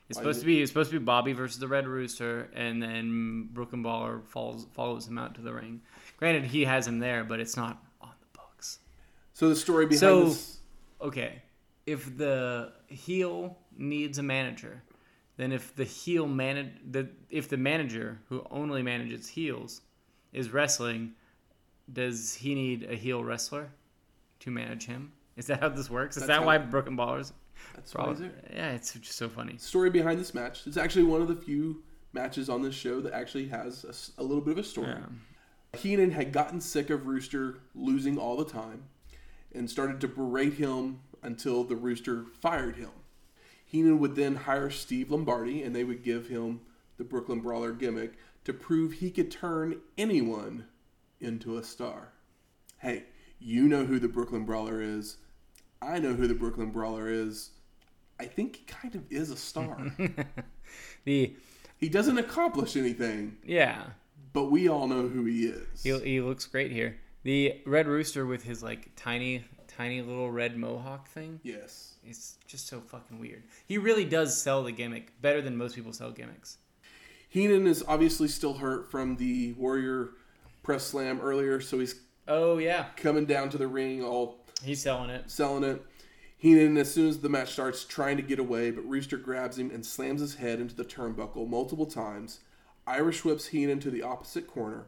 [0.08, 3.50] It's supposed to be it's supposed to be Bobby versus the Red Rooster, and then
[3.52, 5.82] Brooklyn Brawler follows follows him out to the ring.
[6.18, 8.80] Granted, he has him there, but it's not on the books.
[9.34, 10.52] So the story behind So- this,
[11.02, 11.42] Okay,
[11.86, 14.82] if the heel needs a manager,
[15.38, 19.82] then if the heel manage the if the manager who only manages heels
[20.32, 21.14] is wrestling,
[21.92, 23.72] does he need a heel wrestler
[24.40, 25.12] to manage him?
[25.38, 26.16] Is that how this works?
[26.18, 27.34] Is That's that how- why Brooklyn Brawlers?
[27.74, 28.32] that's there.
[28.54, 29.58] Yeah, it's just so funny.
[29.58, 30.66] story behind this match.
[30.68, 31.84] It's actually one of the few
[32.14, 34.88] matches on this show that actually has a s- a, little bit of a story.
[34.88, 35.06] Yeah.
[35.80, 38.84] Heenan had gotten sick of Rooster losing all the time
[39.54, 42.92] and started to berate him until the Rooster fired him.
[43.66, 46.62] Heenan would then hire Steve Lombardi and they would give him
[46.98, 48.14] the Brooklyn Brawler gimmick
[48.46, 50.68] to prove he could turn anyone
[51.20, 52.14] into a star.
[52.78, 53.06] Hey,
[53.40, 55.18] you know who the Brooklyn Brawler is.
[55.86, 57.52] I know who the Brooklyn Brawler is.
[58.20, 59.78] I think he kind of is a star.
[61.06, 61.36] The
[61.78, 63.84] he doesn't accomplish anything, yeah,
[64.34, 65.84] but we all know who he is.
[65.84, 66.98] he he looks great here.
[67.24, 71.40] The Red Rooster with his like tiny tiny little red mohawk thing.
[71.44, 71.92] yes.
[72.08, 73.44] It's just so fucking weird.
[73.68, 76.58] He really does sell the gimmick better than most people sell gimmicks.
[77.30, 80.10] Heenan is obviously still hurt from the Warrior
[80.64, 81.96] press slam earlier, so he's
[82.28, 85.30] Oh yeah, coming down to the ring, all he's selling it.
[85.30, 85.82] selling it.
[86.38, 89.72] Heenan, as soon as the match starts, trying to get away, but Rooster grabs him
[89.72, 92.42] and slams his head into the turnbuckle multiple times.
[92.86, 94.86] Irish whips Heenan to the opposite corner.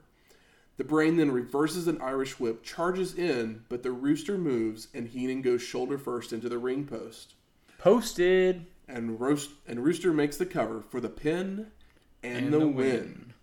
[0.75, 5.41] The brain then reverses an Irish whip, charges in, but the Rooster moves, and Heenan
[5.41, 7.33] goes shoulder first into the ring post.
[7.79, 11.67] Posted And Roast and Rooster makes the cover for the pin
[12.21, 12.75] and, And the, the win.
[12.75, 13.33] win.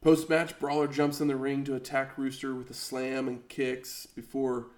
[0.00, 4.06] Post match, Brawler jumps in the ring to attack Rooster with a slam and kicks
[4.06, 4.68] before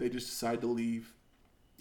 [0.00, 1.12] they just decide to leave.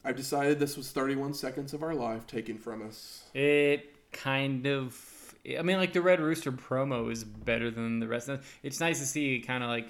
[0.05, 3.23] I've decided this was 31 seconds of our life taken from us.
[3.33, 5.33] it kind of.
[5.57, 8.29] I mean, like the Red Rooster promo is better than the rest.
[8.29, 9.87] of It's nice to see kind of like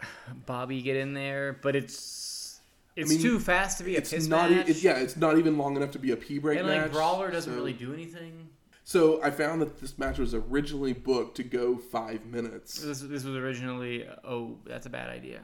[0.46, 2.60] Bobby get in there, but it's
[2.94, 4.68] it's mean, too fast to be a It's piss not, match.
[4.68, 6.82] it, yeah, it's not even long enough to be a pee break and match.
[6.82, 8.48] like Brawler doesn't so- really do anything.
[8.84, 13.24] So I found that this match was originally booked to go five minutes, This this
[13.24, 15.40] was originally oh that's a bad idea.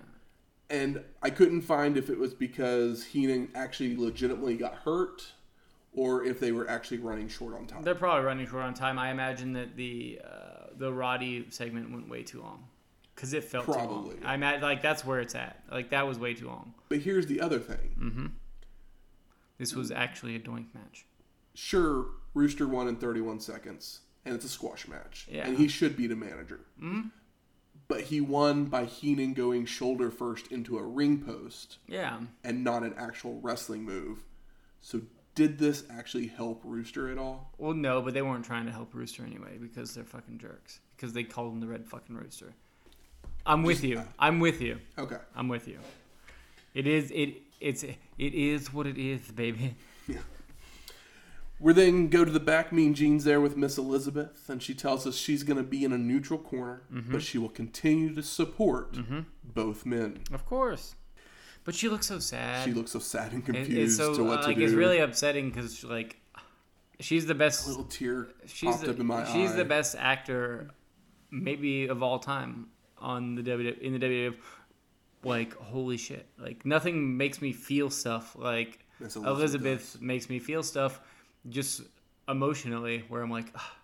[0.70, 5.32] And I couldn't find if it was because Heenan actually legitimately got hurt,
[5.94, 7.82] or if they were actually running short on time.
[7.82, 8.98] They're probably running short on time.
[8.98, 12.64] I imagine that the uh, the Roddy segment went way too long
[13.14, 14.14] because it felt Probably.
[14.16, 14.30] too long.
[14.30, 15.62] I'm at like that's where it's at.
[15.70, 16.74] Like that was way too long.
[16.88, 17.94] But here's the other thing.
[17.98, 18.30] Mm.
[19.58, 21.04] This was actually a doink match.
[21.54, 25.46] Sure, Rooster won in 31 seconds, and it's a squash match, Yeah.
[25.48, 26.60] and he should be the manager.
[26.80, 27.10] Mhm.
[27.89, 32.82] But he won by Heenan going shoulder first into a ring post Yeah, and not
[32.82, 34.24] an actual wrestling move.
[34.81, 35.01] So
[35.35, 37.52] did this actually help Rooster at all?
[37.59, 40.81] well, no, but they weren't trying to help Rooster anyway because they're fucking jerks.
[40.97, 42.52] Because they called him the Red fucking Rooster.
[43.47, 44.01] I'm with you.
[44.01, 44.78] Uh, I'm with you.
[44.98, 45.16] Okay.
[45.35, 45.78] I'm with you.
[46.74, 49.74] It is it it's it is what it is, baby.
[51.60, 55.06] We then go to the back, Mean Gene's there with Miss Elizabeth, and she tells
[55.09, 57.10] us she's going to be in a neutral corner, Mm-hmm.
[57.12, 58.97] but she will continue to support
[59.43, 60.20] both men.
[60.32, 60.94] Of course.
[61.64, 62.64] But she looks so sad.
[62.64, 64.64] She looks so sad and It- confused it's so to what uh, to like do.
[64.64, 66.16] it's really upsetting because like
[67.01, 67.66] she's the best.
[67.66, 69.56] a little tear she's popped the, up in my she's eye.
[69.56, 70.70] the best actor,
[71.30, 72.68] maybe of all time
[72.98, 74.35] on the W in the WWF.
[75.24, 76.26] Like holy shit!
[76.39, 81.01] Like nothing makes me feel stuff like Elizabeth Elizabeth makes me feel stuff,
[81.48, 81.82] just
[82.28, 83.05] emotionally.
[83.09, 83.74] Where I'm like, "Ah,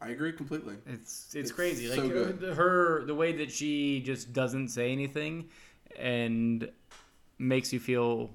[0.00, 0.76] I agree completely.
[0.86, 1.88] It's it's, It's crazy.
[1.88, 2.44] so Like good.
[2.44, 5.48] uh, her the way that she just doesn't say anything
[5.98, 6.70] and
[7.38, 8.30] makes you feel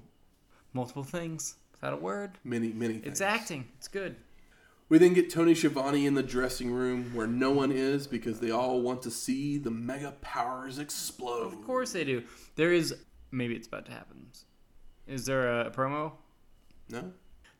[0.72, 2.32] multiple things without a word.
[2.44, 3.06] Many, many things.
[3.06, 3.68] It's acting.
[3.78, 4.16] It's good.
[4.88, 8.50] We then get Tony Schiavone in the dressing room where no one is because they
[8.50, 11.52] all want to see the mega powers explode.
[11.54, 12.22] Of course they do.
[12.56, 12.94] There is
[13.30, 14.26] maybe it's about to happen.
[15.06, 16.12] Is there a promo?
[16.90, 17.10] No?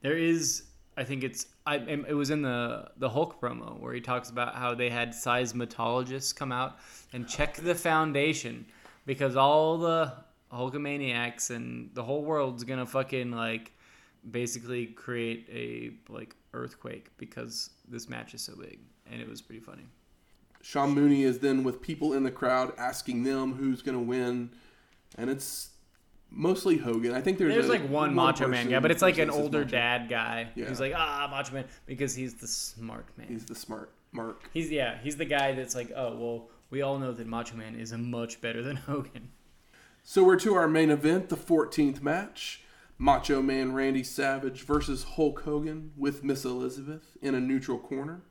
[0.02, 0.64] There is.
[0.96, 1.46] I think it's.
[1.66, 1.76] I.
[1.76, 6.34] It was in the the Hulk promo where he talks about how they had seismologists
[6.34, 6.78] come out
[7.12, 8.66] and check the foundation
[9.06, 10.12] because all the
[10.52, 13.72] Hulkamaniacs and the whole world's gonna fucking like
[14.30, 18.78] basically create a like earthquake because this match is so big
[19.10, 19.84] and it was pretty funny.
[20.62, 24.50] Sean Mooney is then with people in the crowd asking them who's to win,
[25.18, 25.70] and it's
[26.34, 27.12] mostly Hogan.
[27.14, 29.28] I think there's There's a- like one Macho Man guy, but it's like an person
[29.28, 29.70] that says older Macho.
[29.70, 30.64] dad guy Yeah.
[30.66, 33.28] who's like ah Macho Man because he's the smart man.
[33.28, 34.48] He's the smart Mark.
[34.52, 37.74] He's yeah, he's the guy that's like, oh well, we all know that Macho Man
[37.74, 39.30] is a much better than Hogan.
[40.04, 42.60] So we're to our main event, the 14th match.
[42.98, 48.22] Macho Man Randy Savage versus Hulk Hogan with Miss Elizabeth in a neutral corner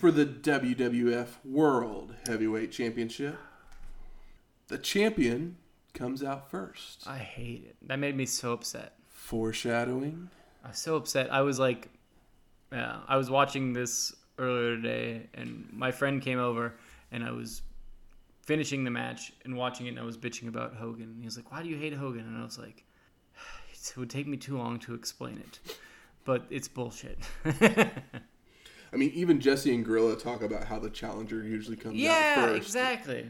[0.00, 3.36] for the WWF World Heavyweight Championship.
[4.68, 5.56] The champion
[5.94, 7.04] comes out first.
[7.06, 7.76] I hate it.
[7.88, 8.94] That made me so upset.
[9.08, 10.28] Foreshadowing.
[10.64, 11.32] I was so upset.
[11.32, 11.88] I was like,
[12.72, 16.74] yeah, I was watching this earlier today, and my friend came over,
[17.12, 17.62] and I was
[18.42, 21.04] finishing the match and watching it, and I was bitching about Hogan.
[21.04, 22.84] And he was like, "Why do you hate Hogan?" And I was like,
[23.72, 25.76] "It would take me too long to explain it,
[26.24, 31.76] but it's bullshit." I mean, even Jesse and Gorilla talk about how the challenger usually
[31.76, 32.50] comes out first.
[32.50, 33.28] yeah, exactly.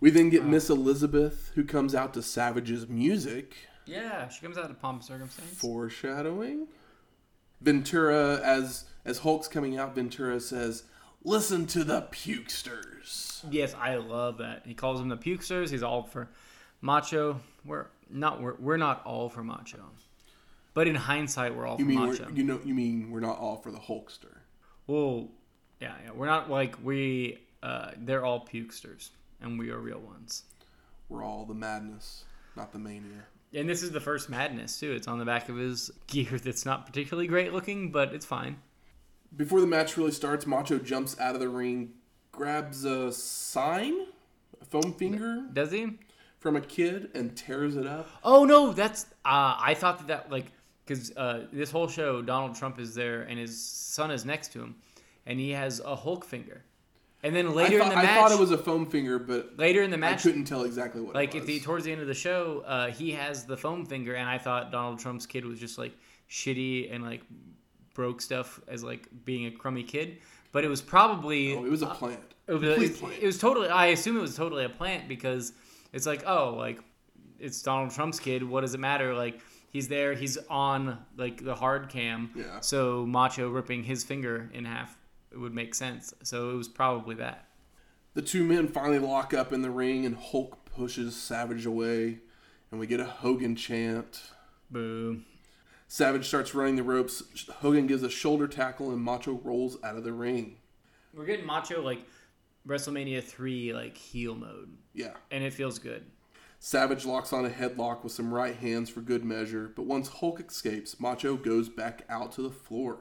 [0.00, 3.54] We then get Miss Elizabeth, who comes out to Savage's music.
[3.86, 5.54] Yeah, she comes out of pomp and circumstance.
[5.54, 6.66] Foreshadowing.
[7.60, 10.84] Ventura, as as Hulk's coming out, Ventura says,
[11.22, 14.62] "Listen to the pukesters." Yes, I love that.
[14.66, 15.70] He calls them the pukesters.
[15.70, 16.28] He's all for
[16.80, 17.40] macho.
[17.64, 18.42] We're not.
[18.42, 19.82] We're, we're not all for macho,
[20.74, 22.28] but in hindsight, we're all You for mean macho.
[22.34, 24.38] you know you mean we're not all for the Hulkster?
[24.86, 25.28] well,
[25.80, 26.10] yeah, yeah.
[26.14, 27.38] We're not like we.
[27.62, 29.08] Uh, they're all pukesters,
[29.40, 30.44] and we are real ones.
[31.08, 32.24] We're all the madness,
[32.56, 33.24] not the mania.
[33.52, 34.92] And this is the first madness too.
[34.92, 36.38] It's on the back of his gear.
[36.38, 38.56] That's not particularly great looking, but it's fine.
[39.36, 41.92] Before the match really starts, Macho jumps out of the ring,
[42.32, 43.94] grabs a sign,
[44.60, 45.98] a foam finger Does he?
[46.38, 48.08] from a kid, and tears it up.
[48.22, 49.04] Oh no, that's.
[49.24, 50.46] Uh, I thought that that like
[50.84, 54.60] because uh, this whole show, Donald Trump is there and his son is next to
[54.60, 54.76] him,
[55.26, 56.62] and he has a Hulk finger.
[57.24, 59.58] And then later thought, in the match, I thought it was a foam finger, but
[59.58, 61.90] later in the match, I couldn't tell exactly what like it at the towards the
[61.90, 65.24] end of the show, uh, he has the foam finger, and I thought Donald Trump's
[65.24, 65.94] kid was just like
[66.28, 67.22] shitty and like
[67.94, 70.18] broke stuff as like being a crummy kid,
[70.52, 72.20] but it was probably oh, it was a plant.
[72.46, 73.14] it was, it, plant.
[73.18, 73.70] it was totally.
[73.70, 75.54] I assume it was totally a plant because
[75.94, 76.78] it's like, oh, like
[77.38, 78.42] it's Donald Trump's kid.
[78.42, 79.14] What does it matter?
[79.14, 79.40] Like
[79.70, 80.12] he's there.
[80.12, 82.32] He's on like the hard cam.
[82.36, 82.60] Yeah.
[82.60, 84.94] So Macho ripping his finger in half
[85.34, 86.14] it would make sense.
[86.22, 87.48] So it was probably that.
[88.14, 92.20] The two men finally lock up in the ring, and Hulk pushes Savage away,
[92.70, 94.22] and we get a Hogan chant.
[94.70, 95.22] Boo.
[95.88, 97.22] Savage starts running the ropes.
[97.56, 100.56] Hogan gives a shoulder tackle, and Macho rolls out of the ring.
[101.12, 102.04] We're getting Macho like
[102.66, 105.14] WrestleMania three like heel mode, Yeah.
[105.32, 106.04] and it feels good.
[106.60, 110.40] Savage locks on a headlock with some right hands for good measure, but once Hulk
[110.40, 113.00] escapes, Macho goes back out to the floor.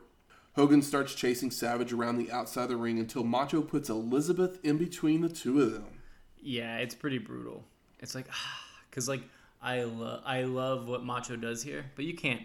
[0.55, 4.77] Hogan starts chasing Savage around the outside of the ring until Macho puts Elizabeth in
[4.77, 6.01] between the two of them.
[6.41, 7.63] Yeah, it's pretty brutal.
[7.99, 8.27] It's like,
[8.89, 9.23] because like
[9.61, 12.43] I love I love what Macho does here, but you can't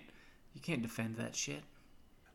[0.54, 1.62] you can't defend that shit.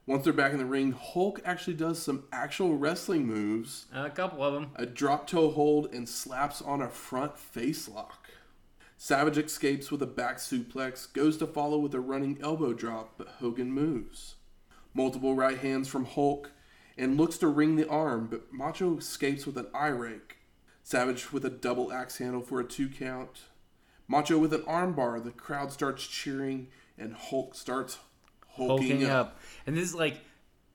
[0.06, 4.44] Once they're back in the ring, Hulk actually does some actual wrestling moves, A couple
[4.44, 4.72] of them.
[4.76, 8.28] a drop toe hold, and slaps on a front face lock.
[8.98, 13.28] Savage escapes with a back suplex, goes to follow with a running elbow drop, but
[13.40, 14.36] Hogan moves.
[14.94, 16.52] Multiple right hands from Hulk,
[16.98, 20.38] and looks to wring the arm, but Macho escapes with an eye rake.
[20.84, 23.44] Savage with a double axe handle for a two count.
[24.08, 26.68] Macho with an armbar, the crowd starts cheering,
[26.98, 27.98] and Hulk starts
[28.50, 29.28] hulking, hulking up.
[29.28, 29.40] up.
[29.66, 30.20] And this is like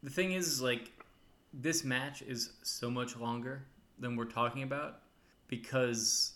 [0.03, 0.91] the thing is, is like
[1.53, 3.65] this match is so much longer
[3.99, 5.01] than we're talking about
[5.47, 6.33] because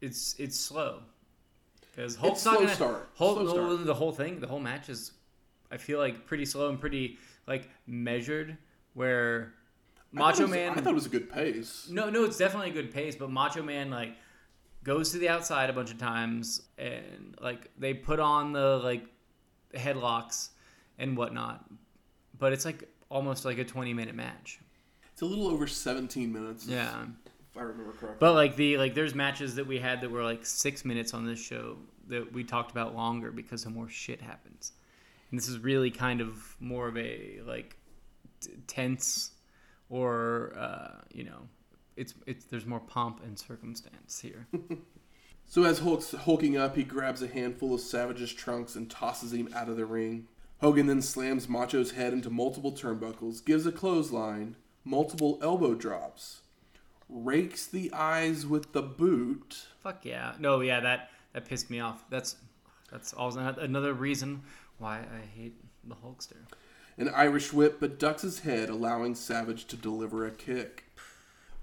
[0.00, 1.00] it's it's slow.
[1.94, 3.08] Because Hulk's slow not gonna start.
[3.16, 3.68] Hulk, Slow start.
[3.68, 5.12] no, the whole thing, the whole match is,
[5.74, 8.56] I feel like pretty slow and pretty like measured.
[8.94, 9.52] Where
[10.14, 11.88] I Macho was- Man, I thought it was a good pace.
[11.90, 14.12] no, no, it's definitely a good pace, but Macho Man like
[14.84, 19.04] goes to the outside a bunch of times and like they put on the like
[19.74, 20.50] headlocks
[20.98, 21.64] and whatnot,
[22.38, 24.60] but it's like almost like a twenty minute match.
[25.12, 26.66] It's a little over 17 minutes.
[26.66, 27.04] Yeah,
[27.52, 28.16] If I remember correctly.
[28.18, 31.24] but like the like there's matches that we had that were like six minutes on
[31.26, 31.76] this show
[32.08, 34.72] that we talked about longer because some more shit happens,
[35.34, 37.76] and this is really kind of more of a like
[38.40, 39.32] t- tense
[39.88, 41.48] or uh, you know.
[41.96, 44.46] It's, it's there's more pomp and circumstance here.
[45.46, 49.50] So as Hulk's hulking up, he grabs a handful of Savage's trunks and tosses him
[49.54, 50.26] out of the ring.
[50.62, 56.40] Hogan then slams Macho's head into multiple turnbuckles, gives a clothesline, multiple elbow drops,
[57.10, 60.32] rakes the eyes with the boot, Fuck yeah.
[60.38, 62.06] No, yeah, that that pissed me off.
[62.08, 62.36] That's
[62.90, 64.42] that's also another reason
[64.78, 66.46] why I hate the Hulkster.
[66.96, 70.84] an Irish whip, but ducks his head, allowing Savage to deliver a kick.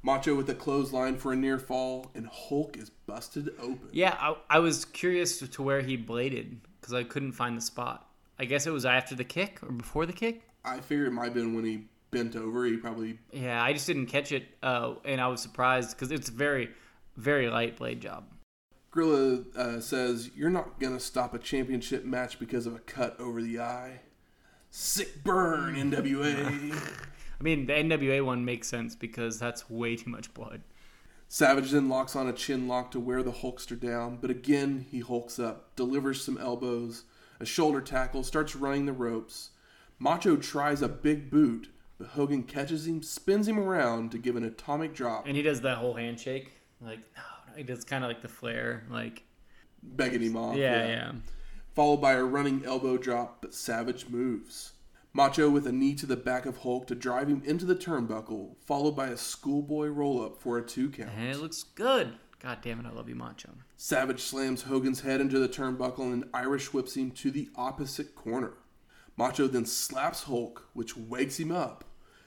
[0.03, 3.89] Macho with a clothesline for a near fall, and Hulk is busted open.
[3.91, 8.07] Yeah, I, I was curious to where he bladed because I couldn't find the spot.
[8.39, 10.41] I guess it was after the kick or before the kick.
[10.65, 12.65] I figure it might have been when he bent over.
[12.65, 16.29] He probably Yeah, I just didn't catch it, uh, and I was surprised because it's
[16.29, 16.71] a very,
[17.15, 18.23] very light blade job.
[18.91, 23.19] Gorilla uh, says, You're not going to stop a championship match because of a cut
[23.19, 24.01] over the eye.
[24.69, 26.73] Sick burn, NWA.
[27.39, 30.61] I mean, the NWA one makes sense because that's way too much blood.
[31.27, 34.99] Savage then locks on a chin lock to wear the Hulkster down, but again he
[34.99, 37.05] hulks up, delivers some elbows,
[37.39, 39.51] a shoulder tackle, starts running the ropes.
[39.97, 44.43] Macho tries a big boot, but Hogan catches him, spins him around to give an
[44.43, 46.51] atomic drop, And he does that whole handshake,
[46.81, 47.23] like no,
[47.55, 49.23] he does kind of like the Flair, like
[49.83, 50.55] begging him off.
[50.55, 51.11] yeah, yeah.
[51.73, 54.73] followed by a running elbow drop, but Savage moves.
[55.13, 58.55] Macho with a knee to the back of Hulk to drive him into the turnbuckle,
[58.65, 61.09] followed by a schoolboy roll up for a two count.
[61.17, 62.13] And it looks good.
[62.39, 63.49] God damn it, I love you, Macho.
[63.75, 68.53] Savage slams Hogan's head into the turnbuckle and Irish whips him to the opposite corner.
[69.17, 71.83] Macho then slaps Hulk, which wakes him up,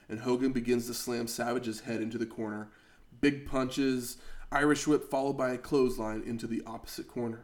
[0.07, 2.69] and Hogan begins to slam Savage's head into the corner.
[3.19, 4.17] Big punches,
[4.55, 7.43] Irish whip followed by a clothesline into the opposite corner.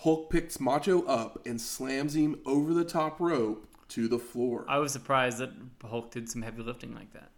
[0.00, 4.66] Hulk picks Macho up and slams him over the top rope to the floor.
[4.68, 5.52] I was surprised that
[5.82, 7.30] Hulk did some heavy lifting like that.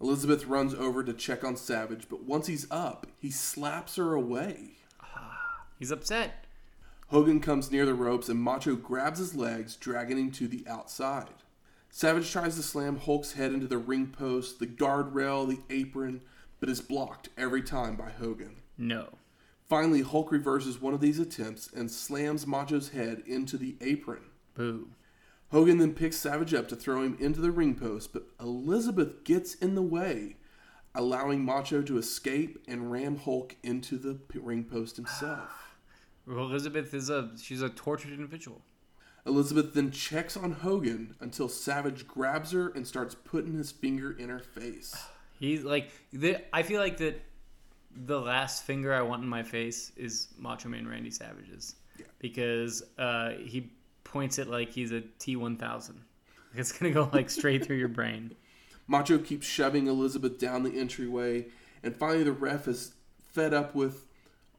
[0.00, 4.78] Elizabeth runs over to check on Savage, but once he's up, he slaps her away.
[5.78, 6.46] He's upset.
[7.08, 11.28] Hogan comes near the ropes and Macho grabs his legs, dragging him to the outside.
[11.90, 16.22] Savage tries to slam Hulk's head into the ring post, the guardrail, the apron,
[16.60, 18.56] but is blocked every time by Hogan.
[18.78, 19.18] No.
[19.68, 24.24] Finally, Hulk reverses one of these attempts and slams Macho's head into the apron.
[24.54, 24.88] Boo.
[25.50, 29.54] Hogan then picks Savage up to throw him into the ring post, but Elizabeth gets
[29.54, 30.36] in the way,
[30.94, 35.48] allowing Macho to escape and ram Hulk into the ring post himself.
[36.26, 38.62] Well, Elizabeth is a she's a tortured individual.
[39.26, 44.30] Elizabeth then checks on Hogan until Savage grabs her and starts putting his finger in
[44.30, 44.94] her face.
[45.38, 47.20] He's like the, I feel like that
[48.06, 52.06] the last finger I want in my face is Macho Man Randy Savage's Yeah.
[52.18, 53.70] because uh, he
[54.04, 56.00] points it like he's a T one thousand.
[56.56, 58.34] It's gonna go like straight through your brain.
[58.86, 61.46] Macho keeps shoving Elizabeth down the entryway,
[61.82, 62.94] and finally the ref is
[63.32, 64.06] fed up with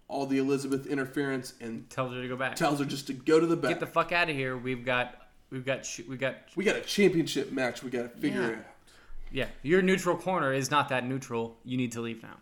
[0.07, 2.55] all the Elizabeth interference and Tells her to go back.
[2.55, 3.69] tells her just to go to the back.
[3.71, 4.57] Get the fuck out of here.
[4.57, 5.15] We've got
[5.51, 7.81] we've got sh- we got we got a championship match.
[7.83, 8.47] We got to figure Yeah.
[8.49, 8.65] it out.
[9.35, 9.47] Yeah.
[9.61, 11.57] Your neutral corner is not that neutral.
[11.65, 12.37] You need to leave now.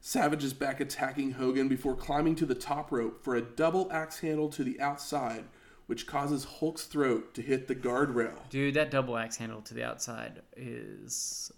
[0.00, 4.18] Savage is back attacking Hogan before climbing to the top rope for a double axe
[4.18, 5.44] handle to the outside,
[5.86, 8.34] which causes Hulk's throat to hit the guardrail.
[8.50, 11.52] Dude, that double axe handle to the outside is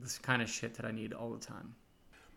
[0.00, 1.74] this kind of shit that I need all the time.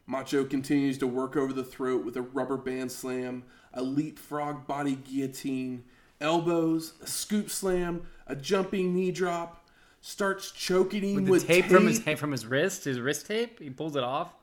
[0.08, 3.44] Macho continues to work over the throat with a rubber band slam,
[3.76, 5.84] a leapfrog body guillotine,
[6.20, 9.65] elbows, a scoop slam, a jumping knee drop,
[10.06, 13.72] starts choking him With with, tape, from his from his wrist, his wrist tape, he
[13.72, 14.36] pulls it off.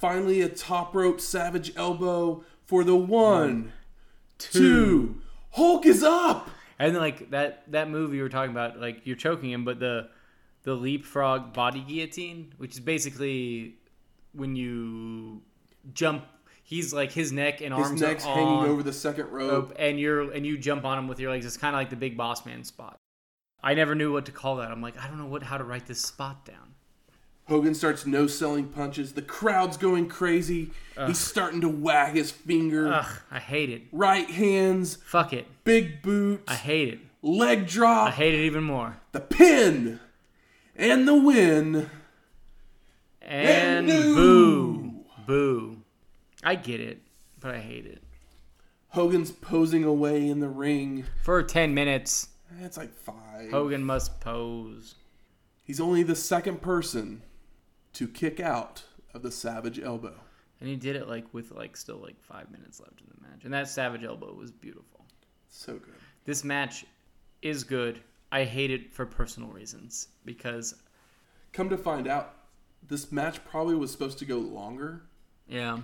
[0.00, 3.72] Finally, a top rope savage elbow for the one,
[4.36, 5.20] two.
[5.52, 6.50] Hulk is up.
[6.80, 9.78] And then like that that move you were talking about, like you're choking him, but
[9.78, 10.08] the
[10.64, 13.76] the leapfrog body guillotine, which is basically
[14.32, 15.40] when you
[15.92, 16.24] jump,
[16.64, 19.52] he's like his neck and His arms neck's are hanging over the second rope.
[19.52, 21.46] rope, and you're and you jump on him with your legs.
[21.46, 22.98] It's kind of like the big boss man spot.
[23.64, 24.70] I never knew what to call that.
[24.70, 26.74] I'm like, I don't know what how to write this spot down.
[27.48, 29.12] Hogan starts no selling punches.
[29.14, 30.70] The crowd's going crazy.
[31.06, 32.92] He's starting to wag his finger.
[32.92, 33.82] Ugh, I hate it.
[33.90, 35.46] Right hands, Fuck it.
[35.64, 36.98] big boot, I hate it.
[37.22, 38.96] leg drop, I hate it even more.
[39.12, 39.98] the pin,
[40.76, 41.90] and the win.
[43.22, 44.14] And no.
[44.14, 44.94] boo,
[45.26, 45.76] boo.
[46.42, 47.00] I get it,
[47.40, 48.02] but I hate it.
[48.88, 51.04] Hogan's posing away in the ring.
[51.22, 52.28] For ten minutes,
[52.60, 53.50] That's like five.
[53.50, 54.94] Hogan must pose.
[55.62, 57.22] He's only the second person
[57.94, 60.14] to kick out of the Savage Elbow.
[60.60, 63.44] And he did it like with like still like five minutes left in the match.
[63.44, 65.04] And that Savage Elbow was beautiful.
[65.48, 65.94] So good.
[66.24, 66.84] This match
[67.42, 68.00] is good.
[68.32, 70.74] I hate it for personal reasons because
[71.52, 72.34] Come to find out,
[72.82, 75.02] this match probably was supposed to go longer,
[75.46, 75.78] yeah,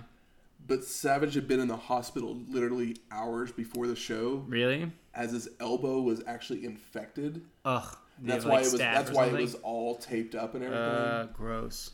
[0.67, 5.49] but Savage had been in the hospital literally hours before the show, really, as his
[5.59, 7.43] elbow was actually infected.
[7.65, 7.97] ugh.
[8.23, 8.79] That's why like, it was.
[8.79, 10.85] That's why it was all taped up and everything.
[10.85, 11.91] Uh, gross.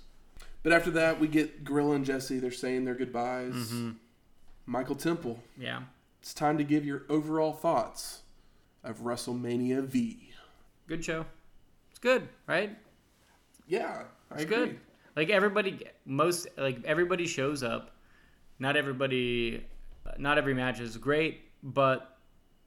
[0.62, 2.40] but after that, we get Gorilla and Jesse.
[2.40, 3.54] They're saying their goodbyes.
[3.54, 3.92] Mm-hmm.
[4.66, 5.42] Michael Temple.
[5.58, 5.84] Yeah.
[6.22, 8.24] It's time to give your overall thoughts
[8.84, 10.34] of WrestleMania V.
[10.88, 11.26] Good show.
[11.92, 12.78] It's good, right?
[13.68, 14.58] Yeah, I It's agree.
[14.58, 14.80] good.
[15.16, 17.92] Like everybody, most like everybody shows up.
[18.60, 19.66] Not everybody,
[20.18, 22.18] not every match is great, but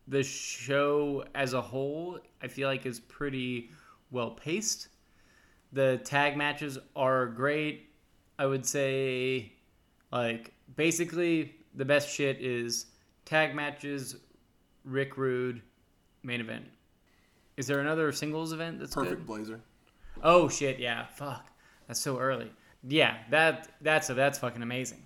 [0.07, 3.71] the show as a whole, I feel like is pretty
[4.11, 4.89] well paced.
[5.73, 7.91] The tag matches are great.
[8.39, 9.53] I would say,
[10.11, 12.87] like basically the best shit is
[13.25, 14.17] tag matches,
[14.85, 15.63] Rick Rude,
[16.23, 16.65] main event.
[17.57, 19.05] Is there another singles event that's good?
[19.05, 19.61] Perfect Blazer.
[20.23, 21.07] Oh shit, yeah.
[21.07, 21.47] Fuck.
[21.87, 22.51] That's so early.
[22.83, 25.03] Yeah, that that's that's fucking amazing.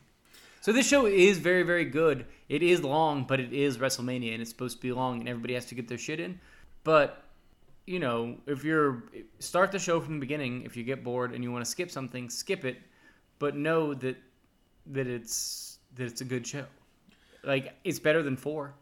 [0.65, 2.25] So this show is very very good.
[2.49, 5.53] It is long, but it is WrestleMania and it's supposed to be long and everybody
[5.53, 6.41] has to get their shit in.
[6.85, 7.23] But
[7.85, 9.05] you know, if you're
[9.41, 11.91] start the show from the beginning, if you get bored and you want to skip
[11.91, 12.79] something, skip it,
[13.39, 14.17] but know that
[14.87, 16.65] that it's that it's a good show.
[17.43, 18.73] Like it's better than 4.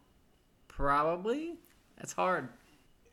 [0.68, 1.56] Probably.
[1.96, 2.48] That's hard.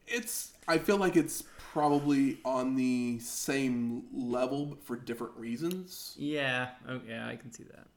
[0.06, 0.52] It's.
[0.68, 6.14] I feel like it's probably on the same level but for different reasons.
[6.20, 6.70] Yeah.
[6.88, 7.88] Oh, yeah, I can see that.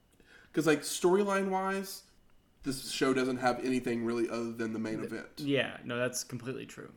[0.53, 2.03] Because like storyline wise,
[2.62, 5.27] this show doesn't have anything really other than the main event.
[5.39, 6.91] Yeah, no, that's completely true.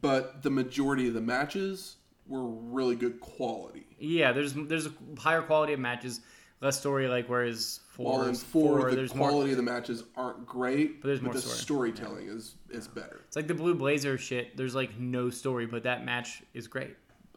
[0.00, 1.96] But the majority of the matches
[2.26, 3.86] were really good quality.
[3.98, 6.20] Yeah, there's there's a higher quality of matches,
[6.60, 7.06] less story.
[7.06, 9.50] Like whereas While four, in four, the there's quality more.
[9.50, 11.92] of the matches aren't great, But there's more the story.
[11.92, 13.20] storytelling is is better.
[13.28, 14.56] It's like the Blue Blazer shit.
[14.56, 16.96] There's like no story, but that match is great.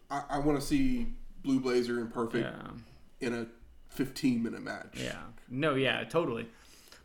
[0.09, 1.13] I, I want to see
[1.43, 3.45] Blue Blazer and Perfect Yeah, in a
[3.89, 4.93] 15 minute match.
[4.95, 5.17] yeah,
[5.49, 6.47] no, yeah, totally.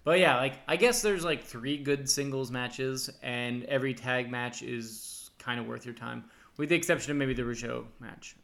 [0.05, 4.63] But yeah, like I guess there's like three good singles matches, and every tag match
[4.63, 6.25] is kind of worth your time,
[6.57, 8.37] with the exception of maybe the Rougeau match.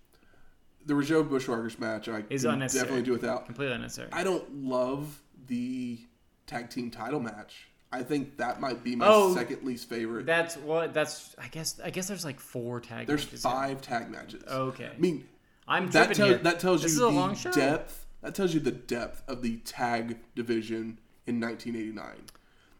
[0.86, 2.84] The Rougeau Bushwhackers match, I Is unnecessary.
[2.84, 3.44] definitely do without.
[3.44, 4.08] Completely unnecessary.
[4.12, 5.98] I don't love the
[6.46, 7.66] tag team title match.
[7.92, 10.24] I think that might be my Oh, second least favorite.
[10.24, 10.94] That's what.
[10.94, 11.78] That's I guess.
[11.84, 13.06] I guess there's like four tag.
[13.06, 13.50] There's matches here.
[13.52, 14.42] five tag matches.
[14.48, 14.88] Okay.
[14.96, 15.26] I mean,
[15.68, 18.06] I'm that that tells this you the depth.
[18.22, 22.26] That tells you the depth of the tag division in 1989.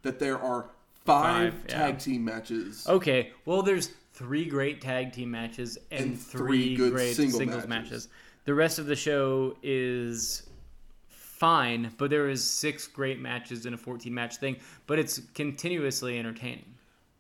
[0.03, 0.71] That there are
[1.05, 1.79] five, Five, yeah.
[1.79, 2.87] tag team matches.
[2.89, 7.39] Okay, well, there's three great tag team matches and, And three, three good great single
[7.39, 7.91] singles matches.
[7.91, 8.09] matches.
[8.45, 10.43] The rest of the show is
[11.09, 14.57] fine, but there is six great matches in a 14 match thing,
[14.87, 16.75] but it's continuously entertaining.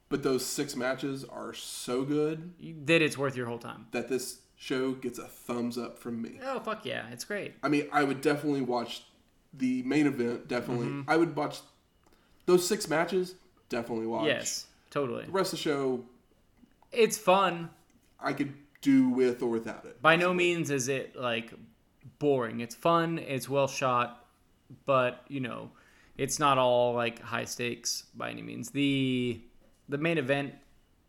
[0.09, 2.53] But those six matches are so good
[2.87, 3.87] That it's worth your whole time.
[3.93, 6.39] that this show gets a thumbs up from me.
[6.45, 7.55] Oh fuck yeah, it's great.
[7.63, 9.03] I mean, I would definitely watch
[9.55, 10.47] the main event.
[10.49, 11.11] Definitely, Mm-hmm.
[11.11, 11.61] I would watch
[12.47, 13.35] those six matches.
[13.71, 14.27] Definitely watch.
[14.27, 15.25] Yes, totally.
[15.25, 16.05] The rest of the show,
[16.93, 17.71] It's fun.
[18.21, 20.01] I could do with or without it.
[20.03, 21.53] By no means is it like
[22.19, 22.61] boring.
[22.61, 23.19] It's fun.
[23.19, 24.27] It's well shot,
[24.85, 25.71] but you know,
[26.19, 28.71] it's not all like high stakes by any means.
[28.71, 29.41] The
[29.89, 30.55] the main event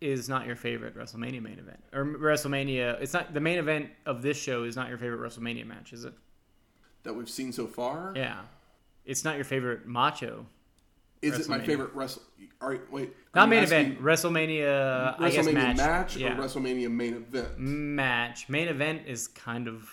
[0.02, 3.00] is not your favorite WrestleMania main event or WrestleMania.
[3.02, 6.04] It's not the main event of this show is not your favorite WrestleMania match, is
[6.04, 6.14] it?
[7.04, 8.14] that we've seen so far.
[8.16, 8.40] Yeah,
[9.06, 10.46] it's not your favorite Macho.
[11.22, 12.24] Is it my favorite wrestle?
[12.62, 13.16] All right, wait.
[13.36, 14.02] Not main event.
[14.02, 15.16] WrestleMania.
[15.20, 15.78] I guess WrestleMania match.
[15.78, 16.38] match, yeah.
[16.38, 17.60] or WrestleMania main event.
[17.60, 18.50] match.
[18.50, 19.88] Main event is kind of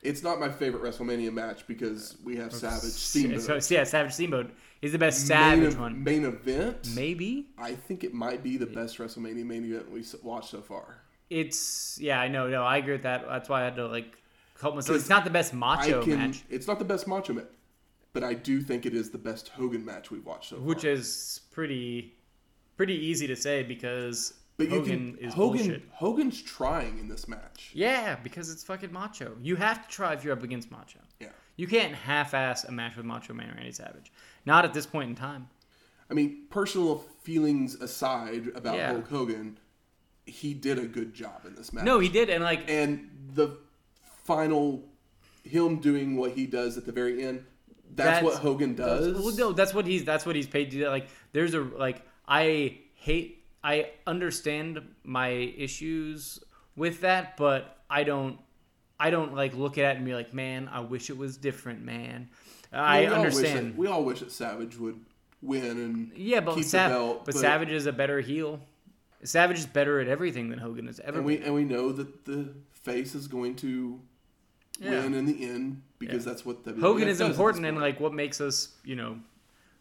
[0.00, 3.70] It's not my favorite WrestleMania match because we have Savage Steamboat.
[3.70, 4.50] Yeah, Savage Steamboat
[4.82, 6.02] is the best main, Savage ev- one.
[6.04, 6.88] main event.
[6.94, 11.02] Maybe I think it might be the best WrestleMania main event we've watched so far.
[11.30, 12.20] it's yeah.
[12.20, 12.48] I know.
[12.48, 13.24] No, I agree with that.
[13.26, 14.18] That's why I had to like
[14.60, 14.98] help myself.
[14.98, 16.18] It's not the best Macho can.
[16.18, 17.46] match, It's not the best Macho match,
[18.12, 20.64] but I do think it is the best Hogan match we've watched so far.
[20.64, 22.14] which is pretty
[22.76, 25.58] pretty easy to say because but Hogan can, is Hogan.
[25.58, 25.82] bullshit.
[25.92, 27.70] Hogan's trying in this match.
[27.72, 29.36] Yeah, because it's fucking Macho.
[29.40, 30.98] You have to try if you're up against Macho.
[31.20, 31.28] Yeah.
[31.56, 34.12] You can't half-ass a match with Macho Man or Randy Savage.
[34.44, 35.48] Not at this point in time.
[36.10, 38.92] I mean, personal feelings aside about Yeah.
[38.92, 39.58] Hulk Hogan,
[40.26, 41.84] he did a good job in this match.
[41.84, 43.56] No, he did, and like and the
[44.24, 44.88] final
[45.44, 47.44] him doing what he does at the very end
[47.94, 50.88] that's, what hogan does Well, no, that's what he's that's what he's paid to do.
[50.88, 56.42] Like, there's a like I hate I understand my issues
[56.76, 58.38] with that, but I don't
[58.98, 61.84] I don't like look at it and be like, man, I wish it was different,
[61.84, 62.28] man.
[62.72, 63.66] I We all understand.
[63.72, 64.98] that- we all wish that savage would
[65.42, 68.60] win and yeah, but keep Sav- the belt but Savage is a better heel.
[69.24, 72.24] Savage is better at everything than Hogan has ever and we and we know that
[72.24, 74.00] the face is going to
[74.80, 75.02] Yeah.
[75.02, 76.32] win in the end because Yeah.
[76.32, 79.18] that's what WWF Hogan is important, and like what makes us, you know,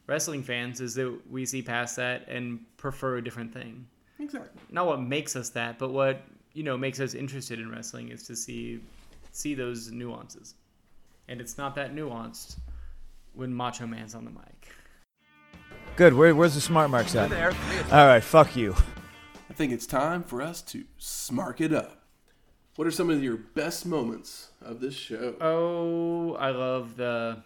[0.08, 3.88] wrestling fans is that we see past that and prefer a different thing.
[4.20, 6.22] exactly Not what makes us that, but what
[6.54, 8.82] you know makes us interested in wrestling is to see
[9.32, 10.54] see those nuances,
[11.30, 12.58] and it's not that nuanced
[13.34, 14.70] when Macho Man's on the mic.
[15.96, 16.14] Good.
[16.14, 17.32] Where, where's the smart marks at?
[17.92, 18.24] All right.
[18.24, 18.76] Fuck you.
[19.50, 22.04] i think it's time for us to smark it up
[22.78, 27.44] what are some of your best moments of this show Oh, I love the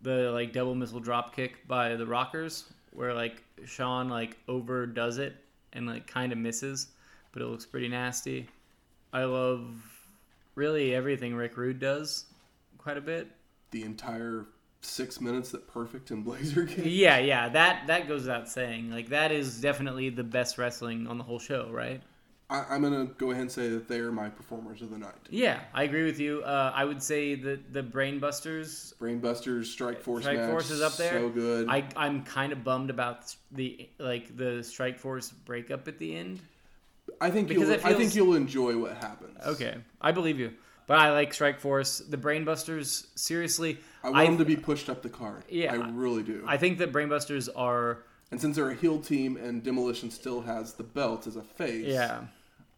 [0.00, 5.34] the like double missile drop kick by the Rockers, where like Shawn like overdoes it
[5.74, 6.88] and like kind of misses,
[7.32, 8.48] but it looks pretty nasty.
[9.12, 9.66] I love
[10.54, 12.24] really everything Rick Rude does
[12.78, 13.28] quite a bit.
[13.70, 14.46] the entire
[14.84, 18.90] six minutes that perfect and blazer get Yeah, yeah, that that goes without saying.
[18.90, 22.02] Like that is definitely the best wrestling on the whole show, right?
[22.50, 25.14] I, I'm gonna go ahead and say that they are my performers of the night.
[25.30, 26.42] Yeah, I agree with you.
[26.42, 30.96] Uh, I would say that the Brainbusters Brainbusters, Strike Force, Strike match, Force is up
[30.96, 31.12] there.
[31.12, 31.68] So good.
[31.68, 36.40] I I'm kind of bummed about the like the Strike Force breakup at the end.
[37.20, 37.78] I think because you'll.
[37.78, 39.38] it I think you'll enjoy what happens.
[39.46, 40.52] Okay, I believe you,
[40.86, 41.98] but I like Strike Force.
[41.98, 45.44] The Brainbusters, seriously, I want them to be pushed up the card.
[45.48, 45.72] Yeah.
[45.72, 46.44] I really do.
[46.46, 47.98] I think that Brainbusters are
[48.30, 51.86] and since they're a heel team and Demolition still has the belt as a face,
[51.86, 52.20] yeah,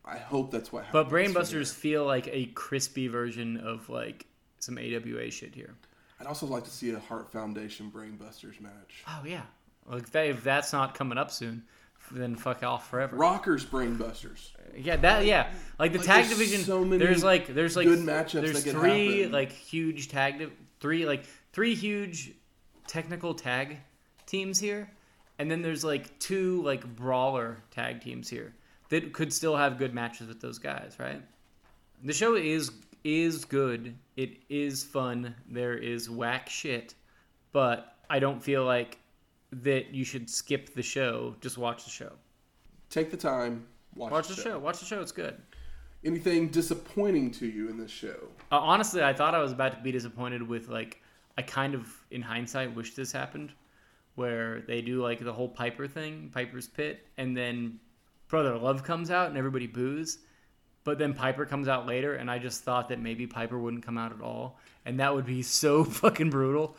[0.05, 1.33] I hope that's what but happens.
[1.33, 4.27] from Brainbusters feel like a crispy version of like
[4.59, 5.75] some AWA shit here.
[6.21, 9.03] I'd also like to see a Heart Foundation Brainbusters match.
[9.09, 9.43] Oh yeah,
[9.87, 11.63] like if, that, if that's not coming up soon,
[12.11, 13.17] then fuck off forever.
[13.17, 14.51] Rockers Brainbusters.
[14.77, 15.49] Yeah, that yeah,
[15.79, 16.63] like the Like, tag division.
[16.63, 19.33] so many there's like there's like good matchups There's three happen.
[19.33, 20.53] like huge tag div-
[20.87, 22.33] three like three huge
[22.87, 23.79] technical tag
[24.25, 24.89] teams here,
[25.41, 28.55] and then there's like two like brawler tag teams here
[28.89, 31.21] that could still have good matches with those guys, right?
[32.05, 32.71] The show is
[33.03, 33.97] is good.
[34.17, 35.35] It is fun.
[35.51, 36.95] There is whack shit,
[37.51, 38.99] but I don't feel like
[39.51, 41.35] that you should skip the show.
[41.41, 42.13] Just watch the show.
[42.91, 43.67] Take the time.
[43.97, 44.57] Watch, Watch the show.
[44.61, 45.01] Watch the show.
[45.01, 45.37] It's good.
[46.07, 48.17] Anything disappointing to you in this show?
[48.53, 51.03] Uh, honestly, I thought I was about to be disappointed with like
[51.37, 53.53] I kind of in hindsight wish this happened,
[54.15, 57.81] where they do like the whole Piper thing, Piper's Pit, and then
[58.29, 60.19] Brother Love comes out and everybody boos,
[60.85, 63.99] but then Piper comes out later, and I just thought that maybe Piper wouldn't come
[63.99, 66.77] out at all, and that would be so fucking brutal.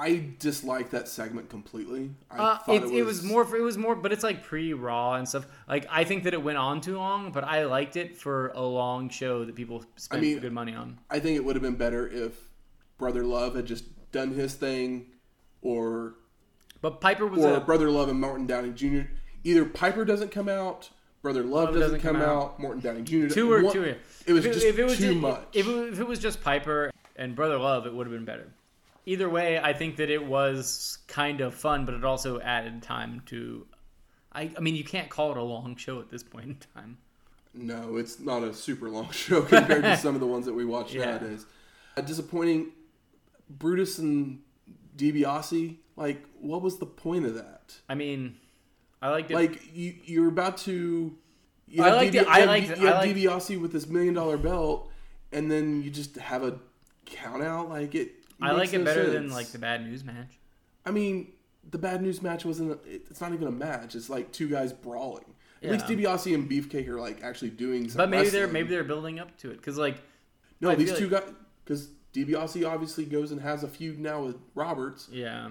[0.00, 2.10] I dislike that segment completely.
[2.30, 3.44] I Uh, thought it, it was more.
[3.44, 5.46] For, It was more, but it's like pre-raw and stuff.
[5.68, 8.62] Like I think that it went on too long, but I liked it for a
[8.62, 10.98] long show that people spent mean, good money on.
[11.10, 12.38] I think it would have been better if
[12.96, 15.06] Brother Love had just done his thing,
[15.62, 16.14] or
[16.80, 19.08] But Piper was or a, Brother Love and Morton Downey Jr.
[19.42, 20.90] Either Piper doesn't come out,
[21.22, 23.26] Brother Love, doesn't, come, out, Morton Downey Jr.
[23.28, 23.94] two or One- two.
[24.26, 25.42] It was if just if it was too ju- much.
[25.52, 28.52] If it, if it was just Piper and Brother Love, it would have been better.
[29.08, 33.22] Either way, I think that it was kind of fun, but it also added time
[33.26, 33.66] to.
[34.32, 36.98] I, I mean, you can't call it a long show at this point in time.
[37.54, 40.64] no, it's not a super long show compared to some of the ones that we
[40.66, 41.06] watch Yeah.
[41.06, 41.46] nowadays.
[41.96, 42.72] A disappointing.
[43.48, 44.40] Brutus and
[44.96, 45.76] DiBiase.
[45.96, 47.76] Like, what was the point of that?
[47.88, 48.36] I mean,
[49.00, 49.34] I liked it.
[49.34, 51.16] Like you, you're about to.
[51.66, 54.12] You I liked DiBi- it- I liked it- you have liked- DiBiase with this million
[54.14, 54.90] dollar belt,
[55.32, 56.58] and then you just have a
[57.06, 57.70] count out.
[57.70, 58.12] Like it.
[58.40, 60.38] I like it better than like the bad news match.
[60.86, 61.32] I mean,
[61.70, 62.72] the bad news match wasn't.
[62.72, 63.94] A, it's not even a match.
[63.94, 65.24] It's like two guys brawling.
[65.62, 65.96] At least Yeah.
[65.96, 67.88] DiBiase and Beefcake are like actually doing.
[67.88, 69.96] Some But maybe they're maybe they're building up to it because like
[70.60, 70.70] no.
[70.70, 71.24] I These two guys
[71.64, 75.08] because DiBiase obviously goes and has a feud now with Roberts.
[75.12, 75.50] yeah.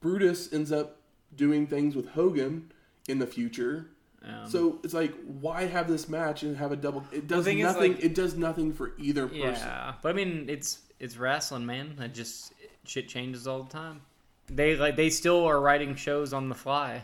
[0.00, 1.00] Brutus ends up
[1.34, 2.70] doing things with Hogan
[3.08, 3.88] in the future.
[4.24, 7.04] Um, So it's like, why have this match and have a double?
[7.12, 7.94] It does nothing.
[7.94, 9.40] like- it does nothing for either person.
[9.66, 11.96] Yeah, but I mean, it's it's wrestling, man.
[12.00, 12.52] It just
[12.84, 14.00] shit changes all the time.
[14.48, 17.02] They like they still are writing shows on the fly,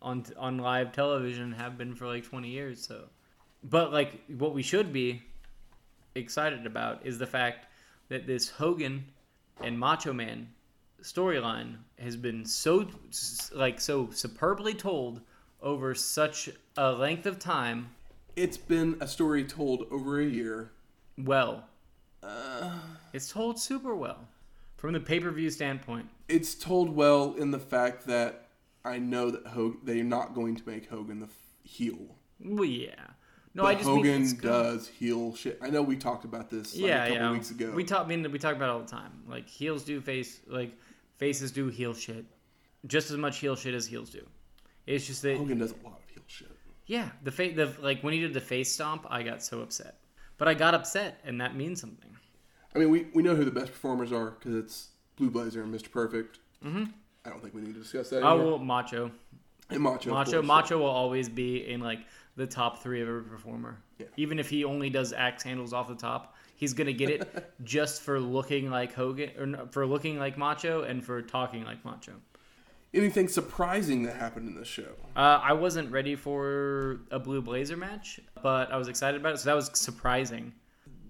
[0.00, 1.52] on on live television.
[1.52, 2.80] Have been for like twenty years.
[2.86, 3.04] So,
[3.64, 5.22] but like what we should be
[6.14, 7.66] excited about is the fact
[8.08, 9.04] that this Hogan
[9.60, 10.48] and Macho Man
[11.02, 12.86] storyline has been so
[13.52, 15.20] like so superbly told
[15.60, 17.90] over such a length of time.
[18.36, 20.70] It's been a story told over a year.
[21.16, 21.64] well.
[23.12, 24.28] It's told super well
[24.76, 26.08] from the pay per view standpoint.
[26.28, 28.48] It's told well in the fact that
[28.84, 31.32] I know that Hogan, they're not going to make Hogan the f-
[31.64, 32.16] heel.
[32.40, 32.94] Well, yeah.
[33.54, 35.58] No, But I just Hogan does heel shit.
[35.60, 37.32] I know we talked about this like yeah, a couple yeah.
[37.32, 37.72] weeks ago.
[37.74, 38.04] We talk.
[38.04, 39.10] I mean, we talk about it all the time.
[39.26, 40.76] Like heels do face, like
[41.16, 42.24] faces do heel shit,
[42.86, 44.24] just as much heel shit as heels do.
[44.86, 46.48] It's just that, Hogan does a lot of heel shit.
[46.86, 49.96] yeah, the face, the like when he did the face stomp, I got so upset.
[50.38, 52.10] But I got upset, and that means something.
[52.74, 55.74] I mean, we, we know who the best performers are because it's Blue Blazer and
[55.74, 55.90] Mr.
[55.90, 56.38] Perfect.
[56.64, 56.84] Mm-hmm.
[57.24, 58.22] I don't think we need to discuss that.
[58.22, 58.50] Oh, anymore.
[58.52, 59.10] well, Macho,
[59.70, 60.10] and Macho.
[60.10, 60.46] Macho, course.
[60.46, 62.00] Macho will always be in like
[62.36, 63.78] the top three of every performer.
[63.98, 64.06] Yeah.
[64.16, 68.02] Even if he only does axe handles off the top, he's gonna get it just
[68.02, 72.12] for looking like Hogan or for looking like Macho and for talking like Macho.
[72.94, 74.88] Anything surprising that happened in this show?
[75.14, 79.38] Uh, I wasn't ready for a Blue Blazer match, but I was excited about it,
[79.38, 80.54] so that was surprising.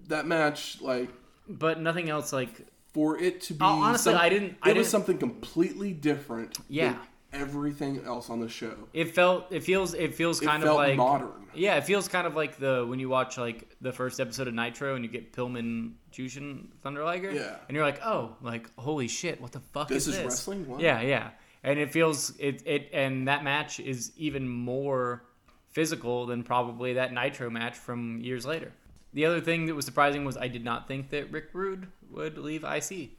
[0.07, 1.09] That match, like,
[1.47, 3.63] But nothing else like for it to be.
[3.63, 6.57] Honestly, I didn't- It I was didn't- something completely different.
[6.67, 6.93] Yeah.
[7.31, 8.73] than everything else on the show.
[8.91, 9.45] it felt.
[9.51, 9.93] It feels.
[9.93, 11.47] It feels It kind felt of like modern.
[11.53, 14.53] Yeah, it feels kind of like the when you watch like the first episode of
[14.55, 17.31] Nitro and you get Pillman, Jushin, Thunder Liger.
[17.31, 17.55] Yeah.
[17.67, 20.25] And you're like, oh, like holy shit, what the fuck This is is this?
[20.25, 20.67] wrestling?
[20.67, 20.79] Wow.
[20.79, 21.29] Yeah, yeah.
[21.63, 25.23] And it feels it it and that match is even more
[25.69, 28.71] physical than probably that Nitro match from years later.
[29.13, 32.37] The other thing that was surprising was I did not think that Rick Rude would
[32.37, 33.09] leave IC.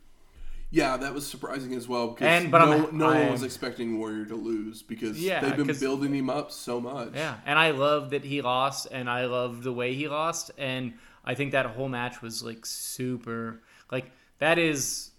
[0.72, 3.98] Yeah, that was surprising as well because And- but no, I'm- no one was expecting
[3.98, 7.10] Warrior to lose because Yeah, they've been building him up so much.
[7.14, 10.94] Yeah, and I love that he lost, and I love the way he lost, and
[11.24, 15.10] I think that whole match was like super, like that is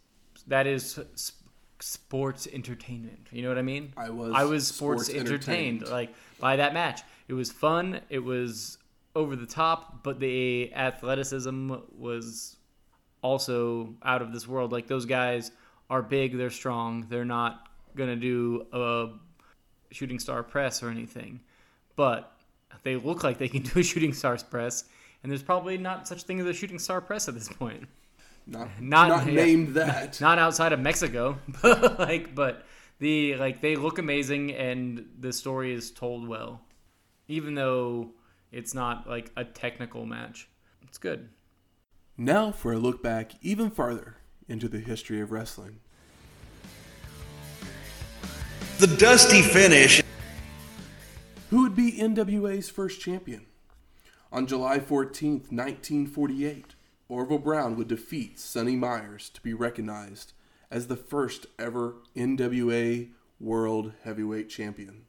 [0.48, 0.98] that is
[1.82, 3.28] sports entertainment.
[3.32, 3.94] You know what I mean?
[3.98, 5.92] I was I was sports, sports entertained, entertained.
[5.92, 7.02] like by that match.
[7.28, 8.02] It was fun.
[8.10, 8.78] It was
[9.16, 12.58] over the top, but the athleticism was
[13.22, 14.72] also out of this world.
[14.72, 15.52] Like those guys
[15.90, 19.10] are big, they're strong, they're not gonna do a
[19.92, 21.42] shooting star press or anything,
[21.96, 22.34] but
[22.84, 24.86] they look like they can do a shooting star press.
[25.24, 27.88] And there's probably not such thing as a shooting star press at this point.
[28.48, 29.34] Not Not- not, yeah.
[29.34, 30.20] named that.
[30.20, 32.66] Not outside of Mexico, but like, but
[33.00, 36.62] the like they look amazing and the story is told well,
[37.28, 38.10] even though
[38.52, 40.50] it's not like a technical match.
[40.84, 41.30] It's good.
[42.18, 45.80] Now for a look back even farther into the history of wrestling.
[48.80, 50.02] The dusty finish.
[51.52, 53.46] Who would be NWA's first champion?
[54.32, 56.76] On July 14th, 1948,
[57.12, 60.32] Orville Brown would defeat Sonny Myers to be recognized
[60.72, 65.02] as the first ever NWA World Heavyweight Champion.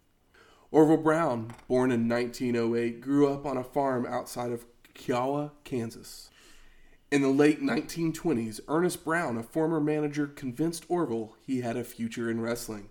[0.72, 4.64] Orville Brown, born in 1908, grew up on a farm outside of
[4.94, 6.28] Kiowa, Kansas.
[7.12, 12.28] In the late 1920s, Ernest Brown, a former manager, convinced Orville he had a future
[12.28, 12.88] in wrestling.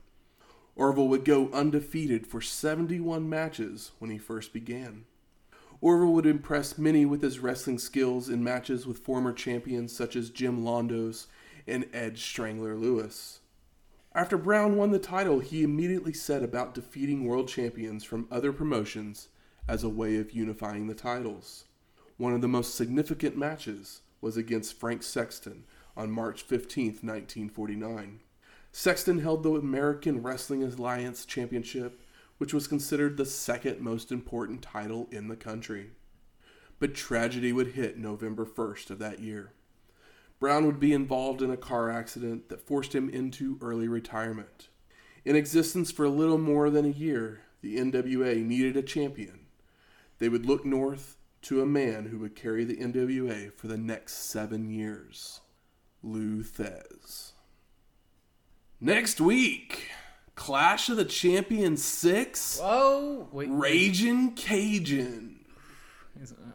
[0.78, 5.04] Orville would go undefeated for 71 matches when he first began.
[5.82, 10.30] Orville would impress many with his wrestling skills in matches with former champions such as
[10.30, 11.26] Jim Londos
[11.68, 13.40] and Ed Strangler Lewis.
[14.14, 19.30] After Brown won the title, he immediately set about defeating world champions from other promotions
[19.68, 21.66] as a way of unifying the titles.
[22.18, 25.64] One of the most significant matches was against Frank Sexton
[25.98, 28.20] on March 15, 1949.
[28.72, 32.01] Sexton held the American Wrestling Alliance Championship,
[32.42, 35.92] which was considered the second most important title in the country.
[36.80, 39.54] But tragedy would hit November 1st of that year.
[40.40, 44.70] Brown would be involved in a car accident that forced him into early retirement.
[45.24, 49.42] In existence for a little more than a year, the NWA needed a champion,
[50.18, 54.16] they would look north to a man who would carry the NWA for the next
[54.16, 55.42] seven years
[56.02, 57.34] Lou Thesz.
[58.80, 59.92] Next week,
[60.36, 63.50] Clash of the Champions 6 Oh, wait.
[63.52, 65.40] Raging Cajun.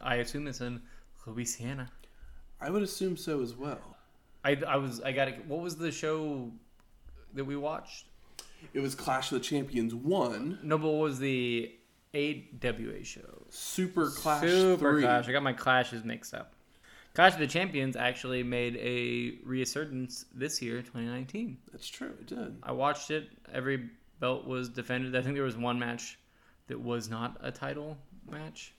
[0.01, 0.81] I assume it's in
[1.25, 1.89] Louisiana.
[2.59, 3.97] I would assume so as well.
[4.43, 5.45] I, I was I got.
[5.45, 6.51] What was the show
[7.33, 8.05] that we watched?
[8.73, 11.71] It was Clash of the Champions 1, No, but what was the
[12.15, 13.43] AWA show?
[13.49, 15.01] Super Clash Super 3.
[15.03, 15.27] Clash.
[15.27, 16.53] I got my clashes mixed up.
[17.17, 21.57] Clash of the Champions actually made a resurgence this year, 2019.
[21.71, 22.55] That's true, it did.
[22.61, 23.29] I watched it.
[23.51, 23.89] Every
[24.19, 25.15] belt was defended.
[25.15, 26.19] I think there was one match
[26.67, 27.97] that was not a title
[28.29, 28.75] match.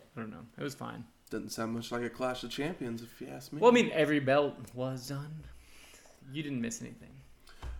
[0.00, 0.46] I don't know.
[0.56, 1.04] It was fine.
[1.28, 3.60] Doesn't sound much like a Clash of Champions if you ask me.
[3.60, 5.44] Well, I mean, every belt was done.
[6.32, 7.12] You didn't miss anything.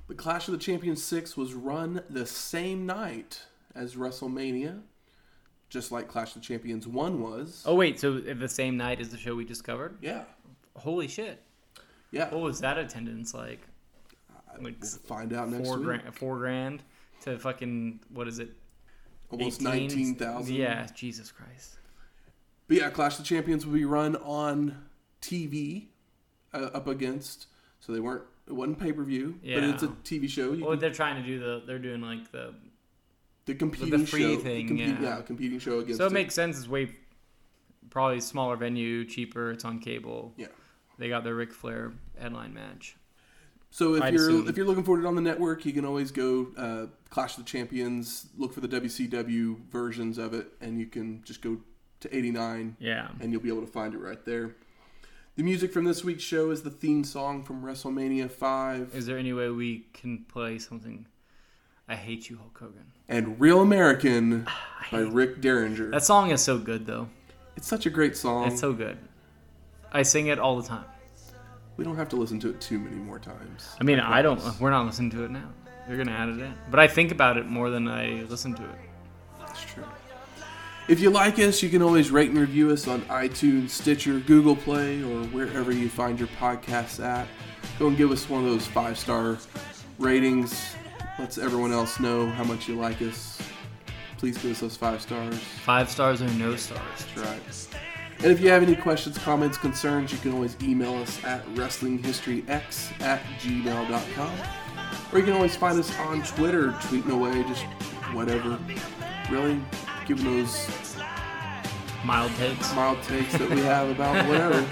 [0.06, 3.40] The Clash of the Champions 6 was run the same night
[3.74, 4.82] as WrestleMania,
[5.68, 7.62] just like Clash of the Champions 1 was.
[7.66, 9.96] Oh wait, so the same night as the show we just covered?
[10.00, 10.24] Yeah.
[10.76, 11.42] Holy shit!
[12.10, 12.30] Yeah.
[12.30, 13.60] What was that attendance like?
[14.60, 15.84] Like we'll find out next four week.
[15.86, 16.82] grand, four grand
[17.22, 18.50] to fucking what is it?
[19.30, 19.72] Almost 18?
[19.88, 20.54] 19,000.
[20.54, 21.76] Yeah, Jesus Christ.
[22.66, 24.84] But yeah, Clash of the Champions will be run on
[25.20, 25.86] TV
[26.54, 27.46] uh, up against.
[27.80, 30.52] So they weren't, it wasn't pay per view, but it's a TV show.
[30.52, 31.62] You Well, can, they're trying to do the.
[31.66, 32.54] They're doing like the.
[33.52, 34.40] The competing free show.
[34.40, 35.20] thing, the compete- yeah.
[35.22, 36.12] competing show against So it it.
[36.14, 36.58] makes sense.
[36.58, 36.90] It's way
[37.90, 39.50] probably smaller venue, cheaper.
[39.50, 40.34] It's on cable.
[40.36, 40.48] Yeah.
[40.98, 42.96] They got their Ric Flair headline match.
[43.70, 44.48] So if I'd you're assume.
[44.48, 47.44] if you're looking for it on the network, you can always go uh, Clash of
[47.44, 51.58] the Champions, look for the WCW versions of it, and you can just go
[52.00, 53.08] to 89, Yeah.
[53.20, 54.54] and you'll be able to find it right there.
[55.36, 59.18] The music from this week's show is the theme song from WrestleMania 5 Is there
[59.18, 61.06] any way we can play something?
[61.88, 62.84] I hate you, Hulk Hogan.
[63.08, 64.46] and Real American
[64.92, 65.90] by Rick Derringer.
[65.90, 67.08] That song is so good, though.
[67.56, 68.46] It's such a great song.
[68.48, 68.98] It's so good.
[69.90, 70.84] I sing it all the time.
[71.76, 73.68] we don't have to listen to it too many more times.
[73.80, 74.40] I mean, I don't.
[74.60, 75.48] We're not listening to it now.
[75.86, 78.62] They're gonna add it in, but I think about it more than I listen to
[78.62, 78.78] it.
[79.38, 79.84] That's true.
[80.86, 84.56] If you like us, you can always rate and review us on iTunes, Stitcher, Google
[84.56, 87.26] Play, or wherever you find your podcasts at.
[87.78, 89.38] Go and give us one of those five star
[89.98, 90.74] ratings.
[91.18, 93.40] Lets everyone else know how much you like us.
[94.18, 95.38] Please give us those five stars.
[95.38, 96.80] Five stars or no stars.
[97.14, 97.68] That's right.
[98.20, 103.00] And if you have any questions, comments, concerns, you can always email us at WrestlingHistoryX
[103.00, 104.32] at gmail.com.
[105.12, 107.64] Or you can always find us on Twitter, tweeting away, just
[108.12, 108.58] whatever.
[109.30, 109.60] Really,
[110.06, 110.68] giving those
[112.04, 112.74] Mild takes.
[112.74, 114.66] mild takes that we have about whatever.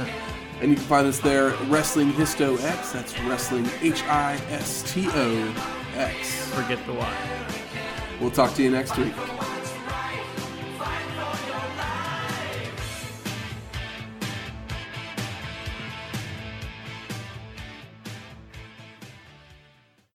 [0.60, 2.92] And you can find us there, Wrestling Histo X.
[2.92, 6.50] That's Wrestling H I S T O X.
[6.50, 7.16] Forget the Y.
[8.20, 9.14] We'll talk to you next week.